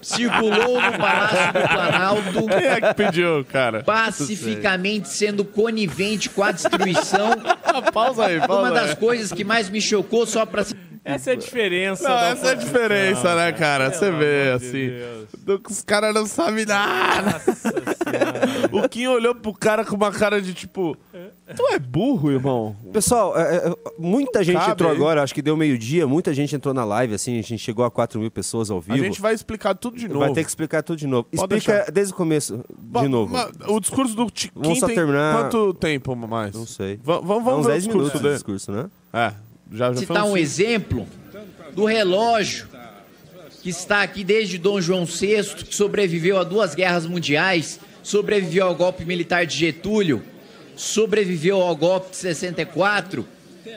[0.00, 2.46] Circulou no Palácio do Planalto.
[2.48, 3.82] Quem é que pediu, cara?
[3.82, 7.30] Pacificamente sendo conivente com a destruição.
[7.92, 8.96] pausa aí, pausa Uma das aí.
[8.96, 10.64] coisas que mais me chocou, só pra
[11.04, 12.08] essa é a diferença.
[12.08, 13.90] Não, essa é a diferença, né, cara?
[13.90, 14.90] Você vê, assim.
[15.68, 17.42] Os caras não sabem nada.
[18.70, 20.96] o Kim olhou pro cara com uma cara de tipo.
[21.56, 22.76] Tu é burro, irmão?
[22.92, 24.96] Pessoal, é, é, muita gente Cabe entrou aí.
[24.96, 27.90] agora, acho que deu meio-dia, muita gente entrou na live, assim, a gente chegou a
[27.90, 29.04] 4 mil pessoas ao A vivo.
[29.04, 30.20] gente vai explicar tudo de novo.
[30.20, 31.24] Vai ter que explicar tudo de novo.
[31.24, 31.90] Pode Explica deixar.
[31.92, 32.64] desde o começo,
[33.00, 33.34] de novo.
[33.68, 36.54] O discurso do Ti- Vamos só tem terminar- quanto tempo mais?
[36.54, 36.98] Não sei.
[37.02, 38.34] Va- Vamos, vamos ver o 10 discurso minutos de dele.
[38.34, 38.90] discurso, né?
[39.12, 39.32] É,
[39.72, 41.06] já, já citar um uns- exemplo
[41.74, 42.66] do relógio
[43.62, 48.74] que está aqui desde Dom João VI, que sobreviveu a duas guerras mundiais, sobreviveu ao
[48.74, 50.20] golpe militar de Getúlio,
[50.76, 53.26] sobreviveu ao golpe de 64,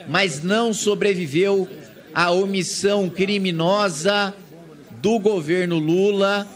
[0.08, 1.68] mas não sobreviveu
[2.14, 4.34] à omissão criminosa
[5.02, 6.46] do governo Lula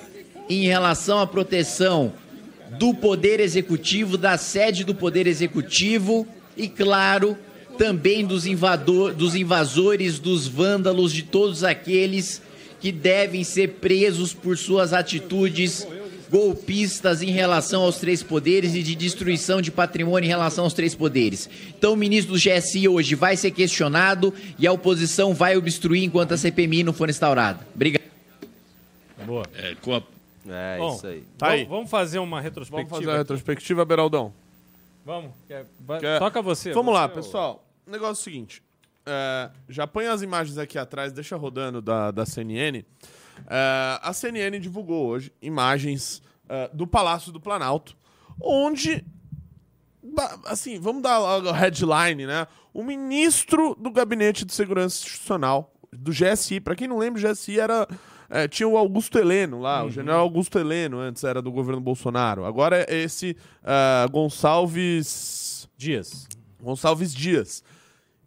[0.49, 2.13] em relação à proteção
[2.79, 6.27] do Poder Executivo, da sede do Poder Executivo
[6.57, 7.37] e, claro,
[7.79, 12.43] também dos, invador, dos invasores, dos vândalos, de todos aqueles
[12.81, 15.87] que devem ser presos por suas atitudes
[16.31, 20.95] golpistas em relação aos três poderes e de destruição de patrimônio em relação aos três
[20.95, 21.51] poderes.
[21.77, 26.33] Então, o ministro do GSI hoje vai ser questionado e a oposição vai obstruir enquanto
[26.33, 27.67] a CPMI não for instaurada.
[27.75, 28.03] Obrigado.
[29.27, 29.45] Boa.
[29.55, 30.03] É, com a
[30.49, 31.23] É, Bom, isso aí.
[31.37, 31.67] Tá vamos, aí.
[31.67, 32.89] vamos fazer uma retrospectiva.
[32.89, 34.33] Vamos fazer a retrospectiva, Beraldão.
[35.05, 35.33] Vamos.
[35.47, 35.67] Quer-
[36.01, 36.73] Quer- Toca você.
[36.73, 37.67] Vamos você lá, é o- pessoal.
[37.87, 38.63] O negócio é o seguinte.
[39.07, 42.85] é, já põe as imagens aqui atrás, deixa rodando da, da CNN.
[43.49, 47.97] É, a CNN divulgou hoje imagens é, do Palácio do Planalto,
[48.41, 49.05] onde.
[50.47, 52.47] Assim, vamos dar logo a headline, né?
[52.73, 57.61] O ministro do Gabinete de Segurança Institucional, do GSI, pra quem não lembra, o GSI
[57.61, 57.87] era.
[58.29, 62.45] é, tinha o Augusto Heleno lá, o general Augusto Heleno, antes era do governo Bolsonaro.
[62.45, 65.69] Agora é esse ah, Gonçalves.
[65.77, 66.29] Dias.
[66.63, 67.65] Gonçalves Dias.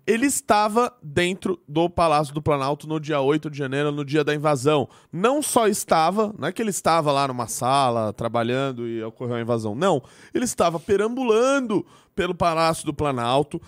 [0.05, 4.35] Ele estava dentro do Palácio do Planalto no dia 8 de janeiro, no dia da
[4.35, 4.89] invasão.
[5.11, 9.41] Não só estava, não é que ele estava lá numa sala trabalhando e ocorreu a
[9.41, 9.73] invasão.
[9.73, 13.61] Não, ele estava perambulando pelo Palácio do Planalto,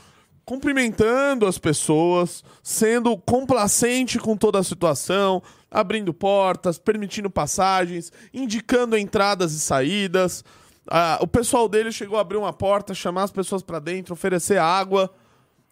[0.44, 9.54] cumprimentando as pessoas, sendo complacente com toda a situação, abrindo portas, permitindo passagens, indicando entradas
[9.54, 10.44] e saídas.
[10.86, 14.58] Ah, o pessoal dele chegou a abrir uma porta, chamar as pessoas para dentro, oferecer
[14.58, 15.10] água.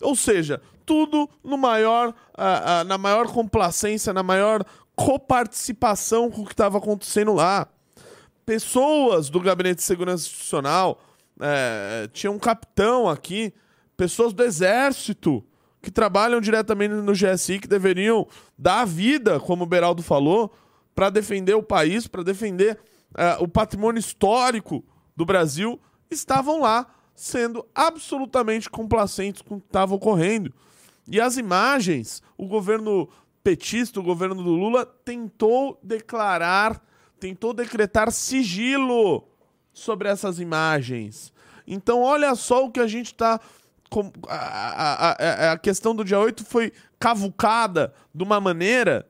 [0.04, 4.64] Ou seja, tudo no maior, ah, ah, na maior complacência, na maior
[4.96, 7.68] coparticipação com o que estava acontecendo lá.
[8.46, 11.02] Pessoas do Gabinete de Segurança Institucional,
[11.40, 13.54] eh, tinha um capitão aqui,
[13.96, 15.44] pessoas do Exército
[15.82, 18.28] que trabalham diretamente no GSI, que deveriam
[18.58, 20.54] dar a vida, como o Beraldo falou,
[20.94, 22.78] para defender o país, para defender
[23.18, 24.84] eh, o patrimônio histórico
[25.16, 25.80] do Brasil,
[26.12, 30.54] estavam lá sendo absolutamente complacentes com o que estava ocorrendo.
[31.08, 33.10] E as imagens, o governo
[33.44, 36.82] petista, o governo do Lula, tentou declarar,
[37.20, 39.28] tentou decretar sigilo
[39.74, 41.34] sobre essas imagens.
[41.68, 43.40] Então, olha só o que a gente está.
[44.28, 49.08] A, a, a, questão do dia 8 foi cavucada de uma maneira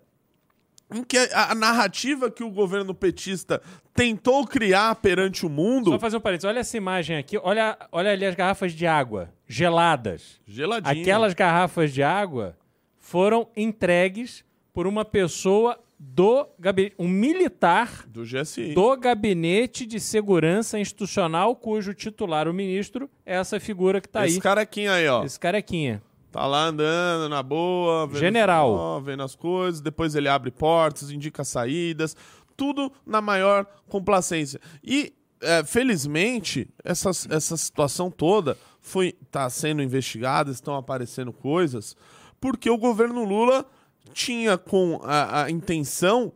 [0.94, 3.62] em que a, a narrativa que o governo petista
[3.94, 5.92] tentou criar perante o mundo.
[5.92, 6.46] Só fazer um parênteses.
[6.50, 7.38] Olha essa imagem aqui.
[7.38, 10.40] Olha, olha ali as garrafas de água geladas.
[10.46, 11.02] Geladinho.
[11.02, 12.58] Aquelas garrafas de água
[12.98, 18.74] foram entregues por uma pessoa do gabinete, um militar do GSI.
[18.74, 24.36] do Gabinete de Segurança Institucional, cujo titular, o ministro, é essa figura que tá Esse
[24.36, 24.42] aí.
[24.42, 25.24] carequinha aí, ó.
[25.24, 26.02] Esse carequinha.
[26.34, 28.72] Tá lá andando na boa, vendo, General.
[28.72, 32.18] Ó, vendo as coisas, depois ele abre portas, indica saídas,
[32.58, 34.60] tudo na maior complacência.
[34.84, 41.96] E, é, felizmente, essa, essa situação toda foi tá sendo investigada, estão aparecendo coisas,
[42.42, 43.64] porque o governo Lula
[44.12, 46.34] tinha com a, a intenção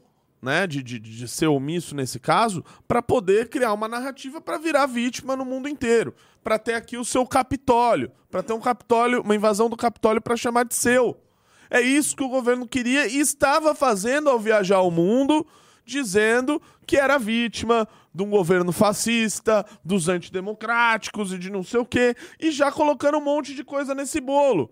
[0.48, 4.86] né, de, de, de, ser omisso nesse caso, para poder criar uma narrativa para virar
[4.86, 9.36] vítima no mundo inteiro, para ter aqui o seu Capitólio, para ter um Capitólio, uma
[9.36, 11.22] invasão do Capitólio para chamar de seu.
[11.70, 15.45] É isso que o governo queria e estava fazendo ao viajar ao mundo,
[15.84, 17.86] dizendo que era vítima
[18.16, 23.18] de um governo fascista, dos antidemocráticos e de não sei o quê, e já colocando
[23.18, 24.72] um monte de coisa nesse bolo.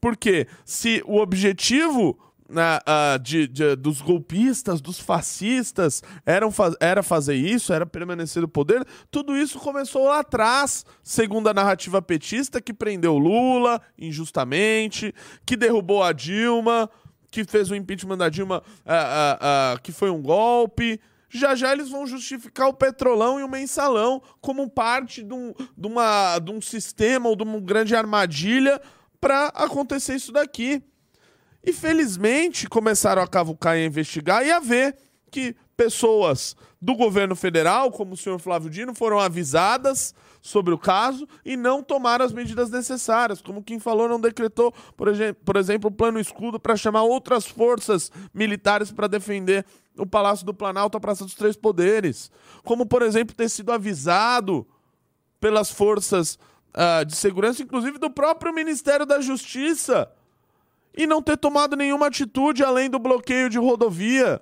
[0.00, 2.16] Porque se o objetivo
[2.50, 8.84] uh, de, de, dos golpistas, dos fascistas, eram era fazer isso, era permanecer no poder,
[9.10, 15.14] tudo isso começou lá atrás, segundo a narrativa petista, que prendeu Lula injustamente,
[15.46, 16.88] que derrubou a Dilma,
[17.30, 21.00] que fez o impeachment da Dilma, uh, uh, que foi um golpe.
[21.28, 25.88] Já já eles vão justificar o petrolão e o mensalão como parte de um, de
[25.88, 28.80] uma, de um sistema ou de uma grande armadilha
[29.20, 30.80] para acontecer isso daqui.
[31.64, 34.96] E felizmente começaram a cavucar e a investigar e a ver
[35.30, 41.26] que pessoas do governo federal, como o senhor Flávio Dino, foram avisadas sobre o caso
[41.42, 43.40] e não tomaram as medidas necessárias.
[43.40, 45.08] Como quem falou, não decretou, por,
[45.42, 49.64] por exemplo, o plano escudo para chamar outras forças militares para defender
[49.96, 52.30] o Palácio do Planalto, a Praça dos Três Poderes.
[52.62, 54.66] Como, por exemplo, ter sido avisado
[55.40, 56.38] pelas forças
[56.74, 60.10] uh, de segurança, inclusive do próprio Ministério da Justiça
[60.96, 64.40] e não ter tomado nenhuma atitude além do bloqueio de rodovia.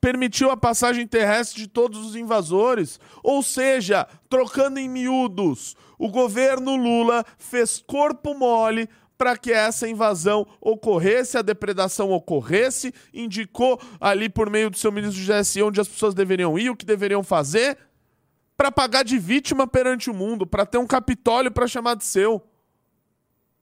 [0.00, 2.98] Permitiu a passagem terrestre de todos os invasores.
[3.22, 8.88] Ou seja, trocando em miúdos, o governo Lula fez corpo mole
[9.18, 15.22] para que essa invasão ocorresse, a depredação ocorresse, indicou ali por meio do seu ministro
[15.22, 17.76] do GSI onde as pessoas deveriam ir, o que deveriam fazer,
[18.56, 22.42] para pagar de vítima perante o mundo, para ter um Capitólio para chamar de seu.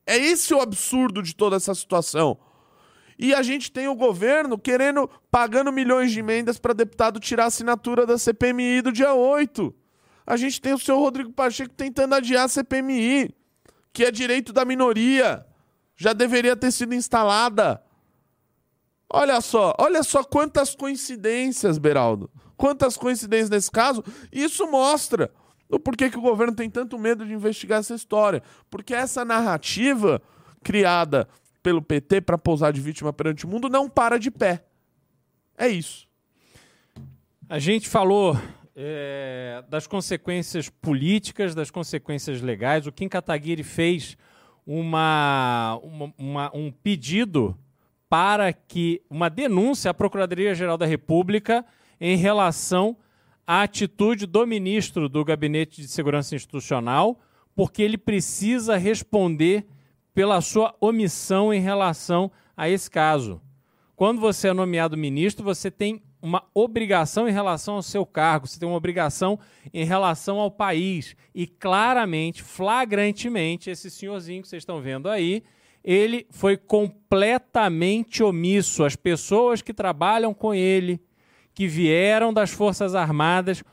[0.09, 2.39] É esse o absurdo de toda essa situação.
[3.19, 7.49] E a gente tem o governo querendo, pagando milhões de emendas para deputado tirar a
[7.49, 9.75] assinatura da CPMI do dia 8.
[10.27, 13.35] A gente tem o senhor Rodrigo Pacheco tentando adiar a CPMI,
[13.93, 15.45] que é direito da minoria.
[15.95, 17.83] Já deveria ter sido instalada.
[19.13, 22.31] Olha só, olha só quantas coincidências, Beraldo.
[22.57, 24.03] Quantas coincidências nesse caso.
[24.33, 25.31] Isso mostra
[25.69, 28.43] o porquê que o governo tem tanto medo de investigar essa história?
[28.71, 30.23] Porque essa narrativa
[30.63, 31.29] criada
[31.63, 34.65] pelo PT para pousar de vítima perante o mundo não para de pé.
[35.57, 36.09] É isso.
[37.49, 38.39] A gente falou
[38.77, 42.87] é, das consequências políticas, das consequências legais.
[42.87, 44.17] O Kim Kataguiri fez
[44.65, 47.59] uma, uma, uma, um pedido
[48.09, 51.65] para que uma denúncia à Procuradoria-Geral da República
[52.01, 52.97] em relação
[53.49, 57.19] a atitude do ministro do Gabinete de Segurança Institucional,
[57.57, 59.67] porque ele precisa responder
[60.13, 63.41] pela sua omissão em relação a esse caso.
[63.97, 68.61] Quando você é nomeado ministro, você tem uma obrigação em relação ao seu cargo, você
[68.61, 69.39] tem uma obrigação
[69.73, 71.17] em relação ao país.
[71.35, 75.43] E claramente, flagrantemente, esse senhorzinho que vocês estão vendo aí,
[75.83, 78.85] ele foi completamente omisso.
[78.85, 81.01] As pessoas que trabalham com ele,
[81.59, 83.65] que vieram das Forças Armadas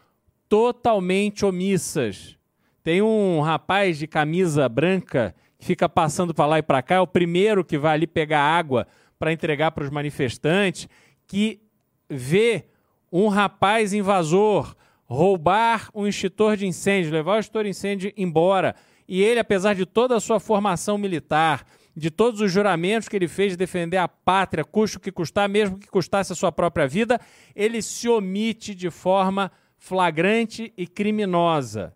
[0.50, 2.36] totalmente omissas.
[2.84, 7.00] Tem um rapaz de camisa branca que fica passando para lá e para cá, é
[7.00, 8.88] o primeiro que vai ali pegar água
[9.20, 10.90] para entregar para os manifestantes,
[11.28, 11.62] que
[12.10, 12.66] vê
[13.12, 18.74] um rapaz invasor roubar um extintor de incêndio, levar o extintor de incêndio embora.
[19.08, 21.64] E ele, apesar de toda a sua formação militar,
[21.96, 25.48] de todos os juramentos que ele fez de defender a pátria, custe o que custar,
[25.48, 27.20] mesmo que custasse a sua própria vida,
[27.56, 31.94] ele se omite de forma flagrante e criminosa.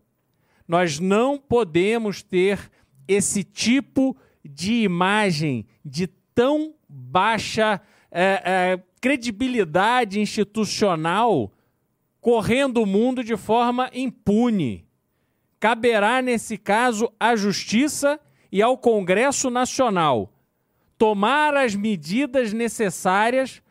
[0.67, 2.71] Nós não podemos ter
[3.07, 7.81] esse tipo de imagem de tão baixa
[8.11, 11.51] é, é, credibilidade institucional
[12.21, 14.85] correndo o mundo de forma impune.
[15.59, 18.19] Caberá, nesse caso, à justiça
[18.51, 20.33] e ao Congresso Nacional
[20.97, 23.61] tomar as medidas necessárias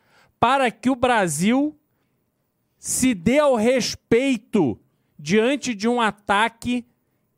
[0.41, 1.77] para que o Brasil
[2.79, 4.79] se dê ao respeito
[5.19, 6.87] diante de um ataque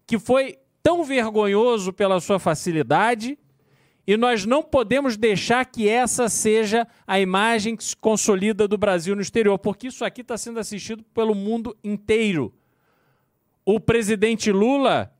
[0.06, 3.38] que foi tão vergonhoso pela sua facilidade
[4.06, 9.14] e nós não podemos deixar que essa seja a imagem que se consolida do Brasil
[9.14, 12.52] no exterior, porque isso aqui está sendo assistido pelo mundo inteiro.
[13.64, 15.12] O presidente Lula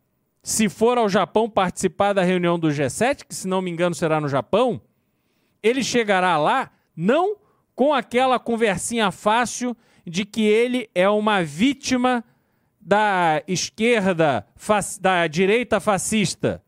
[0.43, 4.21] se for ao Japão participar da reunião do G7, que se não me engano será
[4.21, 4.81] no Japão,
[5.63, 7.37] ele chegará lá não
[7.75, 9.77] com aquela conversinha fácil
[10.07, 12.25] de que ele é uma vítima
[12.81, 14.47] da esquerda,
[15.01, 16.63] da direita fascista.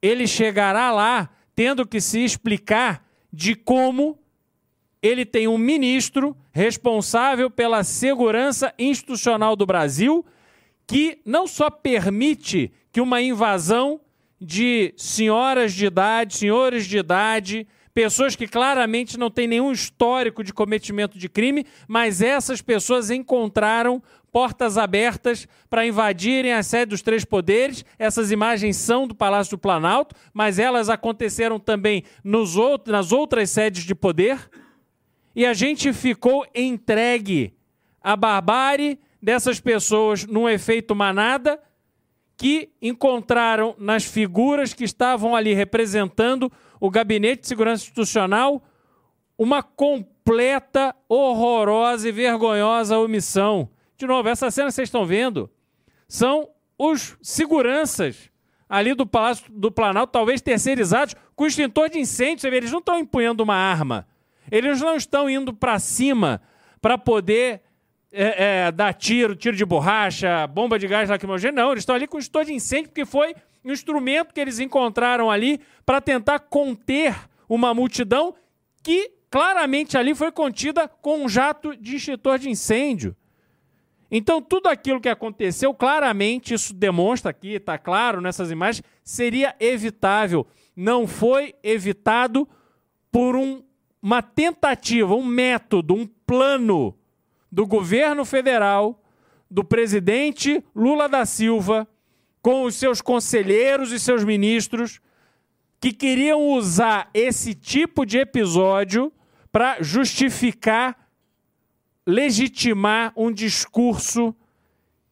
[0.00, 4.18] Ele chegará lá tendo que se explicar de como
[5.02, 10.24] ele tem um ministro responsável pela segurança institucional do Brasil
[10.86, 14.00] que não só permite que uma invasão
[14.40, 20.52] de senhoras de idade, senhores de idade, pessoas que claramente não têm nenhum histórico de
[20.52, 27.24] cometimento de crime, mas essas pessoas encontraram portas abertas para invadirem a sede dos três
[27.24, 27.84] poderes.
[27.96, 32.56] Essas imagens são do Palácio do Planalto, mas elas aconteceram também nos
[32.86, 34.50] nas outras sedes de poder.
[35.36, 37.54] E a gente ficou entregue
[38.02, 41.58] à barbárie dessas pessoas num efeito manada
[42.36, 48.62] que encontraram nas figuras que estavam ali representando o Gabinete de Segurança Institucional
[49.38, 53.70] uma completa, horrorosa e vergonhosa omissão.
[53.96, 55.50] De novo, essa cena vocês estão vendo
[56.06, 58.30] são os seguranças
[58.68, 62.40] ali do Palácio do Planalto, talvez terceirizados, com extintor de incêndio.
[62.40, 64.06] Você vê, eles não estão empunhando uma arma.
[64.50, 66.42] Eles não estão indo para cima
[66.80, 67.62] para poder
[68.14, 71.56] é, é, dar tiro, tiro de borracha, bomba de gás lacrimogêneo.
[71.56, 73.34] Não, eles estão ali com extintor de incêndio, porque foi
[73.64, 77.14] um instrumento que eles encontraram ali para tentar conter
[77.48, 78.34] uma multidão
[78.82, 83.16] que claramente ali foi contida com um jato de extintor de incêndio.
[84.10, 90.46] Então, tudo aquilo que aconteceu, claramente, isso demonstra aqui, está claro nessas imagens, seria evitável.
[90.76, 92.48] Não foi evitado
[93.10, 93.62] por um,
[94.00, 96.96] uma tentativa, um método, um plano
[97.54, 99.00] do governo federal,
[99.48, 101.86] do presidente Lula da Silva,
[102.42, 105.00] com os seus conselheiros e seus ministros,
[105.80, 109.12] que queriam usar esse tipo de episódio
[109.52, 111.08] para justificar,
[112.04, 114.34] legitimar um discurso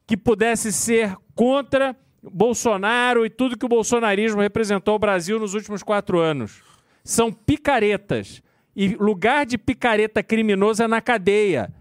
[0.05, 5.85] que pudesse ser contra Bolsonaro e tudo que o bolsonarismo representou ao Brasil nos últimos
[5.85, 6.61] quatro anos.
[7.05, 8.43] São picaretas.
[8.75, 11.73] E lugar de picareta criminoso é na cadeia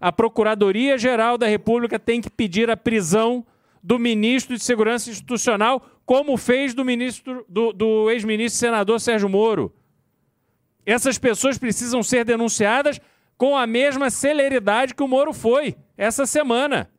[0.00, 3.44] a Procuradoria-Geral da República tem que pedir a prisão
[3.82, 9.72] do ministro de Segurança Institucional, como fez do, ministro, do, do ex-ministro senador Sérgio Moro.
[10.84, 13.00] Essas pessoas precisam ser denunciadas
[13.36, 16.90] com a mesma celeridade que o Moro foi essa semana.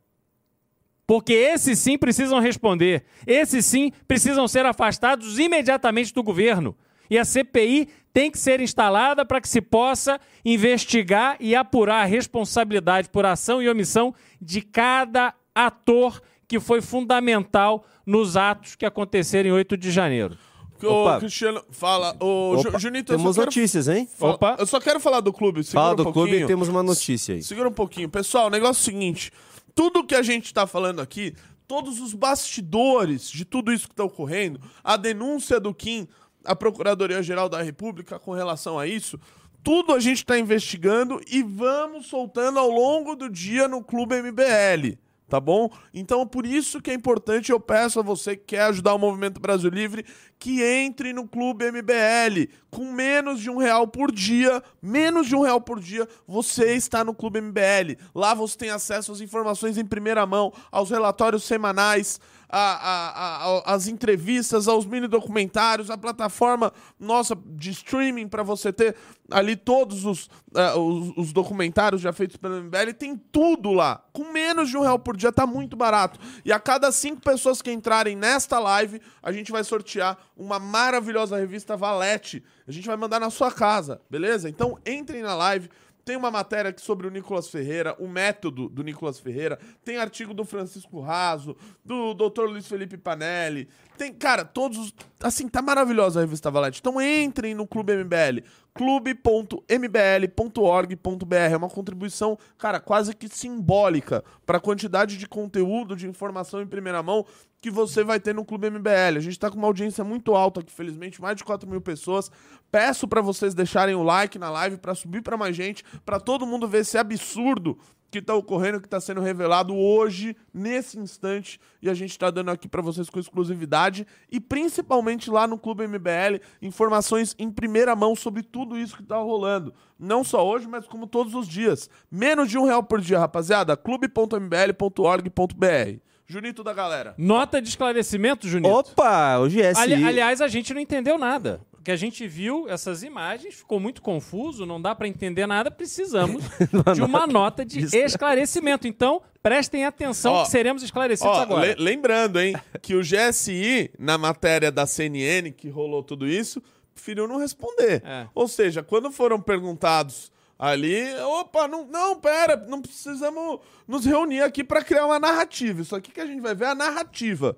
[1.05, 3.05] Porque esses sim precisam responder.
[3.25, 6.75] Esses sim precisam ser afastados imediatamente do governo.
[7.09, 7.87] E a CPI
[8.17, 13.61] tem que ser instalada para que se possa investigar e apurar a responsabilidade por ação
[13.61, 14.11] e omissão
[14.41, 20.35] de cada ator que foi fundamental nos atos que aconteceram em 8 de janeiro.
[20.81, 22.17] Ô, Cristiano, fala.
[22.19, 23.45] Ô, Opa, Junito, temos quero...
[23.45, 24.09] notícias, hein?
[24.19, 24.55] Opa.
[24.57, 25.63] Eu só quero falar do clube.
[25.63, 26.25] Segura fala um do pouquinho.
[26.25, 27.43] clube e temos uma notícia aí.
[27.43, 28.09] Segura um pouquinho.
[28.09, 29.31] Pessoal, o negócio é o seguinte.
[29.75, 31.35] Tudo que a gente está falando aqui,
[31.67, 36.07] todos os bastidores de tudo isso que está ocorrendo, a denúncia do Kim
[36.47, 39.19] a Procuradoria-Geral da República com relação a isso.
[39.63, 44.97] Tudo a gente está investigando e vamos soltando ao longo do dia no Clube MBL
[45.27, 45.69] tá bom?
[45.93, 49.39] Então, por isso que é importante, eu peço a você que quer ajudar o Movimento
[49.39, 50.05] Brasil Livre,
[50.39, 52.49] que entre no Clube MBL.
[52.69, 57.03] Com menos de um real por dia, menos de um real por dia, você está
[57.03, 57.97] no Clube MBL.
[58.15, 62.19] Lá você tem acesso às informações em primeira mão, aos relatórios semanais,
[62.49, 68.71] a, a, a, as entrevistas, aos mini documentários, a plataforma nossa de streaming para você
[68.71, 68.95] ter
[69.29, 74.01] ali todos os, uh, os, os, documentários já feitos pelo MBL, tem tudo lá.
[74.13, 76.19] Com menos de um real por dia, tá muito barato.
[76.45, 81.37] E a cada cinco pessoas que entrarem nesta live, a gente vai sortear uma maravilhosa
[81.37, 82.43] revista Valete.
[82.67, 84.49] A gente vai mandar na sua casa, beleza?
[84.49, 85.69] Então entrem na live.
[86.07, 89.59] Tem uma matéria aqui sobre o Nicolas Ferreira, o método do Nicolas Ferreira.
[89.83, 91.53] Tem artigo do Francisco Raso,
[91.83, 92.43] do Dr.
[92.43, 93.67] Luiz Felipe Panelli.
[93.97, 94.93] Tem, cara, todos os.
[95.21, 96.79] Assim, tá maravilhosa a revista Valete.
[96.79, 98.39] Então entrem no Clube MBL
[98.77, 101.35] clube.mbl.org.br.
[101.35, 106.67] É uma contribuição, cara, quase que simbólica para a quantidade de conteúdo, de informação em
[106.67, 107.25] primeira mão
[107.59, 109.17] que você vai ter no Clube MBL.
[109.17, 112.31] A gente está com uma audiência muito alta aqui, felizmente, mais de 4 mil pessoas.
[112.71, 116.45] Peço para vocês deixarem o like na live para subir para mais gente, para todo
[116.45, 117.77] mundo ver esse absurdo
[118.09, 122.51] que está ocorrendo, que está sendo revelado hoje, nesse instante, e a gente está dando
[122.51, 128.15] aqui para vocês com exclusividade e principalmente lá no Clube MBL, informações em primeira mão
[128.15, 129.73] sobre tudo isso que está rolando.
[129.99, 131.89] Não só hoje, mas como todos os dias.
[132.11, 133.75] Menos de um real por dia, rapaziada.
[133.75, 136.07] clube.mbl.org.br.
[136.29, 137.15] Junito da galera.
[137.17, 138.69] Nota de esclarecimento, Junito.
[138.69, 139.77] Opa, o GSI.
[139.77, 141.61] Ali, aliás, a gente não entendeu nada.
[141.87, 146.43] Que a gente viu essas imagens, ficou muito confuso, não dá para entender nada, precisamos
[146.93, 148.85] de uma nota de esclarecimento.
[148.89, 151.65] Então, prestem atenção ó, que seremos esclarecidos ó, agora.
[151.65, 156.61] Le lembrando, hein, que o GSI, na matéria da CNN, que rolou tudo isso,
[156.93, 158.03] preferiu não responder.
[158.03, 158.27] É.
[158.35, 164.61] Ou seja, quando foram perguntados ali, opa, não, não, pera, não precisamos nos reunir aqui
[164.61, 165.81] para criar uma narrativa.
[165.81, 167.57] Isso aqui que a gente vai ver é a narrativa.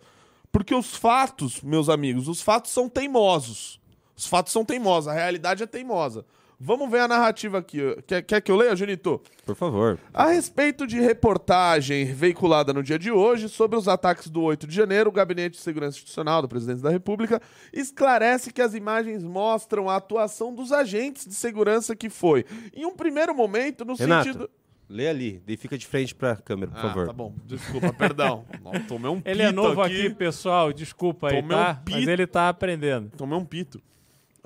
[0.51, 3.78] Porque os fatos, meus amigos, os fatos são teimosos.
[4.20, 6.26] Os fatos são teimosos, a realidade é teimosa.
[6.60, 7.80] Vamos ver a narrativa aqui.
[8.06, 9.22] Quer, quer que eu leia, Junito?
[9.46, 9.98] Por favor.
[10.14, 14.76] A respeito de reportagem veiculada no dia de hoje sobre os ataques do 8 de
[14.76, 17.41] janeiro, o Gabinete de Segurança Institucional do Presidente da República
[17.72, 22.94] esclarece que as imagens mostram a atuação dos agentes de segurança que foi, em um
[22.94, 24.50] primeiro momento, no Renato, sentido.
[24.90, 27.08] Lê ali, daí fica de frente pra câmera, por ah, favor.
[27.08, 28.44] Tá bom, desculpa, perdão.
[28.86, 29.30] tomei um pito.
[29.30, 31.82] Ele é novo aqui, aqui pessoal, desculpa aí, tá?
[31.88, 33.12] Um Mas ele tá aprendendo.
[33.16, 33.82] Tomei um pito.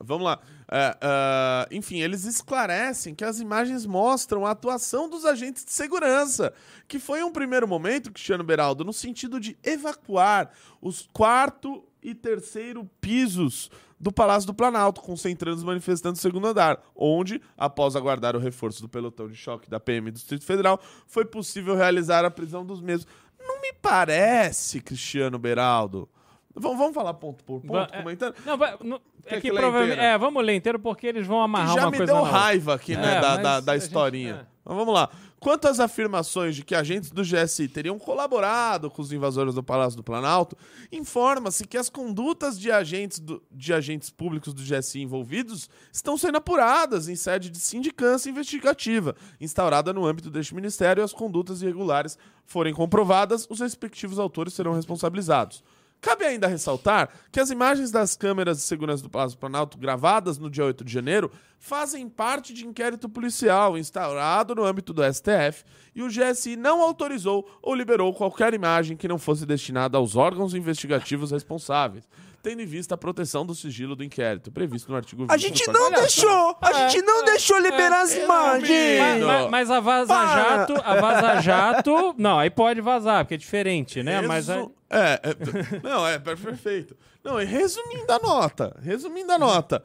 [0.03, 0.39] Vamos lá.
[0.69, 6.53] É, uh, enfim, eles esclarecem que as imagens mostram a atuação dos agentes de segurança,
[6.87, 10.51] que foi um primeiro momento, Cristiano Beraldo, no sentido de evacuar
[10.81, 13.69] os quarto e terceiro pisos
[13.99, 18.81] do Palácio do Planalto, concentrando os manifestantes no segundo andar, onde, após aguardar o reforço
[18.81, 22.81] do pelotão de choque da PM do Distrito Federal, foi possível realizar a prisão dos
[22.81, 23.07] mesmos.
[23.39, 26.09] Não me parece, Cristiano Beraldo,
[26.55, 28.35] Vamos, vamos falar ponto por ponto, é, comentando?
[28.45, 29.99] Não, vai, não é que, que provavelmente.
[29.99, 32.05] É, vamos ler inteiro porque eles vão amarrar uma coisa.
[32.05, 34.33] Já me deu raiva aqui, né, é, da, da, da historinha.
[34.33, 34.53] Gente, é.
[34.65, 35.09] Mas vamos lá.
[35.39, 39.97] Quanto às afirmações de que agentes do GSI teriam colaborado com os invasores do Palácio
[39.97, 40.55] do Planalto,
[40.89, 46.37] informa-se que as condutas de agentes, do, de agentes públicos do GSI envolvidos estão sendo
[46.37, 52.17] apuradas em sede de sindicância investigativa, instaurada no âmbito deste ministério, e as condutas irregulares
[52.45, 55.61] forem comprovadas, os respectivos autores serão responsabilizados.
[56.03, 60.37] Cabe ainda ressaltar que as imagens das câmeras de segurança do Palácio do Planalto gravadas
[60.37, 65.63] no dia 8 de janeiro fazem parte de inquérito policial instaurado no âmbito do STF
[65.95, 70.53] e o GSI não autorizou ou liberou qualquer imagem que não fosse destinada aos órgãos
[70.53, 72.03] investigativos responsáveis
[72.43, 75.31] tendo em vista a proteção do sigilo do inquérito, previsto no artigo 20.
[75.31, 76.57] A gente não deixou!
[76.61, 78.99] A é, gente não é, deixou liberar é, as imagens!
[78.99, 83.37] Mas, mas, mas, a Vaza Jato, a Vaza Jato, não, aí pode vazar, porque é
[83.37, 84.17] diferente, né?
[84.17, 84.27] Resu...
[84.27, 85.19] Mas é, é,
[85.81, 86.97] não, é perfeito.
[87.23, 89.81] Não, resumindo a nota, resumindo a nota.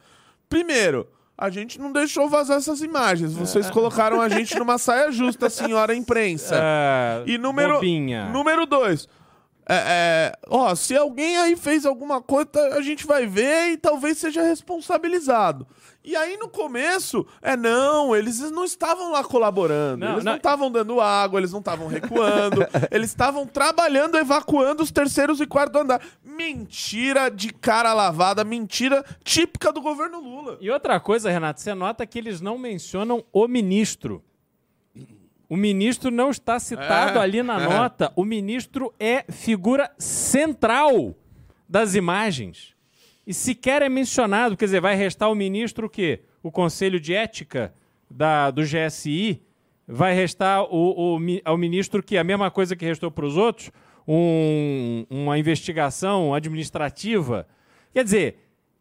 [0.48, 1.08] Primeiro,
[1.38, 3.34] a gente não deixou vazar essas imagens.
[3.34, 6.56] Vocês colocaram a gente numa saia justa, senhora imprensa.
[6.60, 8.28] É, e número, bobinha.
[8.30, 9.08] número dois,
[9.70, 14.16] é, é, ó, se alguém aí fez alguma coisa, a gente vai ver e talvez
[14.16, 15.66] seja responsabilizado.
[16.02, 20.70] E aí no começo, é não, eles não estavam lá colaborando, não, eles não estavam
[20.70, 26.00] dando água, eles não estavam recuando, eles estavam trabalhando, evacuando os terceiros e quarto andar.
[26.24, 30.56] Mentira de cara lavada, mentira típica do governo Lula.
[30.62, 34.24] E outra coisa, Renato, você nota que eles não mencionam o ministro.
[35.48, 37.64] O ministro não está citado é, ali na é.
[37.64, 38.12] nota.
[38.14, 41.14] O ministro é figura central
[41.66, 42.74] das imagens.
[43.26, 44.56] E sequer é mencionado.
[44.56, 46.20] Quer dizer, vai restar o ministro o quê?
[46.42, 47.72] O Conselho de Ética
[48.10, 49.42] da, do GSI?
[49.86, 53.36] Vai restar o, o, ao ministro que é a mesma coisa que restou para os
[53.36, 53.70] outros?
[54.06, 57.46] Um, uma investigação administrativa?
[57.92, 58.36] Quer dizer,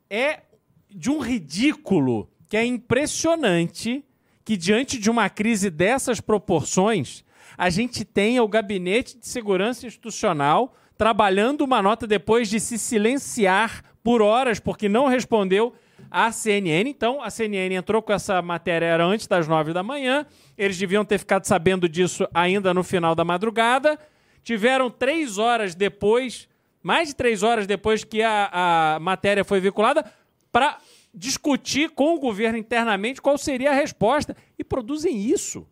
[0.10, 0.42] é
[0.90, 4.04] de um ridículo que é impressionante
[4.48, 7.22] que diante de uma crise dessas proporções,
[7.58, 13.84] a gente tenha o Gabinete de Segurança Institucional trabalhando uma nota depois de se silenciar
[14.02, 15.76] por horas porque não respondeu
[16.10, 16.90] à CNN.
[16.90, 20.26] Então, a CNN entrou com essa matéria era antes das nove da manhã.
[20.58, 24.00] Eles deviam ter ficado sabendo disso ainda no final da madrugada.
[24.46, 26.48] Tiveram três horas depois,
[26.82, 30.10] mais de três horas depois que a, a matéria foi vinculada,
[30.54, 30.78] para
[31.18, 34.38] discutir com o governo internamente qual seria a resposta.
[34.58, 35.68] E produzem isso.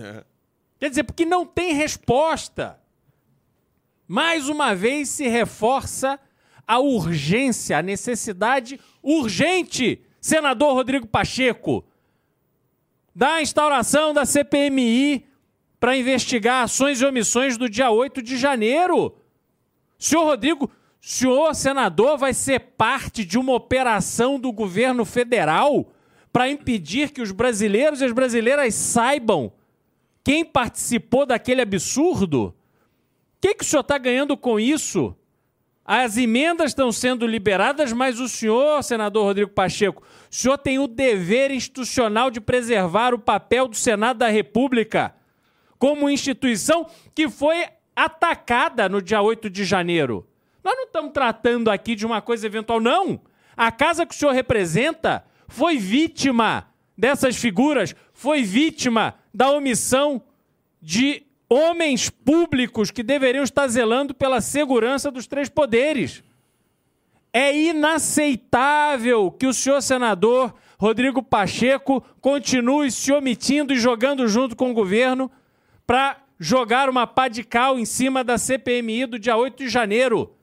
[0.00, 0.24] É.
[0.80, 2.80] Quer dizer, porque não tem resposta.
[4.08, 6.18] Mais uma vez se reforça
[6.66, 11.84] a urgência, a necessidade urgente, senador Rodrigo Pacheco,
[13.14, 15.26] da instauração da CPMI
[15.78, 19.16] para investigar ações e omissões do dia 8 de janeiro.
[19.98, 20.70] Senhor Rodrigo,
[21.10, 25.92] senhor senador vai ser parte de uma operação do governo federal
[26.32, 29.52] para impedir que os brasileiros e as brasileiras saibam
[30.24, 32.46] quem participou daquele absurdo?
[32.46, 32.54] O
[33.42, 35.14] que, que o senhor está ganhando com isso?
[35.84, 40.88] As emendas estão sendo liberadas, mas o senhor, senador Rodrigo Pacheco, o senhor tem o
[40.88, 45.14] dever institucional de preservar o papel do Senado da República
[45.78, 50.26] como instituição que foi atacada no dia 8 de janeiro.
[50.64, 53.20] Nós não estamos tratando aqui de uma coisa eventual, não.
[53.54, 56.66] A casa que o senhor representa foi vítima
[56.96, 60.22] dessas figuras, foi vítima da omissão
[60.80, 66.24] de homens públicos que deveriam estar zelando pela segurança dos três poderes.
[67.30, 74.70] É inaceitável que o senhor senador Rodrigo Pacheco continue se omitindo e jogando junto com
[74.70, 75.30] o governo
[75.86, 80.33] para jogar uma pá de cal em cima da CPMI do dia 8 de janeiro.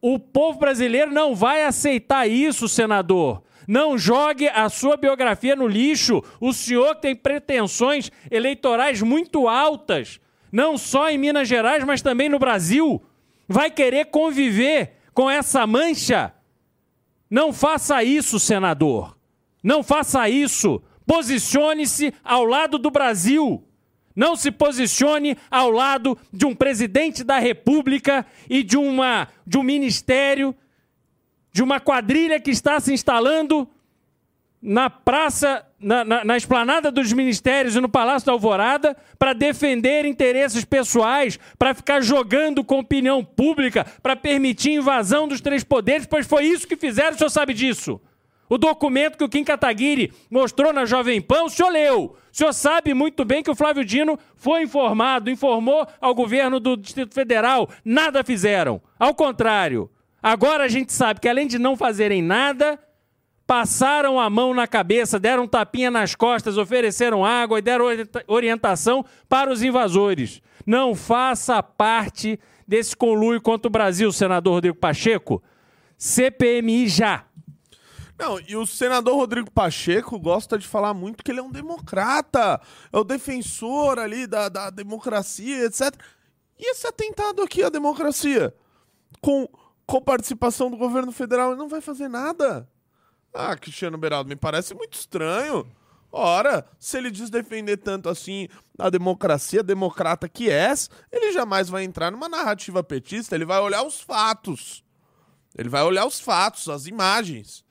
[0.00, 3.42] O povo brasileiro não vai aceitar isso, senador.
[3.66, 6.22] Não jogue a sua biografia no lixo.
[6.40, 10.18] O senhor tem pretensões eleitorais muito altas,
[10.50, 13.02] não só em Minas Gerais, mas também no Brasil.
[13.46, 16.32] Vai querer conviver com essa mancha?
[17.28, 19.18] Não faça isso, senador.
[19.62, 20.82] Não faça isso.
[21.06, 23.67] Posicione-se ao lado do Brasil.
[24.18, 29.62] Não se posicione ao lado de um presidente da República e de, uma, de um
[29.62, 30.52] ministério,
[31.52, 33.70] de uma quadrilha que está se instalando
[34.60, 40.04] na praça, na, na, na esplanada dos ministérios e no Palácio da Alvorada para defender
[40.04, 46.26] interesses pessoais, para ficar jogando com opinião pública, para permitir invasão dos três poderes, pois
[46.26, 48.00] foi isso que fizeram, o senhor sabe disso.
[48.48, 52.16] O documento que o Kim Kataguiri mostrou na Jovem Pan, o senhor leu.
[52.32, 56.76] O senhor sabe muito bem que o Flávio Dino foi informado, informou ao governo do
[56.76, 57.68] Distrito Federal.
[57.84, 58.80] Nada fizeram.
[58.98, 59.90] Ao contrário.
[60.22, 62.78] Agora a gente sabe que além de não fazerem nada,
[63.46, 67.86] passaram a mão na cabeça, deram um tapinha nas costas, ofereceram água e deram
[68.26, 70.42] orientação para os invasores.
[70.66, 75.42] Não faça parte desse conluio contra o Brasil, senador Rodrigo Pacheco.
[75.96, 77.24] CPMI já.
[78.18, 82.60] Não, e o senador Rodrigo Pacheco gosta de falar muito que ele é um democrata,
[82.92, 85.94] é o defensor ali da, da democracia, etc.
[86.58, 88.52] E esse atentado aqui à democracia,
[89.20, 89.48] com,
[89.86, 92.68] com participação do governo federal, ele não vai fazer nada.
[93.32, 95.64] Ah, Cristiano Beraldo, me parece muito estranho.
[96.10, 100.74] Ora, se ele diz defender tanto assim a democracia, democrata que é,
[101.12, 104.82] ele jamais vai entrar numa narrativa petista, ele vai olhar os fatos.
[105.56, 107.67] Ele vai olhar os fatos, as imagens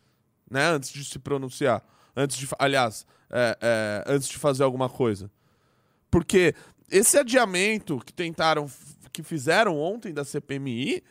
[0.49, 0.68] né?
[0.69, 1.84] Antes de se pronunciar.
[2.15, 2.48] Antes de.
[2.57, 5.30] Aliás, é, é, antes de fazer alguma coisa.
[6.10, 6.56] Porque
[6.90, 8.69] esse adiamento que tentaram.
[9.11, 11.03] que fizeram ontem da CPMI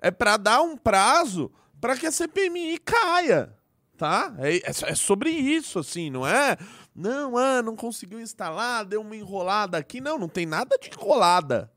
[0.00, 1.50] é para dar um prazo
[1.80, 3.54] para que a CPMI caia.
[3.96, 4.34] Tá?
[4.38, 6.56] É, é, é, sobre isso, assim, não é?
[6.94, 10.00] Não, ah, não conseguiu instalar, deu uma enrolada aqui.
[10.00, 11.70] Não, não tem nada de enrolada.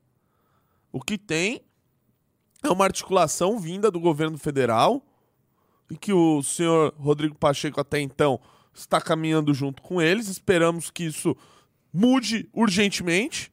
[0.91, 1.61] O que tem
[2.63, 5.06] é uma articulação vinda do governo federal
[5.89, 8.39] e que o senhor Rodrigo Pacheco até então
[8.73, 10.27] está caminhando junto com eles.
[10.27, 11.35] Esperamos que isso
[11.93, 13.51] mude urgentemente.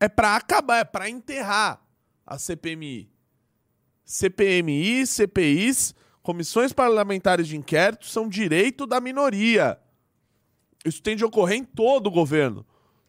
[0.00, 1.80] É para acabar, é para enterrar
[2.26, 3.10] a CPMI.
[4.04, 9.78] CPMI, CPIs, comissões parlamentares de inquérito são direito da minoria.
[10.84, 12.64] Isso tem de ocorrer em todo o governo.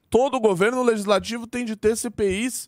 [0.09, 2.65] Todo o governo legislativo tem de ter CPIs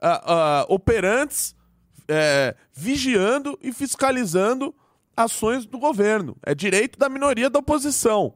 [0.00, 1.54] uh, uh, operantes,
[2.02, 4.74] uh, vigiando e fiscalizando
[5.16, 6.36] ações do governo.
[6.42, 8.34] É direito da minoria da oposição.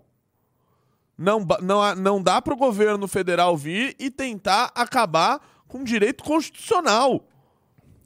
[1.16, 6.22] Não, não, não dá para o governo federal vir e tentar acabar com o direito
[6.22, 7.26] constitucional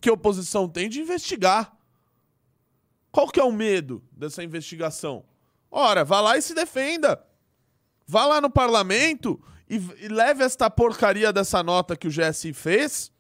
[0.01, 1.77] que a oposição tem de investigar.
[3.11, 5.25] Qual que é o medo dessa investigação?
[5.71, 7.23] Ora, vá lá e se defenda.
[8.07, 13.13] Vá lá no parlamento e, e leve esta porcaria dessa nota que o GSI fez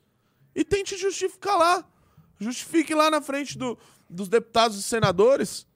[0.55, 1.85] e tente justificar lá.
[2.39, 3.79] Justifique lá na frente do,
[4.13, 5.67] dos deputados e senadores.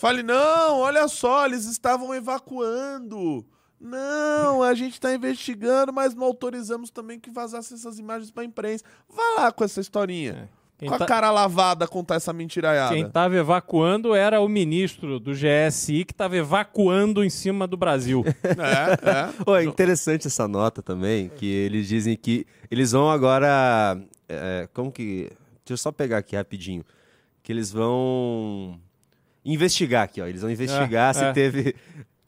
[0.00, 3.44] Fale, não, olha só, eles estavam evacuando.
[3.78, 8.46] Não, a gente está investigando, mas não autorizamos também que vazasse essas imagens para a
[8.46, 8.84] imprensa.
[9.08, 10.50] Vá lá com essa historinha.
[10.80, 10.86] É.
[10.86, 11.04] com a tá...
[11.04, 12.94] cara lavada contar essa mentiraiada.
[12.94, 18.24] Quem estava evacuando era o ministro do GSI que estava evacuando em cima do Brasil.
[18.42, 19.34] é, é.
[19.46, 23.98] Oh, é interessante essa nota também, que eles dizem que eles vão agora.
[24.26, 25.30] É, como que.
[25.64, 26.84] Deixa eu só pegar aqui rapidinho
[27.42, 28.78] que eles vão
[29.44, 30.26] investigar aqui, ó.
[30.26, 31.32] Eles vão investigar é, se é.
[31.32, 31.74] teve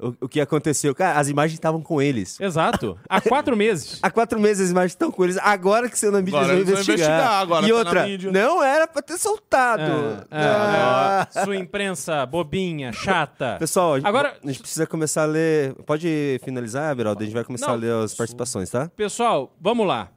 [0.02, 0.94] o, o, que aconteceu.
[0.94, 2.40] Cara, as imagens estavam com eles.
[2.40, 2.98] Exato.
[3.09, 3.98] Há quatro meses.
[4.02, 5.39] Há quatro meses as imagens estão com eles.
[5.39, 6.98] Agora que seu na mídia, eles vão investigar.
[6.98, 7.40] investigar.
[7.40, 10.26] Agora e tá outra, não era pra ter soltado.
[10.30, 11.28] É, é, ah.
[11.44, 13.56] Sua imprensa bobinha, chata.
[13.59, 15.74] Pessoal, Agora, a gente precisa começar a ler.
[15.86, 17.22] Pode finalizar, Beraldo?
[17.22, 18.90] A gente vai começar não, a ler as participações, tá?
[18.97, 20.10] Pessoal, vamos lá.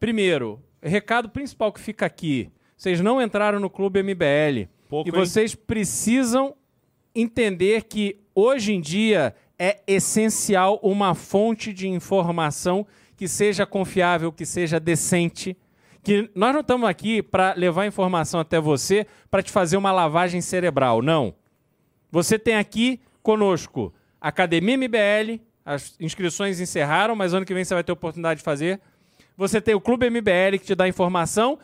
[0.00, 2.50] Primeiro, recado principal que fica aqui.
[2.78, 4.68] Vocês não entraram no Clube MBL.
[4.88, 5.58] Pouco, e vocês hein?
[5.66, 6.54] precisam
[7.12, 12.86] entender que hoje em dia é essencial uma fonte de informação
[13.16, 15.56] que seja confiável, que seja decente,
[16.04, 20.40] que nós não estamos aqui para levar informação até você para te fazer uma lavagem
[20.40, 21.34] cerebral, não.
[22.12, 27.82] Você tem aqui conosco Academia MBL, as inscrições encerraram, mas ano que vem você vai
[27.82, 28.80] ter oportunidade de fazer.
[29.36, 31.58] Você tem o Clube MBL que te dá informação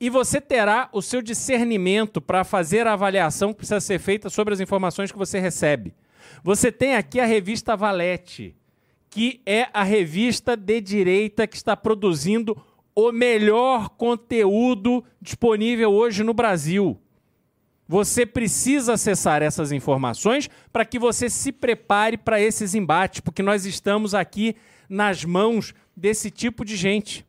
[0.00, 4.54] e você terá o seu discernimento para fazer a avaliação que precisa ser feita sobre
[4.54, 5.94] as informações que você recebe.
[6.42, 8.56] Você tem aqui a revista Valete,
[9.10, 12.56] que é a revista de direita que está produzindo
[12.94, 16.98] o melhor conteúdo disponível hoje no Brasil.
[17.86, 23.66] Você precisa acessar essas informações para que você se prepare para esses embates, porque nós
[23.66, 24.56] estamos aqui
[24.88, 27.26] nas mãos desse tipo de gente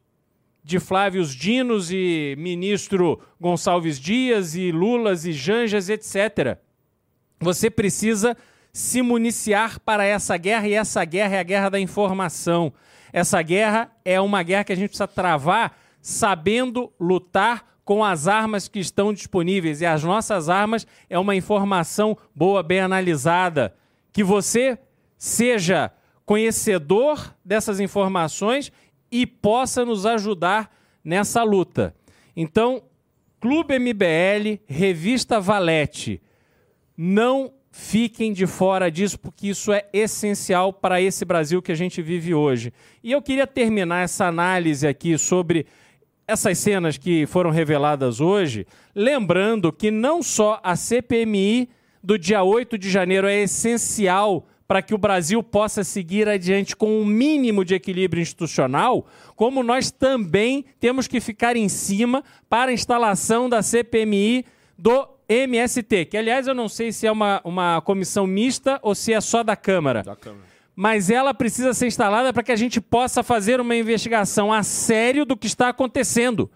[0.64, 6.58] de Flávios Dinos e ministro Gonçalves Dias e Lulas e Janjas, etc.
[7.40, 8.38] Você precisa
[8.72, 12.72] se municiar para essa guerra e essa guerra é a guerra da informação.
[13.12, 18.68] Essa guerra é uma guerra que a gente precisa travar sabendo lutar com as armas
[18.68, 19.82] que estão disponíveis.
[19.82, 23.76] E as nossas armas é uma informação boa, bem analisada.
[24.14, 24.78] Que você
[25.18, 25.92] seja
[26.26, 28.72] conhecedor dessas informações
[29.12, 30.74] e possa nos ajudar
[31.04, 31.94] nessa luta.
[32.36, 32.84] Então,
[33.40, 36.22] Clube MBL, Revista Valete,
[36.96, 42.02] não fiquem de fora disso, porque isso é essencial para esse Brasil que a gente
[42.02, 42.72] vive hoje.
[43.04, 45.66] E eu queria terminar essa análise aqui sobre
[46.28, 48.66] essas cenas que foram reveladas hoje,
[48.96, 51.70] lembrando que não só a CPMI
[52.04, 57.02] do dia 8 de janeiro é essencial para que o Brasil possa seguir adiante com
[57.02, 62.74] um mínimo de equilíbrio institucional, como nós também temos que ficar em cima para a
[62.74, 64.46] instalação da CPMI
[64.78, 69.12] do MST, que aliás eu não sei se é uma, uma comissão mista ou se
[69.12, 70.04] é só da Câmara.
[70.04, 70.46] Da Câmara.
[70.74, 75.26] Mas ela precisa ser instalada para que a gente possa fazer uma investigação a sério
[75.26, 76.50] do que está acontecendo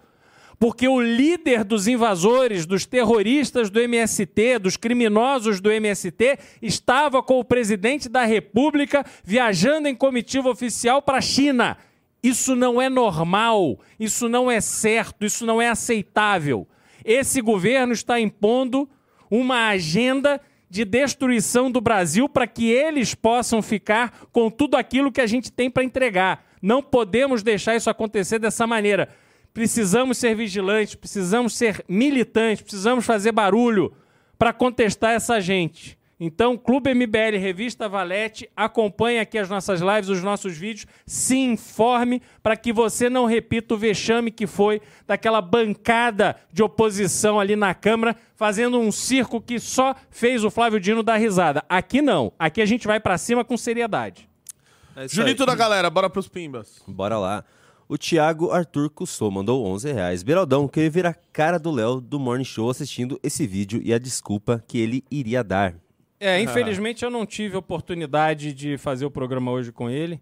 [0.58, 7.38] porque o líder dos invasores, dos terroristas do MST, dos criminosos do MST, estava com
[7.38, 11.76] o presidente da República viajando em comitiva oficial para a China.
[12.22, 16.66] Isso não é normal, isso não é certo, isso não é aceitável.
[17.04, 18.88] Esse governo está impondo
[19.30, 25.20] uma agenda de destruição do Brasil para que eles possam ficar com tudo aquilo que
[25.20, 26.44] a gente tem para entregar.
[26.60, 29.08] Não podemos deixar isso acontecer dessa maneira.
[29.56, 33.90] Precisamos ser vigilantes, precisamos ser militantes, precisamos fazer barulho
[34.38, 35.98] para contestar essa gente.
[36.20, 42.20] Então, Clube MBL, Revista Valete, acompanhe aqui as nossas lives, os nossos vídeos, se informe
[42.42, 47.72] para que você não repita o vexame que foi daquela bancada de oposição ali na
[47.72, 51.64] Câmara, fazendo um circo que só fez o Flávio Dino dar risada.
[51.66, 52.30] Aqui não.
[52.38, 54.28] Aqui a gente vai para cima com seriedade.
[54.94, 56.82] É Julito da galera, bora pros pimbas.
[56.86, 57.42] Bora lá.
[57.88, 60.22] O Thiago Arthur Custou mandou 11 reais.
[60.24, 63.98] Beraldão, queria ver a cara do Léo do Morning Show assistindo esse vídeo e a
[63.98, 65.74] desculpa que ele iria dar.
[66.18, 70.20] É, infelizmente eu não tive oportunidade de fazer o programa hoje com ele.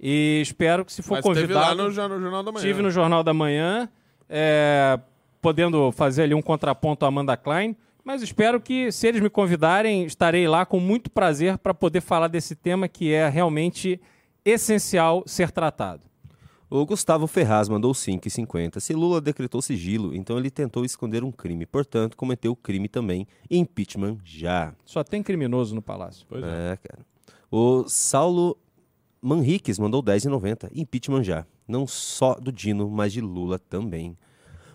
[0.00, 1.48] E espero que se for Mas convidado...
[1.48, 2.62] Teve lá no, no, Jornal da Manhã.
[2.62, 3.88] Tive no Jornal da Manhã,
[4.28, 4.98] é,
[5.40, 7.76] podendo fazer ali um contraponto à Amanda Klein.
[8.02, 12.26] Mas espero que, se eles me convidarem, estarei lá com muito prazer para poder falar
[12.26, 14.00] desse tema que é realmente
[14.44, 16.02] essencial ser tratado.
[16.70, 18.80] O Gustavo Ferraz mandou 5,50.
[18.80, 21.66] Se Lula decretou sigilo, então ele tentou esconder um crime.
[21.66, 23.26] Portanto, cometeu o crime também.
[23.50, 24.74] Impeachment já.
[24.84, 26.26] Só tem criminoso no palácio.
[26.28, 27.06] Pois é, é cara.
[27.50, 28.56] O Saulo
[29.20, 30.70] Manriques mandou 10,90.
[30.74, 31.46] Impeachment já.
[31.68, 34.16] Não só do Dino, mas de Lula também.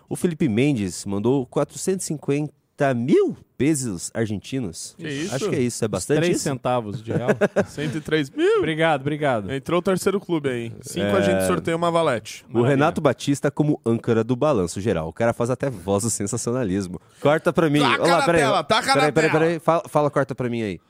[0.08, 2.52] O Felipe Mendes mandou 450
[2.94, 4.94] mil pesos argentinos.
[4.96, 5.34] Que isso?
[5.34, 6.42] Acho que é isso, é bastante 3 isso?
[6.44, 7.28] centavos de real.
[7.68, 8.58] 103 mil.
[8.58, 9.52] Obrigado, obrigado.
[9.52, 10.72] Entrou o terceiro clube aí.
[10.80, 11.12] Cinco é...
[11.16, 12.44] a gente sorteia uma valete.
[12.52, 15.08] O Renato Batista como âncora do balanço geral.
[15.08, 16.98] O cara faz até voz do sensacionalismo.
[17.20, 17.80] Corta pra mim.
[17.80, 19.44] Taca Olá, na peraí, tela, taca peraí, na peraí, tela.
[19.44, 20.80] Peraí, fala, fala, corta pra mim aí.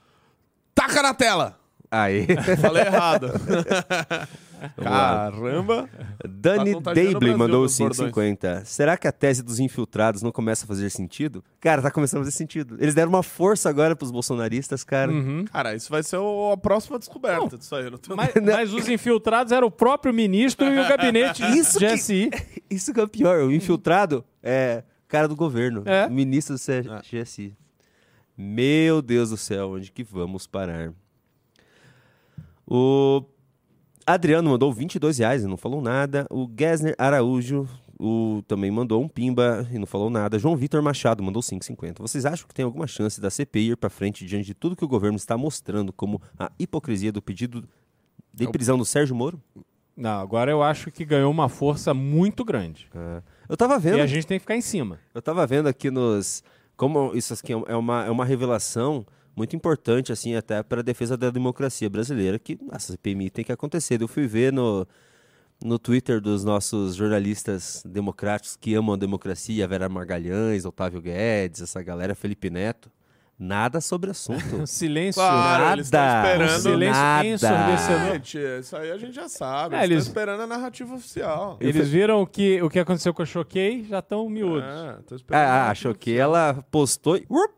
[0.75, 1.59] Taca na tela.
[1.91, 2.27] Aí.
[2.61, 3.33] Falei errado.
[4.83, 5.89] Caramba!
[6.29, 8.65] Dani tá Dable mandou 5,50.
[8.65, 11.43] Será que a tese dos infiltrados não começa a fazer sentido?
[11.61, 12.77] Cara, tá começando a fazer sentido.
[12.81, 15.11] Eles deram uma força agora pros bolsonaristas, cara.
[15.11, 15.45] Uhum.
[15.45, 17.91] Cara, isso vai ser o, a próxima descoberta não, disso aí.
[17.91, 18.17] Não tenho...
[18.17, 22.31] mas, mas, os infiltrados eram o próprio ministro e o gabinete isso GSI.
[22.31, 23.45] Que, isso que é o pior.
[23.45, 25.83] O infiltrado é cara do governo.
[25.87, 26.09] É.
[26.09, 26.61] Ministro do
[27.03, 27.57] GSI.
[27.57, 27.61] É.
[28.37, 30.93] Meu Deus do céu, onde que vamos parar?
[32.67, 33.23] O
[34.15, 36.27] Adriano mandou 22 reais e não falou nada.
[36.31, 37.69] O Gessner Araújo
[37.99, 40.39] o, também mandou um pimba e não falou nada.
[40.39, 41.99] João Vitor Machado mandou 5,50.
[41.99, 44.85] Vocês acham que tem alguma chance da CPI ir para frente diante de tudo que
[44.85, 47.63] o governo está mostrando como a hipocrisia do pedido
[48.33, 49.41] de prisão do Sérgio Moro?
[49.95, 52.89] Não, agora eu acho que ganhou uma força muito grande.
[52.95, 53.23] É.
[53.47, 53.99] Eu tava vendo.
[53.99, 54.99] E a gente tem que ficar em cima.
[55.15, 56.43] Eu tava vendo aqui nos.
[56.77, 59.05] Como isso aqui é uma, é uma revelação
[59.37, 63.53] muito importante, assim, até para a defesa da democracia brasileira, que a CPMI tem que
[63.53, 64.01] acontecer.
[64.03, 64.87] Eu fui ver no,
[65.65, 71.83] no Twitter dos nossos jornalistas democráticos que amam a democracia, Vera Margalhães, Otávio Guedes, essa
[71.83, 72.91] galera, Felipe Neto.
[73.43, 74.67] Nada sobre assunto.
[74.69, 75.19] silêncio.
[75.23, 75.73] Claro, nada.
[75.77, 76.43] eles esperando.
[76.45, 77.27] Um silêncio nada.
[77.27, 78.61] ensurdecedor.
[78.61, 79.75] Isso aí a gente já sabe.
[79.77, 81.57] É, eles eles- estão esperando a narrativa oficial.
[81.59, 84.63] Eles viram o que, o que aconteceu com a Choquei, já estão miúdos.
[84.69, 87.25] É, tô esperando a Ah, narrativa achou que ela postou e...
[87.31, 87.55] Urup!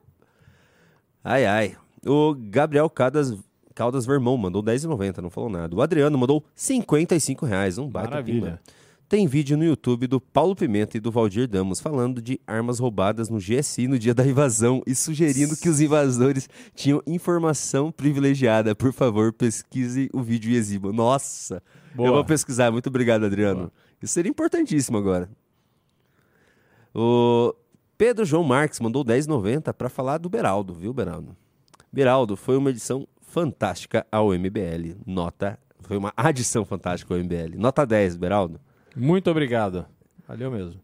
[1.24, 1.76] Ai, ai.
[2.04, 3.36] O Gabriel Caldas,
[3.74, 5.74] Caldas Vermão mandou 10,90, não falou nada.
[5.74, 8.60] O Adriano mandou 55 reais, um baita Maravilha.
[9.08, 13.28] Tem vídeo no YouTube do Paulo Pimenta e do Valdir Damos falando de armas roubadas
[13.28, 18.74] no GSI no dia da invasão e sugerindo que os invasores tinham informação privilegiada.
[18.74, 20.90] Por favor, pesquise o vídeo e exiba.
[20.94, 21.62] Nossa!
[21.94, 22.08] Boa.
[22.08, 22.70] Eu vou pesquisar.
[22.70, 23.70] Muito obrigado, Adriano.
[24.00, 25.28] Isso seria importantíssimo agora.
[26.94, 27.54] O
[28.02, 31.36] Pedro João Marques mandou 10,90 para falar do Beraldo, viu, Beraldo?
[31.92, 34.96] Beraldo foi uma edição fantástica ao MBL.
[35.06, 35.56] Nota.
[35.82, 37.56] Foi uma adição fantástica ao MBL.
[37.56, 38.60] Nota 10, Beraldo.
[38.96, 39.86] Muito obrigado.
[40.26, 40.80] Valeu mesmo.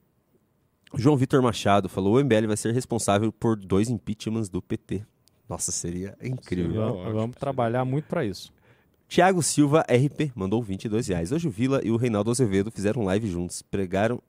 [0.94, 5.04] João Vitor Machado falou: o MBL vai ser responsável por dois impeachments do PT.
[5.48, 6.94] Nossa, seria incrível.
[6.94, 8.52] Vamos, vamos trabalhar muito para isso.
[9.08, 11.32] Tiago Silva RP mandou 22 reais.
[11.32, 13.60] Hoje o Vila e o Reinaldo Azevedo fizeram live juntos.
[13.60, 14.22] Pregaram.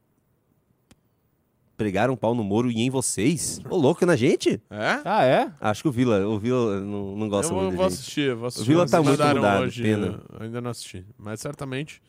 [1.79, 3.61] Pregaram pau no Moro e em vocês?
[3.69, 4.61] Ô, louco na gente?
[4.69, 4.99] É?
[5.05, 5.49] Ah, é?
[5.61, 7.99] Acho que o Vila, o Vila não, não Eu gosta vou, muito vou da gente.
[8.01, 8.67] assistir, vou assistir.
[8.67, 10.21] Vila Eles tá muito mudado, hoje, pena.
[10.33, 11.05] eu ainda não assisti.
[11.17, 12.01] Mas certamente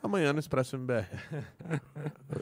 [0.00, 1.06] amanhã no Expresso MBR.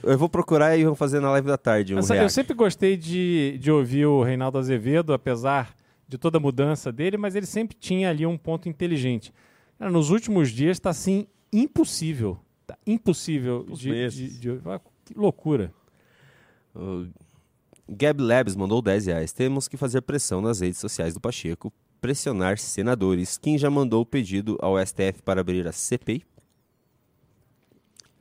[0.02, 2.94] Eu vou procurar e vou fazer na live da tarde um Mas, eu sempre gostei
[2.98, 5.74] de, de ouvir o Reinaldo Azevedo, apesar
[6.06, 9.32] de toda a mudança dele, mas ele sempre tinha ali um ponto inteligente.
[9.78, 12.38] Cara, nos últimos dias está assim impossível.
[12.66, 14.38] Tá impossível de, meses.
[14.38, 15.72] de- de- ah, Que loucura.
[16.74, 17.06] O
[17.88, 19.32] Gab Labs mandou 10 reais.
[19.32, 23.38] Temos que fazer pressão nas redes sociais do Pacheco, pressionar senadores.
[23.38, 26.24] Quem já mandou o pedido ao STF para abrir a CPI?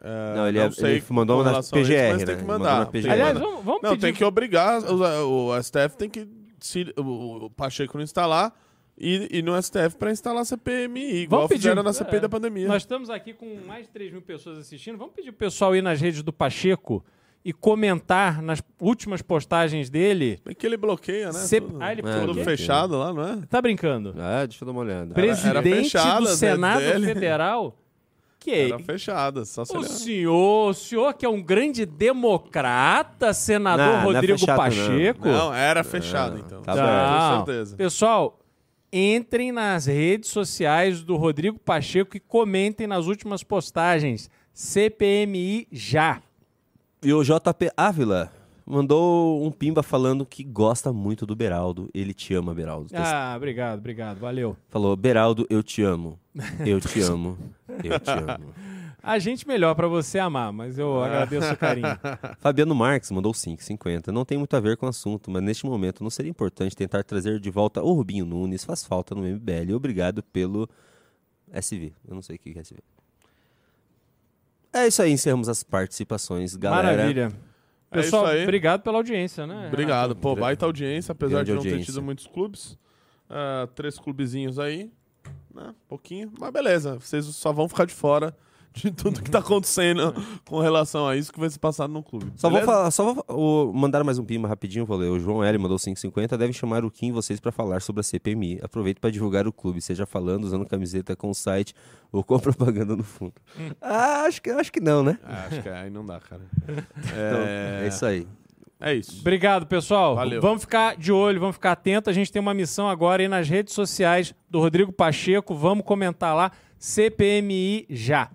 [0.06, 2.26] É, Não, ele é- sei ele mandou na a isso, PGR, mas né?
[2.26, 2.86] tem que mandar.
[2.88, 3.10] PGR.
[3.10, 4.02] Aliás, vamos, vamos Não, pedir...
[4.02, 4.82] tem que obrigar.
[4.84, 6.28] O, o STF tem que
[6.60, 8.54] se, o, o Pacheco não instalar
[8.98, 12.20] e, e no STF para instalar a CPMI, igual Vamos pedir- fizeram na CPI é,
[12.20, 12.68] da pandemia.
[12.68, 14.98] Nós estamos aqui com mais de 3 mil pessoas assistindo.
[14.98, 17.04] Vamos pedir pro pessoal ir nas redes do Pacheco
[17.46, 20.40] e comentar nas últimas postagens dele.
[20.46, 21.34] Bem que ele bloqueia, né?
[21.34, 23.40] Se- Tudo, Ah, ele É, tudo fechado lá, não é?
[23.50, 24.16] Tá brincando?
[24.18, 25.14] Ah, deixa eu dar uma olhada.
[25.14, 27.08] Presidente fechada do redes Senado dele.
[27.08, 27.78] Federal?
[28.40, 28.70] Que é?
[28.70, 33.94] Era fechada, só se O senhor, o senhor que é um grande democrata, senador Não,
[33.94, 34.66] não é Rodrigo fechado, não.
[34.66, 35.28] Pacheco.
[35.28, 36.62] Não, era fechado, então.
[36.62, 37.40] tá Não.
[37.40, 37.76] Com certeza.
[37.78, 38.40] Pessoal,
[38.92, 44.30] entrem nas redes sociais do Rodrigo Pacheco e comentem nas últimas postagens.
[44.54, 46.22] CPMI já.
[47.04, 48.32] E o JP Ávila
[48.66, 51.90] mandou um pimba falando que gosta muito do Beraldo.
[51.94, 52.90] Ele te ama, Beraldo.
[52.94, 54.56] Ah, obrigado, obrigado, valeu.
[54.70, 56.18] Falou, Beraldo, eu te amo.
[56.66, 57.38] Eu te amo.
[57.84, 58.54] Eu te amo.
[59.06, 61.88] A gente melhor pra você amar, mas eu agradeço o carinho.
[62.40, 64.08] Fabiano Marques mandou 5,50.
[64.08, 67.04] Não tem muito a ver com o assunto, mas neste momento não seria importante tentar
[67.04, 68.64] trazer de volta o Rubinho Nunes.
[68.64, 69.74] Faz falta no MBL.
[69.76, 70.70] Obrigado pelo
[71.52, 71.92] SV.
[72.08, 72.80] Eu não sei o que é SV.
[74.74, 76.84] É isso aí, encerramos as participações, galera.
[76.98, 77.22] Maravilha.
[77.92, 78.42] É isso Pessoal, aí.
[78.44, 79.68] obrigado pela audiência, né?
[79.68, 80.16] Obrigado.
[80.16, 81.94] Pô, baita audiência, apesar Grande de não ter audiência.
[81.94, 82.78] tido muitos clubes.
[83.30, 84.92] Ah, três clubezinhos aí,
[85.54, 85.76] né?
[85.88, 86.96] Pouquinho, mas beleza.
[87.00, 88.36] Vocês só vão ficar de fora
[88.76, 90.14] de tudo que tá acontecendo
[90.46, 92.32] com relação a isso que vai ser passado no clube.
[92.36, 92.72] Só vou beleza?
[92.72, 95.10] falar, só vou mandar mais um pima rapidinho, vou ler.
[95.10, 96.36] O João L mandou 5,50.
[96.38, 98.60] Deve chamar o Kim vocês para falar sobre a CPMI.
[98.64, 101.74] Aproveito para divulgar o clube, seja falando, usando camiseta com o site
[102.12, 103.34] ou com propaganda no fundo.
[103.80, 105.20] ah, acho que, acho que não, né?
[105.24, 106.42] Ah, acho que aí não dá, cara.
[107.14, 108.28] Então, é isso aí.
[108.80, 109.22] É isso.
[109.22, 110.16] Obrigado, pessoal.
[110.16, 110.42] Valeu.
[110.42, 112.10] Vamos ficar de olho, vamos ficar atento.
[112.10, 115.56] A gente tem uma missão agora aí nas redes sociais do Rodrigo Pacheco.
[115.56, 116.52] Vamos comentar lá.
[116.78, 118.30] CPMI já.